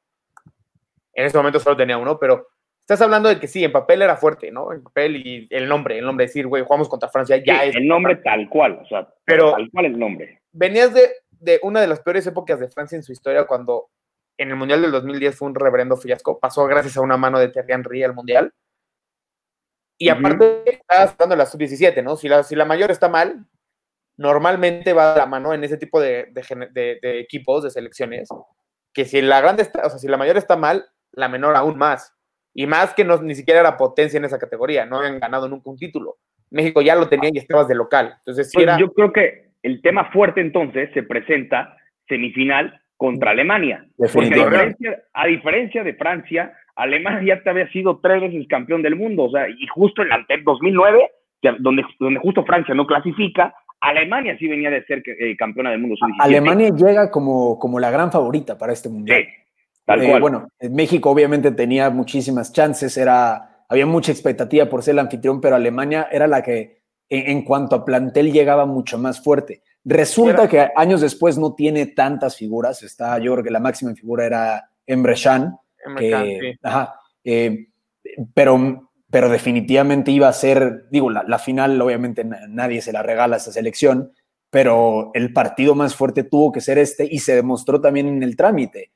en 1.13 1.25
ese 1.25 1.37
momento 1.37 1.59
solo 1.59 1.75
tenía 1.75 1.97
uno, 1.97 2.17
pero 2.19 2.47
estás 2.87 3.01
hablando 3.01 3.27
de 3.27 3.37
que 3.37 3.47
sí, 3.49 3.65
en 3.65 3.73
papel 3.73 4.01
era 4.01 4.15
fuerte, 4.15 4.49
¿no? 4.49 4.71
En 4.71 4.81
papel 4.81 5.17
y 5.17 5.45
el 5.51 5.67
nombre, 5.67 5.97
el 5.99 6.05
nombre, 6.05 6.25
decir, 6.25 6.47
güey, 6.47 6.63
jugamos 6.63 6.87
contra 6.87 7.09
Francia, 7.09 7.35
ya 7.45 7.59
Sí, 7.63 7.69
es. 7.69 7.75
el 7.75 7.85
nombre 7.85 8.15
tal 8.15 8.47
cual, 8.47 8.79
o 8.81 8.85
sea, 8.87 9.13
Pero- 9.25 9.51
tal 9.51 9.69
cual 9.71 9.85
el 9.87 9.99
nombre. 9.99 10.41
Venías 10.53 10.93
de, 10.93 11.09
de 11.31 11.59
una 11.63 11.81
de 11.81 11.87
las 11.87 11.99
peores 11.99 12.25
épocas 12.25 12.59
de 12.61 12.69
Francia 12.69 12.95
en 12.95 13.03
su 13.03 13.11
historia 13.11 13.45
cuando 13.45 13.89
en 14.39 14.49
el 14.51 14.55
Mundial 14.55 14.81
del 14.81 14.91
2010 14.91 15.35
fue 15.35 15.49
un 15.49 15.55
reverendo 15.55 15.97
fiasco, 15.97 16.39
pasó 16.39 16.65
gracias 16.65 16.95
a 16.95 17.01
una 17.01 17.17
mano 17.17 17.39
de 17.39 17.49
Thierry 17.49 17.73
Henry 17.73 18.03
al 18.03 18.13
Mundial. 18.13 18.53
Y 19.99 20.09
aparte, 20.09 20.63
estabas 20.79 21.11
hablando 21.13 21.33
de 21.33 21.37
la 21.39 21.45
sub-17, 21.47 22.03
¿no? 22.03 22.15
Si 22.15 22.29
la, 22.29 22.43
si 22.43 22.55
la 22.55 22.65
mayor 22.65 22.91
está 22.91 23.09
mal, 23.09 23.45
normalmente 24.17 24.93
va 24.93 25.13
de 25.13 25.19
la 25.19 25.25
mano 25.25 25.53
en 25.53 25.63
ese 25.63 25.77
tipo 25.77 25.99
de, 25.99 26.27
de 26.31 26.69
de- 26.71 26.99
de 27.01 27.19
equipos, 27.19 27.63
de 27.63 27.71
selecciones, 27.71 28.29
que 28.93 29.05
si 29.05 29.21
la 29.21 29.41
grande 29.41 29.63
está, 29.63 29.85
o 29.85 29.89
sea, 29.89 29.99
si 29.99 30.07
la 30.07 30.17
mayor 30.17 30.37
está 30.37 30.55
mal, 30.55 30.85
la 31.11 31.27
menor 31.29 31.55
aún 31.55 31.77
más. 31.77 32.13
Y 32.59 32.65
más 32.65 32.95
que 32.95 33.05
no, 33.05 33.21
ni 33.21 33.35
siquiera 33.35 33.59
era 33.59 33.77
potencia 33.77 34.17
en 34.17 34.25
esa 34.25 34.39
categoría, 34.39 34.83
no 34.83 34.97
habían 34.97 35.19
ganado 35.19 35.47
nunca 35.47 35.69
un 35.69 35.77
título. 35.77 36.15
México 36.49 36.81
ya 36.81 36.95
lo 36.95 37.07
tenía 37.07 37.29
y 37.31 37.37
estabas 37.37 37.67
de 37.67 37.75
local. 37.75 38.15
Entonces, 38.17 38.49
sí 38.49 38.59
era. 38.59 38.79
yo 38.79 38.91
creo 38.93 39.13
que 39.13 39.51
el 39.61 39.79
tema 39.83 40.09
fuerte 40.11 40.41
entonces 40.41 40.89
se 40.95 41.03
presenta 41.03 41.77
semifinal 42.07 42.81
contra 42.95 43.29
Alemania. 43.29 43.85
Porque 43.95 44.33
a 44.33 44.45
diferencia, 44.45 45.03
a 45.13 45.27
diferencia 45.27 45.83
de 45.83 45.93
Francia, 45.93 46.51
Alemania 46.75 47.35
ya 47.35 47.43
te 47.43 47.49
había 47.51 47.69
sido 47.69 47.99
tres 48.01 48.21
veces 48.21 48.47
campeón 48.47 48.81
del 48.81 48.95
mundo. 48.95 49.25
O 49.25 49.29
sea, 49.29 49.47
y 49.47 49.67
justo 49.67 50.01
en 50.01 50.09
la 50.09 50.25
en 50.27 50.43
2009, 50.43 51.11
que- 51.39 51.55
donde, 51.59 51.83
donde 51.99 52.19
justo 52.19 52.43
Francia 52.43 52.73
no 52.73 52.87
clasifica, 52.87 53.53
Alemania 53.81 54.35
sí 54.39 54.47
venía 54.47 54.71
de 54.71 54.83
ser 54.85 55.03
eh, 55.05 55.37
campeona 55.37 55.69
del 55.69 55.79
mundo. 55.81 55.95
sub-17. 55.95 56.15
Alemania 56.23 56.69
llega 56.75 57.11
como, 57.11 57.59
como 57.59 57.79
la 57.79 57.91
gran 57.91 58.11
favorita 58.11 58.57
para 58.57 58.73
este 58.73 58.89
mundial. 58.89 59.19
Sí, 59.21 59.27
tal 59.87 60.03
Eh, 60.03 60.09
cual. 60.09 60.21
bueno, 60.21 60.47
en 60.59 60.73
México 60.75 61.09
obviamente 61.09 61.49
tenía 61.51 61.89
muchísimas 61.89 62.51
chances, 62.53 62.95
era, 62.97 63.63
había 63.67 63.87
mucha 63.87 64.11
expectativa 64.11 64.67
por 64.69 64.83
ser 64.83 64.91
el 64.93 64.99
anfitrión, 64.99 65.41
pero 65.41 65.55
Alemania 65.55 66.07
era 66.11 66.27
la 66.27 66.43
que 66.43 66.83
en, 67.09 67.31
en 67.31 67.41
cuanto 67.43 67.75
a 67.75 67.83
plantel 67.85 68.31
llegaba 68.31 68.65
mucho 68.67 68.99
más 68.99 69.19
fuerte. 69.23 69.63
Resulta 69.83 70.47
que 70.49 70.67
años 70.75 71.01
después 71.01 71.37
no 71.37 71.55
tiene 71.55 71.85
tantas 71.87 72.35
figuras, 72.35 72.83
está, 72.83 73.17
yo 73.19 73.31
creo 73.33 73.43
que 73.43 73.49
la 73.51 73.59
máxima 73.61 73.95
figura 73.95 74.25
era 74.25 74.69
Emre 74.85 75.15
Can, 75.15 75.57
sí. 75.97 76.59
ajá, 76.61 76.93
eh, 77.23 77.67
pero, 78.33 78.89
pero 79.09 79.29
definitivamente 79.29 80.11
iba 80.11 80.27
a 80.27 80.33
ser, 80.33 80.89
digo, 80.91 81.09
la, 81.09 81.23
la 81.23 81.39
final 81.39 81.81
obviamente 81.81 82.23
na- 82.25 82.45
nadie 82.49 82.81
se 82.81 82.91
la 82.91 83.03
regala 83.03 83.35
a 83.35 83.37
esa 83.37 83.51
selección, 83.53 84.11
pero 84.49 85.11
el 85.13 85.31
partido 85.33 85.75
más 85.75 85.95
fuerte 85.95 86.23
tuvo 86.23 86.51
que 86.51 86.61
ser 86.61 86.77
este 86.77 87.07
y 87.09 87.19
se 87.19 87.35
demostró 87.35 87.79
también 87.79 88.07
en 88.07 88.23
el 88.23 88.35
trámite. 88.35 88.91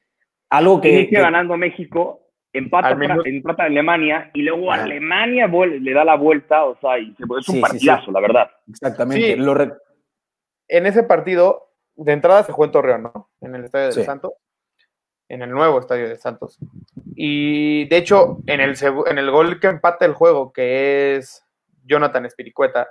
Algo 0.51 0.79
que, 0.81 0.89
Inicia 0.89 1.17
que- 1.19 1.23
ganando 1.23 1.57
México, 1.57 2.27
empata, 2.53 2.91
empata 3.25 3.63
Alemania 3.63 4.29
y 4.33 4.41
luego. 4.43 4.71
Alemania 4.71 5.47
le 5.47 5.93
da 5.93 6.03
la 6.03 6.15
vuelta, 6.15 6.65
o 6.65 6.77
sea, 6.79 6.99
y 6.99 7.13
se- 7.15 7.23
es 7.23 7.49
un 7.49 7.55
Sí, 7.55 7.61
partidazo, 7.61 8.05
sí. 8.05 8.11
la 8.11 8.19
verdad. 8.19 8.51
exactamente, 8.69 9.33
Sí. 9.33 9.35
lo 9.37 9.53
re- 9.53 9.73
en 10.67 10.85
ese 10.85 11.03
partido, 11.03 11.69
de 11.95 12.13
entrada 12.13 12.43
se 12.43 12.51
jugó 12.51 12.65
en 12.65 12.71
Torreón, 12.71 13.03
¿no? 13.03 13.29
En 13.41 13.55
el 13.55 13.65
Estadio 13.65 13.91
Sí. 13.91 13.99
de 14.01 14.05
Santos. 14.05 14.33
En 15.29 15.41
el 15.41 15.49
nuevo 15.51 15.79
Estadio 15.79 16.09
de 16.09 16.17
Santos. 16.17 16.59
Y 17.15 17.85
de 17.87 17.97
hecho, 17.97 18.39
en 18.47 18.59
el, 18.59 18.75
en 19.07 19.17
el 19.17 19.31
gol 19.31 19.59
que 19.61 19.67
empata 19.67 20.05
el 20.05 20.13
juego, 20.13 20.51
que 20.51 21.15
es 21.15 21.45
Jonathan 21.85 22.25
Espiricueta, 22.25 22.89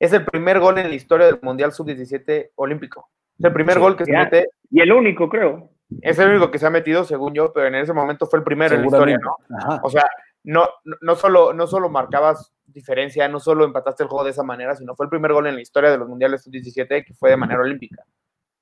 es 0.00 0.12
el 0.12 0.24
primer 0.24 0.58
gol 0.58 0.78
en 0.78 0.88
la 0.88 0.94
historia 0.94 1.26
del 1.26 1.38
Mundial 1.42 1.72
Sub-17 1.72 2.50
olímpico. 2.56 3.08
Es 3.38 3.44
el 3.44 3.52
primer 3.52 3.74
Sí, 3.74 3.80
gol 3.80 3.96
que 3.96 4.04
se 4.04 4.12
mete. 4.12 4.48
Y 4.70 4.80
el 4.80 4.92
único, 4.92 5.28
creo. 5.28 5.70
Es 6.02 6.18
el 6.18 6.30
único 6.30 6.50
que 6.50 6.58
se 6.58 6.66
ha 6.66 6.70
metido, 6.70 7.04
según 7.04 7.34
yo, 7.34 7.52
pero 7.52 7.66
en 7.66 7.74
ese 7.76 7.92
momento 7.92 8.26
fue 8.26 8.38
el 8.40 8.44
primero 8.44 8.74
en 8.74 8.82
la 8.82 8.86
historia. 8.86 9.18
¿no? 9.22 9.56
Ajá. 9.56 9.80
O 9.82 9.90
sea, 9.90 10.04
no, 10.44 10.68
no, 11.00 11.16
solo, 11.16 11.52
no 11.52 11.66
solo 11.66 11.88
marcabas 11.88 12.52
diferencia, 12.66 13.26
no 13.28 13.40
solo 13.40 13.64
empataste 13.64 14.02
el 14.02 14.08
juego 14.08 14.24
de 14.24 14.30
esa 14.30 14.42
manera, 14.42 14.74
sino 14.76 14.94
fue 14.94 15.06
el 15.06 15.10
primer 15.10 15.32
gol 15.32 15.46
en 15.46 15.54
la 15.56 15.60
historia 15.62 15.90
de 15.90 15.98
los 15.98 16.08
Mundiales 16.08 16.42
Sub-17 16.44 17.04
que 17.04 17.14
fue 17.14 17.30
de 17.30 17.36
manera 17.36 17.60
olímpica. 17.60 18.02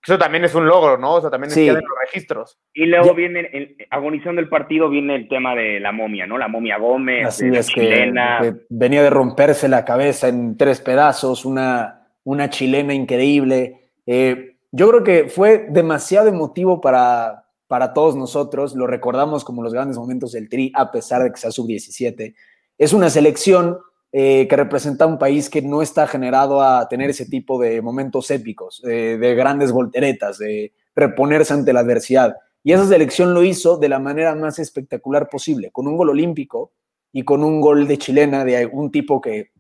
Eso 0.06 0.16
también 0.18 0.44
es 0.44 0.54
un 0.54 0.66
logro, 0.68 0.96
¿no? 0.98 1.14
O 1.14 1.20
sea, 1.20 1.30
también 1.30 1.50
Sí. 1.50 1.66
en 1.66 1.74
los 1.74 1.82
registros. 2.00 2.60
Y 2.72 2.86
luego 2.86 3.06
Ya- 3.08 3.12
viene, 3.14 3.40
el, 3.52 3.76
agonizando 3.90 4.40
el 4.40 4.48
partido, 4.48 4.88
viene 4.88 5.16
el 5.16 5.28
tema 5.28 5.56
de 5.56 5.80
la 5.80 5.90
momia, 5.90 6.26
¿no? 6.28 6.38
La 6.38 6.46
momia 6.46 6.78
Gómez, 6.78 7.26
Así 7.26 7.46
de 7.46 7.50
la 7.54 7.58
es 7.58 7.66
que, 7.66 7.80
chilena. 7.80 8.38
que 8.40 8.54
venía 8.70 9.02
de 9.02 9.10
romperse 9.10 9.68
la 9.68 9.84
cabeza 9.84 10.28
en 10.28 10.56
tres 10.56 10.80
pedazos, 10.80 11.44
una, 11.44 12.06
una 12.22 12.48
chilena 12.50 12.94
increíble. 12.94 13.90
Eh, 14.06 14.56
yo 14.72 14.88
creo 14.88 15.05
que 15.05 15.29
fue 15.29 15.66
demasiado 15.70 16.29
emotivo 16.29 16.81
para, 16.81 17.46
para 17.66 17.92
todos 17.92 18.16
nosotros. 18.16 18.74
Lo 18.74 18.87
recordamos 18.87 19.44
como 19.44 19.62
los 19.62 19.72
grandes 19.72 19.96
momentos 19.96 20.33
del 20.33 20.48
Tri, 20.48 20.72
a 20.74 20.90
pesar 20.90 21.22
de 21.22 21.31
que 21.31 21.38
sea 21.38 21.50
sub-17. 21.50 22.35
Es 22.79 22.92
una 22.92 23.11
selección 23.11 23.79
eh, 24.12 24.46
que 24.48 24.57
representa 24.57 25.07
un 25.07 25.18
país 25.18 25.50
que 25.50 25.62
no 25.62 25.83
está 25.83 26.07
generado 26.07 26.62
a 26.62 26.88
tener 26.88 27.11
ese 27.11 27.26
tipo 27.26 27.61
de 27.61 27.83
momentos 27.83 28.31
épicos, 28.31 28.83
eh, 28.85 29.18
de 29.20 29.35
grandes 29.35 29.72
volteretas, 29.72 30.38
de 30.38 30.72
reponerse 30.94 31.52
ante 31.52 31.72
la 31.72 31.81
adversidad. 31.81 32.37
Y 32.62 32.72
esa 32.72 32.87
selección 32.87 33.35
lo 33.35 33.42
hizo 33.42 33.76
de 33.76 33.88
la 33.88 33.98
manera 33.98 34.35
más 34.35 34.59
espectacular 34.59 35.29
posible, 35.29 35.70
con 35.70 35.87
un 35.87 35.96
gol 35.96 36.11
olímpico 36.11 36.72
y 37.12 37.24
con 37.24 37.44
un 37.44 37.61
gol 37.61 37.87
de 37.87 37.98
chilena 37.98 38.44
de 38.44 38.66
un 38.66 38.90
tipo 38.90 39.20
que 39.20 39.50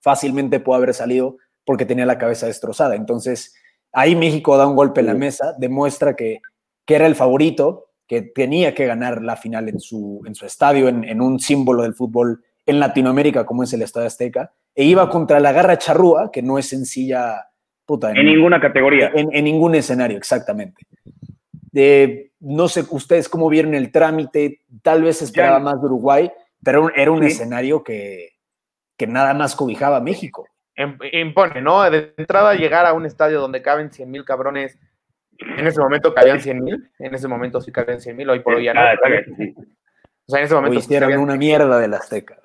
fácilmente 0.00 0.60
pudo 0.60 0.76
haber 0.76 0.94
salido 0.94 1.36
porque 1.64 1.84
tenía 1.84 2.06
la 2.06 2.18
cabeza 2.18 2.46
destrozada. 2.46 2.94
Entonces, 2.94 3.54
ahí 3.96 4.14
México 4.14 4.56
da 4.58 4.66
un 4.66 4.76
golpe 4.76 5.00
en 5.00 5.06
la 5.06 5.14
mesa, 5.14 5.54
demuestra 5.58 6.14
que, 6.14 6.40
que 6.84 6.94
era 6.94 7.06
el 7.06 7.14
favorito, 7.14 7.86
que 8.06 8.20
tenía 8.22 8.74
que 8.74 8.84
ganar 8.86 9.22
la 9.22 9.36
final 9.36 9.68
en 9.68 9.80
su, 9.80 10.22
en 10.26 10.34
su 10.34 10.44
estadio, 10.44 10.88
en, 10.88 11.02
en 11.04 11.20
un 11.20 11.40
símbolo 11.40 11.82
del 11.82 11.94
fútbol 11.94 12.44
en 12.66 12.78
Latinoamérica 12.78 13.46
como 13.46 13.62
es 13.62 13.72
el 13.72 13.80
Estadio 13.82 14.06
Azteca, 14.06 14.52
e 14.74 14.84
iba 14.84 15.08
contra 15.08 15.40
la 15.40 15.52
garra 15.52 15.78
charrúa, 15.78 16.30
que 16.30 16.42
no 16.42 16.58
es 16.58 16.68
sencilla, 16.68 17.46
puta, 17.86 18.10
En 18.12 18.26
ninguna 18.26 18.60
categoría. 18.60 19.10
en, 19.14 19.28
en 19.34 19.44
ningún 19.44 19.74
escenario, 19.74 20.18
exactamente. 20.18 20.82
Eh, 21.74 22.30
no 22.40 22.68
sé 22.68 22.84
ustedes 22.90 23.28
cómo 23.28 23.48
vieron 23.48 23.74
el 23.74 23.90
trámite, 23.90 24.60
tal 24.82 25.02
vez 25.02 25.22
esperaba 25.22 25.58
Ya- 25.58 25.64
más 25.64 25.80
de 25.80 25.86
Uruguay, 25.86 26.30
pero 26.62 26.94
era 26.94 27.10
un 27.10 27.20
Sí. 27.22 27.28
escenario 27.28 27.82
que, 27.82 28.30
que 28.98 29.06
nada 29.06 29.32
más 29.34 29.56
cobijaba 29.56 29.96
a 29.96 30.00
México. 30.00 30.46
Im- 30.76 30.98
Impone, 31.12 31.60
¿no? 31.62 31.88
De 31.90 32.12
entrada 32.16 32.54
llegar 32.54 32.86
a 32.86 32.92
un 32.92 33.06
estadio 33.06 33.40
donde 33.40 33.62
caben 33.62 33.90
100 33.92 34.10
mil 34.10 34.24
cabrones. 34.24 34.78
En 35.38 35.66
ese 35.66 35.80
momento 35.80 36.14
cabían 36.14 36.40
100 36.40 36.62
mil. 36.64 36.90
En 36.98 37.14
ese 37.14 37.28
momento 37.28 37.60
sí 37.60 37.72
cabían 37.72 38.00
100 38.00 38.16
mil. 38.16 38.28
Hoy 38.30 38.40
por 38.40 38.54
hoy 38.54 38.64
ya 38.64 38.74
no. 38.74 38.80
Ah, 38.80 38.92
está 38.92 39.08
bien, 39.08 39.24
sí. 39.36 39.54
O 39.58 40.30
sea, 40.32 40.40
en 40.40 40.46
ese 40.46 40.54
momento 40.54 40.80
sí 40.80 40.86
hicieron 40.86 41.16
una 41.18 41.36
mierda 41.36 41.78
del 41.78 41.94
Azteca. 41.94 42.36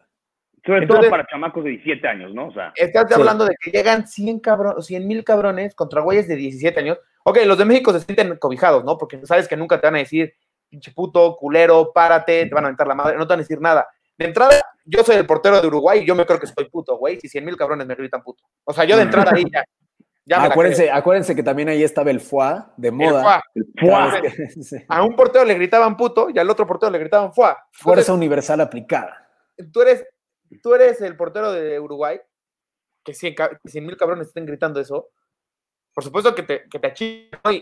Sobre 0.66 0.84
Entonces- 0.84 1.06
todo 1.06 1.10
para 1.12 1.26
chamacos 1.28 1.64
de 1.64 1.72
17 1.72 2.08
años, 2.08 2.34
¿no? 2.34 2.48
O 2.48 2.54
sea, 2.54 2.72
Estás 2.76 3.06
Sí. 3.08 3.14
hablando 3.16 3.46
de 3.46 3.56
que 3.60 3.72
llegan 3.72 4.08
100 4.08 4.40
cabrones, 4.40 4.86
100 4.86 5.08
mil 5.08 5.24
cabrones 5.24 5.74
contra 5.74 6.02
güeyes 6.02 6.28
de 6.28 6.36
17 6.36 6.80
años. 6.82 7.00
Ok, 7.24 7.40
los 7.46 7.58
de 7.58 7.66
México 7.66 7.92
se 7.94 8.02
sienten 8.02 8.36
cobijados, 8.38 8.84
¿no? 8.84 8.98
Porque 8.98 9.26
sabes 9.26 9.48
que 9.48 9.58
nunca 9.58 9.80
te 9.82 9.88
van 9.88 9.96
a 9.96 10.00
decir, 10.00 10.34
pinche 10.70 10.92
puto, 10.92 11.36
culero, 11.38 11.92
párate, 11.94 12.46
te 12.46 12.54
van 12.54 12.64
a 12.66 12.68
aventar 12.68 12.88
la 12.88 12.96
madre, 12.96 13.18
no 13.18 13.26
te 13.26 13.32
van 13.34 13.40
a 13.40 13.44
decir 13.44 13.60
nada. 13.60 13.88
De 14.22 14.28
entrada, 14.28 14.62
yo 14.86 15.04
soy 15.04 15.16
el 15.16 15.26
portero 15.26 15.60
de 15.62 15.68
Uruguay 15.68 16.02
y 16.02 16.06
yo 16.06 16.16
me 16.16 16.26
creo 16.26 16.40
que 16.40 16.48
soy 16.48 16.70
puto, 16.70 16.98
güey, 16.98 17.20
si 17.20 17.28
100 17.28 17.44
mil 17.46 17.58
cabrones 17.58 17.88
me 17.88 17.96
gritan 17.96 18.22
puto. 18.24 18.44
O 18.64 18.74
sea, 18.74 18.84
yo 18.86 18.96
de 18.98 19.04
entrada 19.04 19.32
ahí 19.34 19.46
ya. 20.26 20.44
acuérdense, 20.44 20.92
acuérdense 20.92 21.36
que 21.36 21.44
también 21.44 21.70
ahí 21.70 21.84
estaba 21.84 22.12
el 22.12 22.20
FUA 22.22 22.74
de. 22.78 22.90
El 22.90 22.94
moda. 22.94 23.42
fuá. 23.80 24.20
el 24.24 24.50
sí. 24.64 24.78
A 24.88 25.04
un 25.04 25.16
portero 25.16 25.44
le 25.46 25.56
gritaban 25.56 25.98
puto 25.98 26.30
y 26.30 26.38
al 26.40 26.50
otro 26.50 26.68
portero 26.68 26.92
le 26.92 27.00
gritaban 27.00 27.34
fuá. 27.34 27.58
Fuerza 27.72 28.14
universal 28.14 28.62
aplicada. 28.62 29.28
tú 29.74 29.82
eres, 29.82 30.06
tú 30.62 30.74
eres 30.76 31.02
el 31.02 31.18
portero 31.18 31.52
de 31.52 31.80
Uruguay, 31.80 32.20
que 33.04 33.14
100 33.14 33.36
mil 33.86 33.98
cabrones 33.98 34.28
estén 34.28 34.46
gritando 34.46 34.80
eso, 34.80 35.10
por 35.94 36.04
supuesto 36.04 36.34
que 36.36 36.44
te, 36.44 36.70
que 36.70 36.80
te 36.80 36.94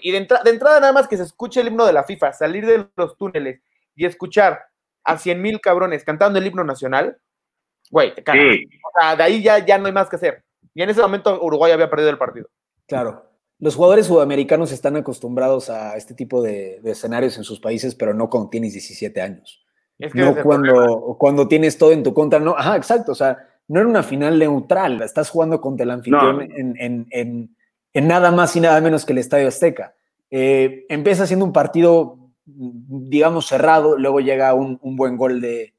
y 0.02 0.12
de, 0.12 0.18
entra- 0.18 0.44
de 0.44 0.52
entrada 0.52 0.80
nada 0.80 0.94
más 0.94 1.08
que 1.08 1.18
se 1.18 1.24
escuche 1.24 1.62
el 1.62 1.68
himno 1.70 1.86
de 1.86 1.94
la 1.94 2.04
FIFA, 2.04 2.34
salir 2.34 2.66
de 2.66 2.88
los 2.96 3.18
túneles 3.18 3.62
y 3.96 4.06
escuchar 4.06 4.69
a 5.12 5.18
100 5.18 5.42
mil 5.42 5.60
cabrones 5.62 6.04
cantando 6.04 6.40
el 6.40 6.48
himno 6.48 6.64
nacional, 6.64 7.18
güey, 7.92 8.14
te 8.16 8.24
cagas. 8.24 8.42
Sí, 8.56 8.66
O 8.86 9.00
sea, 9.00 9.16
de 9.16 9.24
ahí 9.24 9.42
ya, 9.44 9.66
ya 9.66 9.78
no 9.78 9.88
hay 9.88 9.94
más 9.94 10.10
que 10.10 10.16
hacer. 10.16 10.44
Y 10.74 10.82
en 10.82 10.90
ese 10.90 11.02
momento 11.02 11.42
Uruguay 11.44 11.72
había 11.72 11.90
perdido 11.90 12.10
el 12.10 12.18
partido. 12.18 12.48
Claro. 12.88 13.26
Los 13.60 13.76
jugadores 13.76 14.06
sudamericanos 14.06 14.72
están 14.72 14.96
acostumbrados 14.96 15.70
a 15.70 15.98
este 15.98 16.14
tipo 16.14 16.42
de, 16.42 16.80
de 16.82 16.92
escenarios 16.92 17.38
en 17.38 17.44
sus 17.44 17.60
países, 17.60 17.94
pero 17.96 18.14
no 18.14 18.30
cuando 18.30 18.50
tienes 18.50 18.72
17 18.74 19.22
años. 19.22 19.66
Es 19.98 20.14
que 20.14 20.20
no 20.20 20.34
cuando, 20.42 21.18
cuando 21.20 21.48
tienes 21.50 21.78
todo 21.78 21.92
en 21.92 22.04
tu 22.04 22.14
contra. 22.14 22.40
No, 22.40 22.56
ajá, 22.58 22.78
exacto. 22.78 23.12
O 23.12 23.16
sea, 23.16 23.38
no 23.68 23.82
era 23.82 23.90
una 23.90 24.02
final 24.02 24.40
neutral. 24.40 25.02
Estás 25.02 25.30
jugando 25.30 25.60
contra 25.60 25.84
el 25.84 25.92
anfitrión 25.92 26.38
No. 26.38 26.42
en, 26.42 26.76
en- 26.78 27.08
en- 27.12 27.56
en 27.92 28.08
nada 28.08 28.32
más 28.32 28.56
y 28.56 28.62
nada 28.62 28.80
menos 28.82 29.04
que 29.06 29.12
el 29.14 29.18
Estadio 29.18 29.48
Azteca. 29.50 29.94
Eh, 30.32 30.86
empieza 30.90 31.26
siendo 31.28 31.44
un 31.44 31.52
partido, 31.52 32.29
digamos, 32.56 33.48
cerrado. 33.48 33.98
Luego 33.98 34.20
llega 34.20 34.54
un, 34.54 34.80
un 34.82 34.96
buen 34.96 35.18
gol 35.18 35.42
de, 35.42 35.74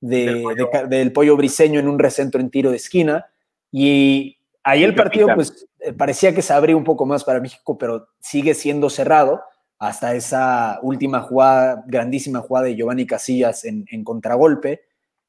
de- 0.00 0.24
Del 0.26 0.42
Pollo. 0.42 0.56
de 0.64 0.70
ca- 0.70 0.84
del 0.86 1.12
pollo 1.12 1.36
briseño 1.36 1.80
en 1.80 1.88
un 1.88 1.98
recentro 1.98 2.40
en 2.40 2.50
tiro 2.50 2.70
de 2.70 2.76
esquina. 2.76 3.26
Y 3.72 4.38
ahí 4.62 4.84
el 4.84 4.94
partido, 4.94 5.28
pues, 5.34 5.66
eh, 5.80 5.92
parecía 5.92 6.34
que 6.34 6.42
se 6.42 6.52
abría 6.52 6.76
un 6.76 6.84
poco 6.84 7.06
más 7.06 7.24
para 7.24 7.40
México, 7.40 7.76
pero 7.78 8.08
sigue 8.20 8.54
siendo 8.54 8.88
cerrado 8.90 9.42
hasta 9.78 10.14
esa 10.14 10.78
última 10.82 11.20
jugada, 11.20 11.84
grandísima 11.86 12.40
jugada 12.40 12.66
de 12.66 12.76
Giovanni 12.76 13.06
Casillas 13.06 13.64
en, 13.64 13.84
en 13.90 14.04
contragolpe, 14.04 14.82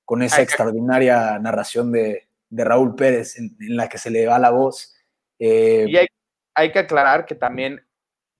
con 0.06 0.22
esa 0.22 0.38
Ay, 0.38 0.44
extraordinaria 0.44 1.38
narración 1.40 1.92
de, 1.92 2.30
de 2.50 2.64
Raúl 2.64 2.96
Pérez 2.96 3.38
en, 3.38 3.58
en 3.60 3.76
la 3.76 3.90
que 3.90 3.98
se 3.98 4.10
le 4.10 4.26
va 4.26 4.40
la 4.40 4.52
voz. 4.52 4.96
Eh, 5.38 5.86
Y 5.90 5.98
hay, 5.98 6.08
hay 6.56 6.72
que 6.72 6.80
aclarar 6.80 7.26
que 7.26 7.36
también 7.36 7.86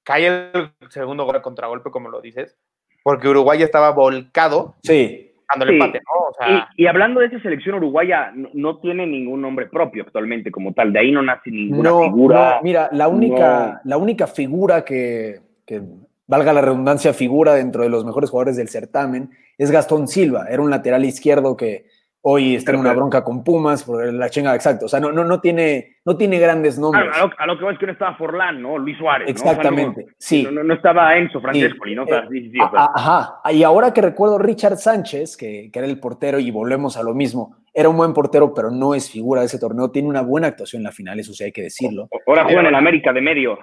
cae 0.08 0.28
el 0.28 0.72
segundo 0.90 1.26
gol 1.26 1.34
de 1.36 1.42
contragolpe, 1.42 1.92
como 1.92 2.08
lo 2.08 2.22
dices, 2.22 2.58
porque 3.04 3.28
Uruguay 3.28 3.62
estaba 3.62 3.92
volcado 3.92 4.76
sí, 4.82 5.32
dando 5.50 5.66
el 5.66 5.72
Sí. 5.72 5.76
empate, 5.76 6.00
¿no? 6.00 6.28
O 6.30 6.34
sea, 6.34 6.70
Y, 6.78 6.84
y 6.84 6.88
hablando 6.88 7.20
de 7.20 7.26
esa 7.28 7.42
selección 7.42 7.76
uruguaya, 7.76 8.32
no, 8.34 8.50
no 8.54 8.80
tiene 8.80 9.06
ningún 9.06 9.42
nombre 9.42 9.66
propio 9.68 10.04
actualmente 10.04 10.50
como 10.50 10.74
tal. 10.74 10.94
De 10.94 11.00
ahí 11.00 11.12
no 11.12 11.22
nace 11.22 11.52
ninguna 11.52 11.90
no, 11.90 12.04
figura. 12.04 12.56
no, 12.56 12.64
mira, 12.64 12.90
la 12.94 13.10
única, 13.10 13.82
la 13.84 13.98
única 13.98 14.28
figura 14.28 14.86
que, 14.86 15.42
que, 15.66 15.82
valga 16.26 16.54
la 16.54 16.62
redundancia, 16.62 17.14
figura 17.14 17.54
dentro 17.54 17.84
de 17.84 17.90
los 17.90 18.06
mejores 18.06 18.30
jugadores 18.30 18.56
del 18.58 18.70
certamen 18.70 19.30
es 19.58 19.72
Gastón 19.72 20.08
Silva. 20.08 20.48
Era 20.50 20.62
un 20.62 20.70
lateral 20.70 21.04
izquierdo 21.06 21.56
que 21.58 21.86
hoy 22.30 22.56
está 22.56 22.74
en 22.74 22.80
una 22.80 22.92
bronca 22.94 23.24
con 23.24 23.42
Pumas 23.44 23.84
por 23.84 24.12
la 24.14 24.30
chinga, 24.30 24.54
exacto. 24.54 24.86
O 24.86 24.90
sea, 24.90 25.00
no, 25.00 25.12
no, 25.14 25.24
no, 25.24 25.40
tiene, 25.40 25.98
no 26.04 26.18
tiene 26.18 26.40
grandes 26.40 26.78
nombres. 26.78 27.06
a 27.16 27.26
lo, 27.26 27.32
a 27.38 27.46
lo 27.46 27.58
que 27.58 27.64
va 27.66 27.72
es 27.72 27.80
que 27.80 27.86
no 27.86 27.94
estaba 27.94 28.16
Forlán, 28.18 28.62
¿no? 28.62 28.78
Luis 28.78 28.98
Suárez. 28.98 29.28
¿no? 29.28 29.34
O 29.34 29.38
sea, 29.38 29.52
Exactamente, 29.52 30.04
no- 30.06 30.12
sí. 30.18 30.44
No, 30.52 30.64
no- 30.64 30.74
estaba 30.74 31.18
Enzo 31.18 31.40
Francescoli, 31.40 31.96
¿no? 31.96 32.04
O 32.04 32.08
sea, 32.08 32.20
Eh, 32.20 32.28
sí, 32.52 32.60
o 32.60 32.70
sea, 32.70 32.90
Ajá. 32.94 33.40
Y 33.52 33.64
ahora 33.64 33.94
que 33.94 34.02
recuerdo 34.02 34.38
Richard 34.40 34.78
Sánchez, 34.78 35.38
que, 35.38 35.70
que 35.72 35.80
era 35.80 35.88
el 35.88 36.00
portero, 36.00 36.40
y 36.40 36.52
volvemos 36.52 36.98
a 36.98 37.04
lo 37.04 37.14
mismo, 37.14 37.56
era 37.74 37.88
un 37.90 37.96
buen 37.98 38.14
portero, 38.14 38.54
pero 38.54 38.72
no 38.72 38.94
es 38.94 39.10
figura 39.10 39.42
de 39.42 39.48
ese 39.48 39.60
torneo. 39.60 39.90
Tiene 39.92 40.10
una 40.10 40.22
buena 40.22 40.48
actuación 40.48 40.82
en 40.82 40.86
la 40.86 40.92
final, 40.92 41.20
eso 41.20 41.32
sí 41.34 41.44
hay 41.46 41.52
que 41.52 41.62
decirlo. 41.64 42.10
ahora 42.28 42.44
juega 42.44 42.60
en 42.62 42.68
el 42.68 42.76
América 42.76 43.14
de 43.14 43.22
medio. 43.22 43.58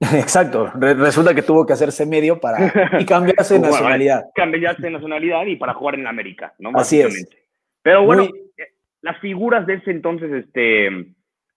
Exacto. 0.14 0.70
Re- 0.74 0.94
resulta 0.94 1.34
que 1.34 1.42
tuvo 1.42 1.66
que 1.66 1.72
hacerse 1.72 2.06
medio 2.06 2.40
para 2.40 2.72
y 3.00 3.04
cambiarse 3.04 3.54
de 3.54 3.60
nacionalidad. 3.68 4.22
Cambiaste 4.34 4.82
de 4.82 4.90
nacionalidad 4.92 5.44
y 5.46 5.56
para 5.56 5.74
jugar 5.74 5.96
en 5.96 6.06
América, 6.06 6.54
¿no? 6.58 6.70
Así 6.74 7.00
es. 7.00 7.28
Pero 7.82 8.04
bueno, 8.04 8.24
Muy- 8.24 8.50
eh, 8.56 8.68
las 9.02 9.18
figuras 9.20 9.66
de 9.66 9.74
ese 9.74 9.90
entonces, 9.90 10.30
este, 10.32 10.88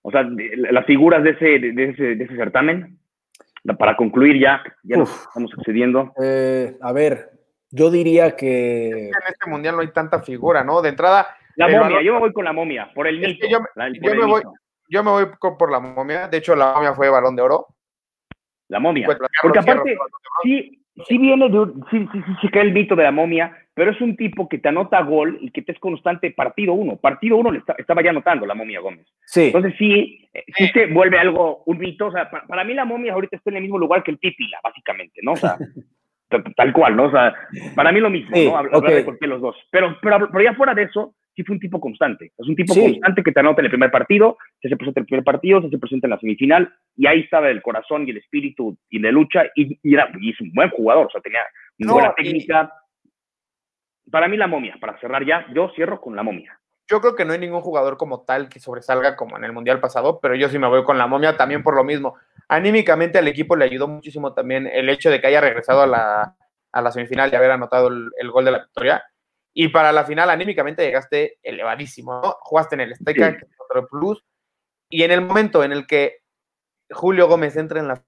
o 0.01 0.12
sea, 0.12 0.23
de- 0.23 0.55
las 0.71 0.86
figuras 0.86 1.23
de 1.23 1.31
ese, 1.31 1.45
de, 1.60 1.84
ese, 1.89 2.03
de 2.15 2.23
ese 2.23 2.36
certamen, 2.36 2.97
para 3.77 3.95
concluir 3.95 4.39
ya, 4.39 4.63
ya 4.84 4.97
nos 4.97 5.23
estamos 5.27 5.51
excediendo. 5.57 6.13
Eh, 6.21 6.77
a 6.81 6.93
ver, 6.93 7.29
yo 7.69 7.91
diría 7.91 8.36
que. 8.36 8.89
en 9.10 9.12
este 9.27 9.49
mundial 9.49 9.75
no 9.75 9.81
hay 9.81 9.91
tanta 9.91 10.21
figura, 10.21 10.63
¿no? 10.63 10.81
De 10.81 10.89
entrada, 10.89 11.27
La 11.57 11.67
momia, 11.67 12.01
yo 12.01 12.13
me 12.13 12.19
voy 12.19 12.34
con 12.34 12.45
la 12.45 12.53
momia, 12.53 12.91
por 12.95 13.07
el 13.07 13.22
Es 13.24 13.30
mito. 13.30 13.45
que 13.45 13.51
yo 13.51 13.59
me- 13.59 13.67
la- 13.76 13.89
yo 13.89 14.01
por 14.01 14.11
el 14.11 14.17
me 14.17 14.26
voy- 14.26 14.41
yo 14.89 15.03
me 15.03 15.11
voy 15.11 15.26
por 15.39 15.72
la 15.72 15.80
momia. 15.80 16.28
De 16.28 16.38
hecho, 16.38 16.55
la 16.55 16.74
momia 16.74 16.93
fue 16.93 17.09
balón 17.09 17.36
de 17.36 17.41
oro. 17.41 17.67
La 18.69 18.80
momia. 18.80 19.05
Pues, 19.05 19.17
Porque 19.41 19.59
aparte, 19.59 19.97
sí, 20.43 20.80
sí 21.07 21.17
viene 21.17 21.49
de 21.49 21.59
un- 21.59 21.85
sí, 21.89 22.07
sí, 22.11 22.19
sí, 22.25 22.31
se 22.41 22.49
cae 22.49 22.63
el 22.63 22.73
mito 22.73 22.95
de 22.95 23.03
la 23.03 23.11
momia, 23.11 23.55
pero 23.73 23.91
es 23.91 24.01
un 24.01 24.15
tipo 24.15 24.47
que 24.49 24.57
te 24.59 24.69
anota 24.69 25.01
gol 25.01 25.37
y 25.41 25.51
que 25.51 25.61
te 25.61 25.71
es 25.71 25.79
constante 25.79 26.31
partido 26.31 26.73
uno. 26.73 26.97
Partido 26.97 27.37
uno 27.37 27.51
le 27.51 27.59
está- 27.59 27.75
estaba 27.77 28.03
ya 28.03 28.09
anotando 28.09 28.45
la 28.45 28.53
momia 28.55 28.79
Gómez. 28.81 29.07
Sí, 29.25 29.45
Entonces 29.45 29.73
sí, 29.77 30.27
eh, 30.33 30.43
sí 30.57 30.67
se 30.67 30.87
vuelve 30.87 31.17
algo, 31.19 31.63
un 31.65 31.77
mito. 31.77 32.07
O 32.07 32.11
sea, 32.11 32.29
pa- 32.29 32.45
para, 32.47 32.63
mí 32.63 32.73
la 32.73 32.85
momia 32.85 33.13
ahorita 33.13 33.37
está 33.37 33.49
en 33.49 33.57
el 33.57 33.61
mismo 33.63 33.77
lugar 33.79 34.03
que 34.03 34.11
el 34.11 34.17
Pipila, 34.17 34.59
básicamente, 34.63 35.21
¿no? 35.23 35.33
O 35.33 35.37
sea, 35.37 35.57
tal 36.55 36.73
cual, 36.73 36.95
¿no? 36.95 37.05
O 37.05 37.11
sea, 37.11 37.33
para 37.75 37.91
mí 37.91 37.99
lo 37.99 38.09
mismo, 38.09 38.35
Sí, 38.35 38.45
¿no? 38.45 38.57
Hablar 38.57 38.81
de 38.93 39.03
cualquiera 39.05 39.35
de 39.35 39.39
los 39.39 39.41
dos. 39.41 39.55
Pero, 39.71 39.97
pero, 40.01 40.29
pero 40.31 40.43
ya 40.43 40.53
fuera 40.53 40.73
de 40.73 40.83
eso, 40.83 41.13
sí 41.36 41.43
fue 41.43 41.55
un 41.55 41.59
tipo 41.59 41.79
constante. 41.79 42.32
Es 42.38 42.47
un 42.47 42.55
tipo 42.55 42.73
constante 42.73 43.23
que 43.23 43.32
te 43.32 43.39
anota 43.39 43.61
en 43.61 43.65
el 43.65 43.71
primer 43.71 43.91
partido, 43.91 44.38
se 44.61 44.69
se 44.69 44.77
presenta 44.77 44.99
en 44.99 45.03
el 45.03 45.07
primer 45.07 45.23
partido, 45.23 45.61
se 45.61 45.69
se 45.69 45.77
presenta 45.77 46.07
en 46.07 46.11
la 46.11 46.19
semifinal, 46.19 46.73
y 46.95 47.07
ahí 47.07 47.21
estaba 47.21 47.49
el 47.49 47.61
corazón 47.61 48.07
y 48.07 48.11
el 48.11 48.17
espíritu 48.17 48.77
y 48.89 48.99
la 48.99 49.11
lucha, 49.11 49.43
y, 49.55 49.77
era, 49.84 50.11
y 50.19 50.32
es 50.32 50.41
un 50.41 50.51
buen 50.53 50.69
jugador, 50.69 51.07
o 51.07 51.09
sea, 51.09 51.21
tenía 51.21 51.41
una 51.79 51.93
buena 51.93 52.13
técnica. 52.15 52.73
Para 54.09 54.27
mí 54.27 54.38
la 54.38 54.47
momia, 54.47 54.77
para 54.79 54.99
cerrar 54.99 55.25
ya, 55.25 55.45
yo 55.53 55.71
cierro 55.75 56.01
con 56.01 56.15
la 56.15 56.23
momia. 56.23 56.59
Yo 56.89 56.99
creo 56.99 57.15
que 57.15 57.23
no 57.23 57.32
hay 57.32 57.39
ningún 57.39 57.61
jugador 57.61 57.95
como 57.95 58.25
tal 58.25 58.49
que 58.49 58.59
sobresalga 58.59 59.15
como 59.15 59.38
en 59.38 59.45
el 59.45 59.53
Mundial 59.53 59.79
pasado, 59.79 60.19
pero 60.21 60.36
yo 60.36 60.49
sí 60.49 60.59
me 60.59 60.67
voy 60.67 60.84
con 60.84 60.97
la 60.97 61.07
momia 61.07 61.38
también 61.38 61.63
por 61.63 61.73
lo 61.73 61.86
mismo. 61.86 62.17
Anímicamente 62.49 63.17
al 63.17 63.29
equipo 63.29 63.55
le 63.55 63.63
ayudó 63.63 63.88
muchísimo 63.88 64.34
también 64.34 64.67
el 64.67 64.89
hecho 64.89 65.09
de 65.09 65.21
que 65.21 65.27
haya 65.27 65.39
regresado 65.39 65.84
a 65.84 65.88
la, 65.88 66.36
a 66.73 66.82
la 66.82 66.91
semifinal 66.91 67.32
y 67.32 67.36
haber 67.36 67.51
anotado 67.51 67.88
el, 67.88 68.32
gol 68.32 68.45
de 68.45 68.51
la 68.51 68.59
victoria. 68.59 69.03
Y 69.54 69.68
para 69.68 69.91
la 69.91 70.06
final, 70.06 70.30
anímicamente 70.30 70.84
llegaste 70.84 71.39
elevadísimo, 71.43 72.22
¿no? 72.22 72.38
Jugaste 72.41 72.76
en 72.76 72.82
el 72.82 72.93
Azteca, 72.93 73.38
que 73.38 73.45
es 73.45 73.58
otro 73.70 73.88
plus. 73.88 74.24
Y 74.89 75.04
en 75.04 75.12
el 75.12 75.22
momento 75.22 75.64
en 75.64 75.72
el 75.72 75.86
que 75.88 76.20
Julio 76.89 77.28
Gómez 77.28 77.56
entra 77.58 77.80
en 77.80 77.88
la. 77.88 78.04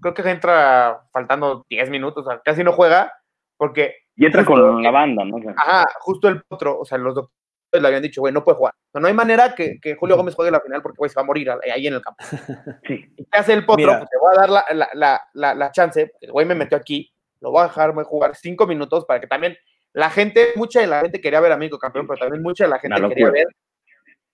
Creo 0.00 0.14
que 0.14 0.28
entra 0.28 1.06
faltando 1.12 1.64
10 1.68 1.90
minutos, 1.90 2.26
o 2.26 2.30
sea, 2.30 2.40
casi 2.40 2.64
no 2.64 2.72
juega, 2.72 3.12
porque. 3.56 3.94
Y 4.16 4.26
entra 4.26 4.44
con 4.44 4.82
la 4.82 4.90
banda, 4.90 5.24
¿no? 5.24 5.36
Ajá, 5.56 5.86
justo 6.00 6.28
el 6.28 6.42
otro, 6.48 6.78
o 6.80 6.84
sea, 6.84 6.96
los 6.96 7.14
doctores 7.14 7.82
le 7.82 7.86
habían 7.86 8.02
dicho, 8.02 8.22
güey, 8.22 8.32
no 8.32 8.42
puede 8.42 8.56
jugar. 8.56 8.74
no 8.94 9.06
hay 9.06 9.12
manera 9.12 9.54
que, 9.54 9.78
que, 9.80 9.94
Julio 9.96 10.16
Gómez 10.16 10.34
juegue 10.34 10.50
la 10.50 10.60
final 10.60 10.80
porque, 10.80 10.96
güey, 10.96 11.10
se 11.10 11.16
va 11.16 11.22
a 11.22 11.26
morir 11.26 11.50
ahí 11.50 11.86
en 11.86 11.94
el 11.94 12.02
campo. 12.02 12.24
Sí. 12.86 13.04
¿Y 13.16 13.24
qué 13.24 13.38
hace 13.38 13.52
el 13.52 13.66
potro? 13.66 13.98
Pues 13.98 14.10
te 14.10 14.18
voy 14.18 14.34
a 14.34 14.40
dar 14.40 14.48
la, 14.48 14.64
la, 14.94 15.20
la, 15.34 15.54
la 15.54 15.72
chance, 15.72 16.12
el 16.20 16.32
güey 16.32 16.46
me 16.46 16.54
metió 16.54 16.78
aquí, 16.78 17.12
lo 17.40 17.50
voy 17.50 17.60
a 17.60 17.64
dejarme 17.64 18.04
jugar 18.04 18.34
cinco 18.34 18.66
minutos 18.66 19.04
para 19.04 19.20
que 19.20 19.26
también 19.26 19.56
la 19.96 20.10
gente, 20.10 20.48
mucha 20.56 20.82
de 20.82 20.86
la 20.86 21.00
gente 21.00 21.22
quería 21.22 21.40
ver 21.40 21.52
a 21.52 21.56
México 21.56 21.78
campeón, 21.78 22.06
pero 22.06 22.18
también 22.18 22.42
mucha 22.42 22.64
de 22.64 22.70
la 22.70 22.78
gente 22.78 23.00
quería 23.08 23.30
ver, 23.30 23.46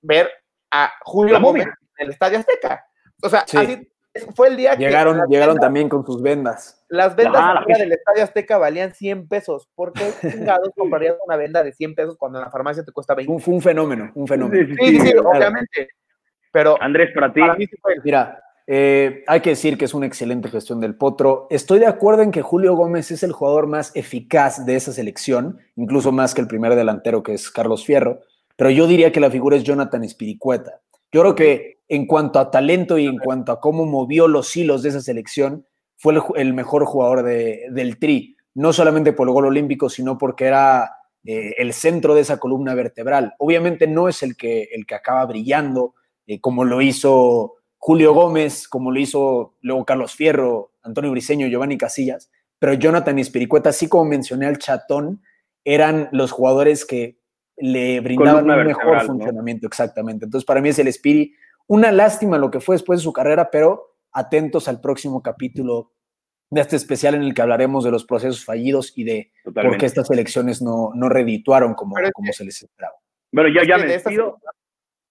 ver 0.00 0.30
a 0.72 0.92
Julio 1.02 1.40
Gómez 1.40 1.68
en 1.98 2.06
el 2.06 2.10
Estadio 2.10 2.38
Azteca. 2.38 2.84
O 3.22 3.28
sea, 3.28 3.40
así 3.40 3.88
fue 4.34 4.48
el 4.48 4.56
día 4.56 4.74
llegaron, 4.74 5.20
que. 5.20 5.26
Llegaron 5.28 5.60
también 5.60 5.88
con 5.88 6.04
sus 6.04 6.20
vendas. 6.20 6.84
Las 6.88 7.14
vendas 7.14 7.40
ah, 7.40 7.64
del 7.78 7.92
Estadio 7.92 8.24
Azteca 8.24 8.58
valían 8.58 8.92
100 8.92 9.28
pesos. 9.28 9.68
¿Por 9.76 9.92
qué 9.92 10.10
chingados 10.20 10.70
comprarías 10.76 11.14
una 11.24 11.36
venda 11.36 11.62
de 11.62 11.72
100 11.72 11.94
pesos 11.94 12.16
cuando 12.18 12.40
en 12.40 12.44
la 12.44 12.50
farmacia 12.50 12.82
te 12.82 12.90
cuesta 12.90 13.14
20? 13.14 13.40
Fue 13.40 13.54
un, 13.54 13.62
fenómeno, 13.62 14.10
un 14.16 14.26
fenómeno. 14.26 14.66
Sí, 14.66 14.98
sí, 14.98 15.00
sí, 15.00 15.14
obviamente. 15.16 15.90
Pero. 16.50 16.76
Andrés, 16.82 17.10
para 17.14 17.32
ti. 17.32 17.40
Mira, 18.02 18.42
eh, 18.66 19.24
hay 19.26 19.40
que 19.40 19.50
decir 19.50 19.76
que 19.76 19.84
es 19.84 19.94
una 19.94 20.06
excelente 20.06 20.48
gestión 20.48 20.80
del 20.80 20.94
Potro. 20.94 21.46
Estoy 21.50 21.78
de 21.78 21.86
acuerdo 21.86 22.22
en 22.22 22.30
que 22.30 22.42
Julio 22.42 22.74
Gómez 22.74 23.10
es 23.10 23.22
el 23.22 23.32
jugador 23.32 23.66
más 23.66 23.90
eficaz 23.94 24.64
de 24.64 24.76
esa 24.76 24.92
selección, 24.92 25.58
incluso 25.76 26.12
más 26.12 26.34
que 26.34 26.40
el 26.40 26.46
primer 26.46 26.74
delantero 26.74 27.22
que 27.22 27.34
es 27.34 27.50
Carlos 27.50 27.84
Fierro, 27.84 28.20
pero 28.56 28.70
yo 28.70 28.86
diría 28.86 29.12
que 29.12 29.20
la 29.20 29.30
figura 29.30 29.56
es 29.56 29.64
Jonathan 29.64 30.04
Espiricueta. 30.04 30.80
Yo 31.10 31.22
creo 31.22 31.34
que 31.34 31.80
en 31.88 32.06
cuanto 32.06 32.38
a 32.38 32.50
talento 32.50 32.98
y 32.98 33.06
en 33.06 33.18
cuanto 33.18 33.52
a 33.52 33.60
cómo 33.60 33.84
movió 33.84 34.28
los 34.28 34.56
hilos 34.56 34.82
de 34.82 34.90
esa 34.90 35.00
selección, 35.00 35.66
fue 35.96 36.14
el, 36.36 36.54
mejor 36.54 36.84
jugador 36.84 37.22
del 37.22 37.98
Tri, 37.98 38.36
no 38.54 38.72
solamente 38.72 39.12
por 39.12 39.28
el 39.28 39.34
gol 39.34 39.46
olímpico, 39.46 39.88
sino 39.88 40.18
porque 40.18 40.46
era 40.46 40.90
eh, 41.24 41.54
el 41.58 41.72
centro 41.72 42.14
de 42.14 42.22
esa 42.22 42.38
columna 42.38 42.74
vertebral. 42.74 43.34
Obviamente 43.38 43.86
no 43.86 44.08
es 44.08 44.22
el 44.22 44.36
que, 44.36 44.68
el 44.72 44.84
que 44.84 44.94
acaba 44.94 45.24
brillando, 45.26 45.94
eh, 46.26 46.40
como 46.40 46.64
lo 46.64 46.82
hizo 46.82 47.54
Julio 47.84 48.14
Gómez, 48.14 48.68
como 48.68 48.92
lo 48.92 49.00
hizo 49.00 49.56
luego 49.60 49.84
Carlos 49.84 50.14
Fierro, 50.14 50.70
Antonio 50.84 51.10
Briseño, 51.10 51.48
Giovanni 51.48 51.76
Casillas, 51.76 52.30
pero 52.60 52.74
Jonathan 52.74 53.18
y 53.18 53.22
Espiricueta, 53.22 53.70
así 53.70 53.88
como 53.88 54.04
mencioné 54.04 54.46
al 54.46 54.58
Chatón, 54.58 55.20
eran 55.64 56.08
los 56.12 56.30
jugadores 56.30 56.84
que 56.84 57.18
le 57.56 57.98
brindaban 57.98 58.48
un 58.48 58.66
mejor 58.66 59.00
funcionamiento, 59.02 59.66
exactamente. 59.66 60.26
Entonces, 60.26 60.46
para 60.46 60.60
mí 60.60 60.68
es 60.68 60.78
el 60.78 60.86
Espiri. 60.86 61.34
Una 61.66 61.90
lástima 61.90 62.38
lo 62.38 62.52
que 62.52 62.60
fue 62.60 62.76
después 62.76 63.00
de 63.00 63.02
su 63.02 63.12
carrera, 63.12 63.50
pero 63.50 63.96
atentos 64.12 64.68
al 64.68 64.80
próximo 64.80 65.20
capítulo 65.20 65.90
de 66.50 66.60
este 66.60 66.76
especial 66.76 67.16
en 67.16 67.22
el 67.22 67.34
que 67.34 67.42
hablaremos 67.42 67.82
de 67.82 67.90
los 67.90 68.04
procesos 68.04 68.44
fallidos 68.44 68.92
y 68.94 69.02
de 69.02 69.32
por 69.42 69.76
qué 69.76 69.86
estas 69.86 70.08
elecciones 70.08 70.62
no, 70.62 70.92
no 70.94 71.08
redituaron 71.08 71.74
como, 71.74 71.96
como 72.12 72.32
se 72.32 72.44
les 72.44 72.62
esperaba. 72.62 72.94
Bueno, 73.32 73.50
ya, 73.52 73.66
ya 73.66 73.76
me 73.76 73.90
despido. 73.90 74.38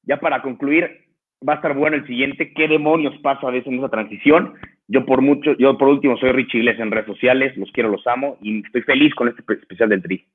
Ya 0.04 0.22
para 0.22 0.42
concluir, 0.42 1.11
va 1.48 1.54
a 1.54 1.56
estar 1.58 1.76
bueno 1.76 1.98
el 1.98 2.08
siguiente. 2.08 2.54
¿Qué 2.54 2.68
demonios 2.68 3.18
pasa 3.22 3.48
a 3.48 3.52
veces 3.52 3.68
en 3.68 3.80
esa 3.80 3.90
transición? 3.90 4.56
Yo 4.88 5.06
por 5.06 5.22
mucho, 5.22 5.54
yo 5.58 5.78
por 5.78 5.88
último 5.88 6.18
soy 6.18 6.32
Richie 6.32 6.60
Iglesias 6.60 6.86
en 6.86 6.92
redes 6.92 7.08
sociales, 7.08 7.56
los 7.58 7.72
quiero, 7.72 7.90
los 7.90 8.06
amo 8.08 8.38
y 8.42 8.64
estoy 8.66 8.82
feliz 8.82 9.16
con 9.16 9.30
este 9.30 9.42
especial 9.54 9.90
del 9.90 10.02
Tri. 10.02 10.28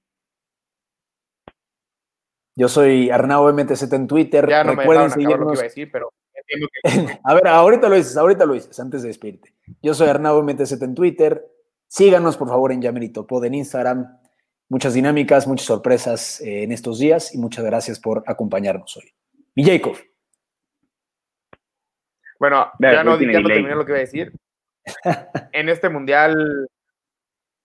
Yo 2.56 2.68
soy 2.68 3.10
Arnau 3.10 3.52
MTZ 3.52 3.92
en 3.92 4.06
Twitter. 4.06 4.48
Ya 4.48 4.64
no 4.64 4.74
Recuerden 4.74 5.10
seguirnos. 5.10 5.40
Lo 5.40 5.46
que 5.48 5.54
iba 5.54 5.60
a 5.60 5.64
decir, 5.64 5.90
pero 5.92 6.10
a 7.24 7.34
ver, 7.34 7.48
ahorita 7.48 7.88
lo 7.88 7.96
dices, 7.96 8.16
ahorita 8.16 8.46
lo 8.46 8.54
dices, 8.54 8.78
antes 8.80 9.02
de 9.02 9.08
despedirte. 9.08 9.52
Yo 9.82 9.94
soy 9.94 10.08
Arnau 10.08 10.42
MTZ 10.42 10.80
en 10.82 10.94
Twitter. 10.94 11.44
Síganos, 11.86 12.36
por 12.36 12.48
favor, 12.48 12.72
en 12.72 12.80
Yamerito 12.80 13.26
Pod 13.26 13.44
en 13.44 13.54
Instagram. 13.54 14.06
Muchas 14.68 14.94
dinámicas, 14.94 15.46
muchas 15.46 15.66
sorpresas 15.66 16.40
eh, 16.40 16.64
en 16.64 16.72
estos 16.72 16.98
días 16.98 17.34
y 17.34 17.38
muchas 17.38 17.64
gracias 17.64 18.00
por 18.00 18.24
acompañarnos 18.26 18.96
hoy. 18.96 19.12
Mi 19.54 19.64
Jacob. 19.64 19.96
Bueno, 22.38 22.70
ya 22.78 23.02
no, 23.02 23.18
ya 23.20 23.40
no 23.40 23.48
terminé 23.48 23.74
lo 23.74 23.84
que 23.84 23.92
iba 23.92 23.98
a 23.98 24.00
decir. 24.00 24.32
en 25.52 25.68
este 25.68 25.88
mundial, 25.88 26.68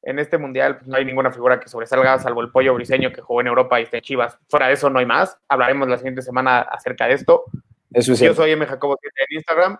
en 0.01 0.19
este 0.19 0.37
mundial 0.37 0.77
pues, 0.77 0.87
no 0.87 0.97
hay 0.97 1.05
ninguna 1.05 1.31
figura 1.31 1.59
que 1.59 1.69
sobresalga, 1.69 2.19
salvo 2.19 2.41
el 2.41 2.51
pollo 2.51 2.73
briseño 2.73 3.11
que 3.11 3.21
jugó 3.21 3.41
en 3.41 3.47
Europa 3.47 3.79
y 3.79 3.83
está 3.83 3.97
en 3.97 4.03
Chivas. 4.03 4.37
Fuera 4.49 4.67
de 4.67 4.73
eso 4.73 4.89
no 4.89 4.99
hay 4.99 5.05
más. 5.05 5.37
Hablaremos 5.47 5.87
la 5.87 5.97
siguiente 5.97 6.21
semana 6.21 6.61
acerca 6.61 7.07
de 7.07 7.13
esto. 7.13 7.45
Eso 7.91 8.13
es 8.13 8.19
Yo 8.19 8.33
soy 8.33 8.51
M. 8.51 8.65
Jacobo 8.65 8.97
en 9.01 9.37
Instagram. 9.37 9.77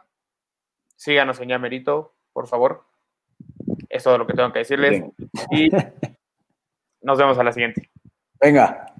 Síganos 0.95 1.39
en 1.39 1.49
Yamerito, 1.49 2.13
por 2.33 2.47
favor. 2.47 2.85
Es 3.89 4.03
todo 4.03 4.17
lo 4.17 4.27
que 4.27 4.33
tengo 4.33 4.51
que 4.53 4.59
decirles. 4.59 5.03
Y 5.51 5.69
nos 7.01 7.17
vemos 7.17 7.37
a 7.37 7.43
la 7.43 7.51
siguiente. 7.51 7.89
Venga. 8.39 8.90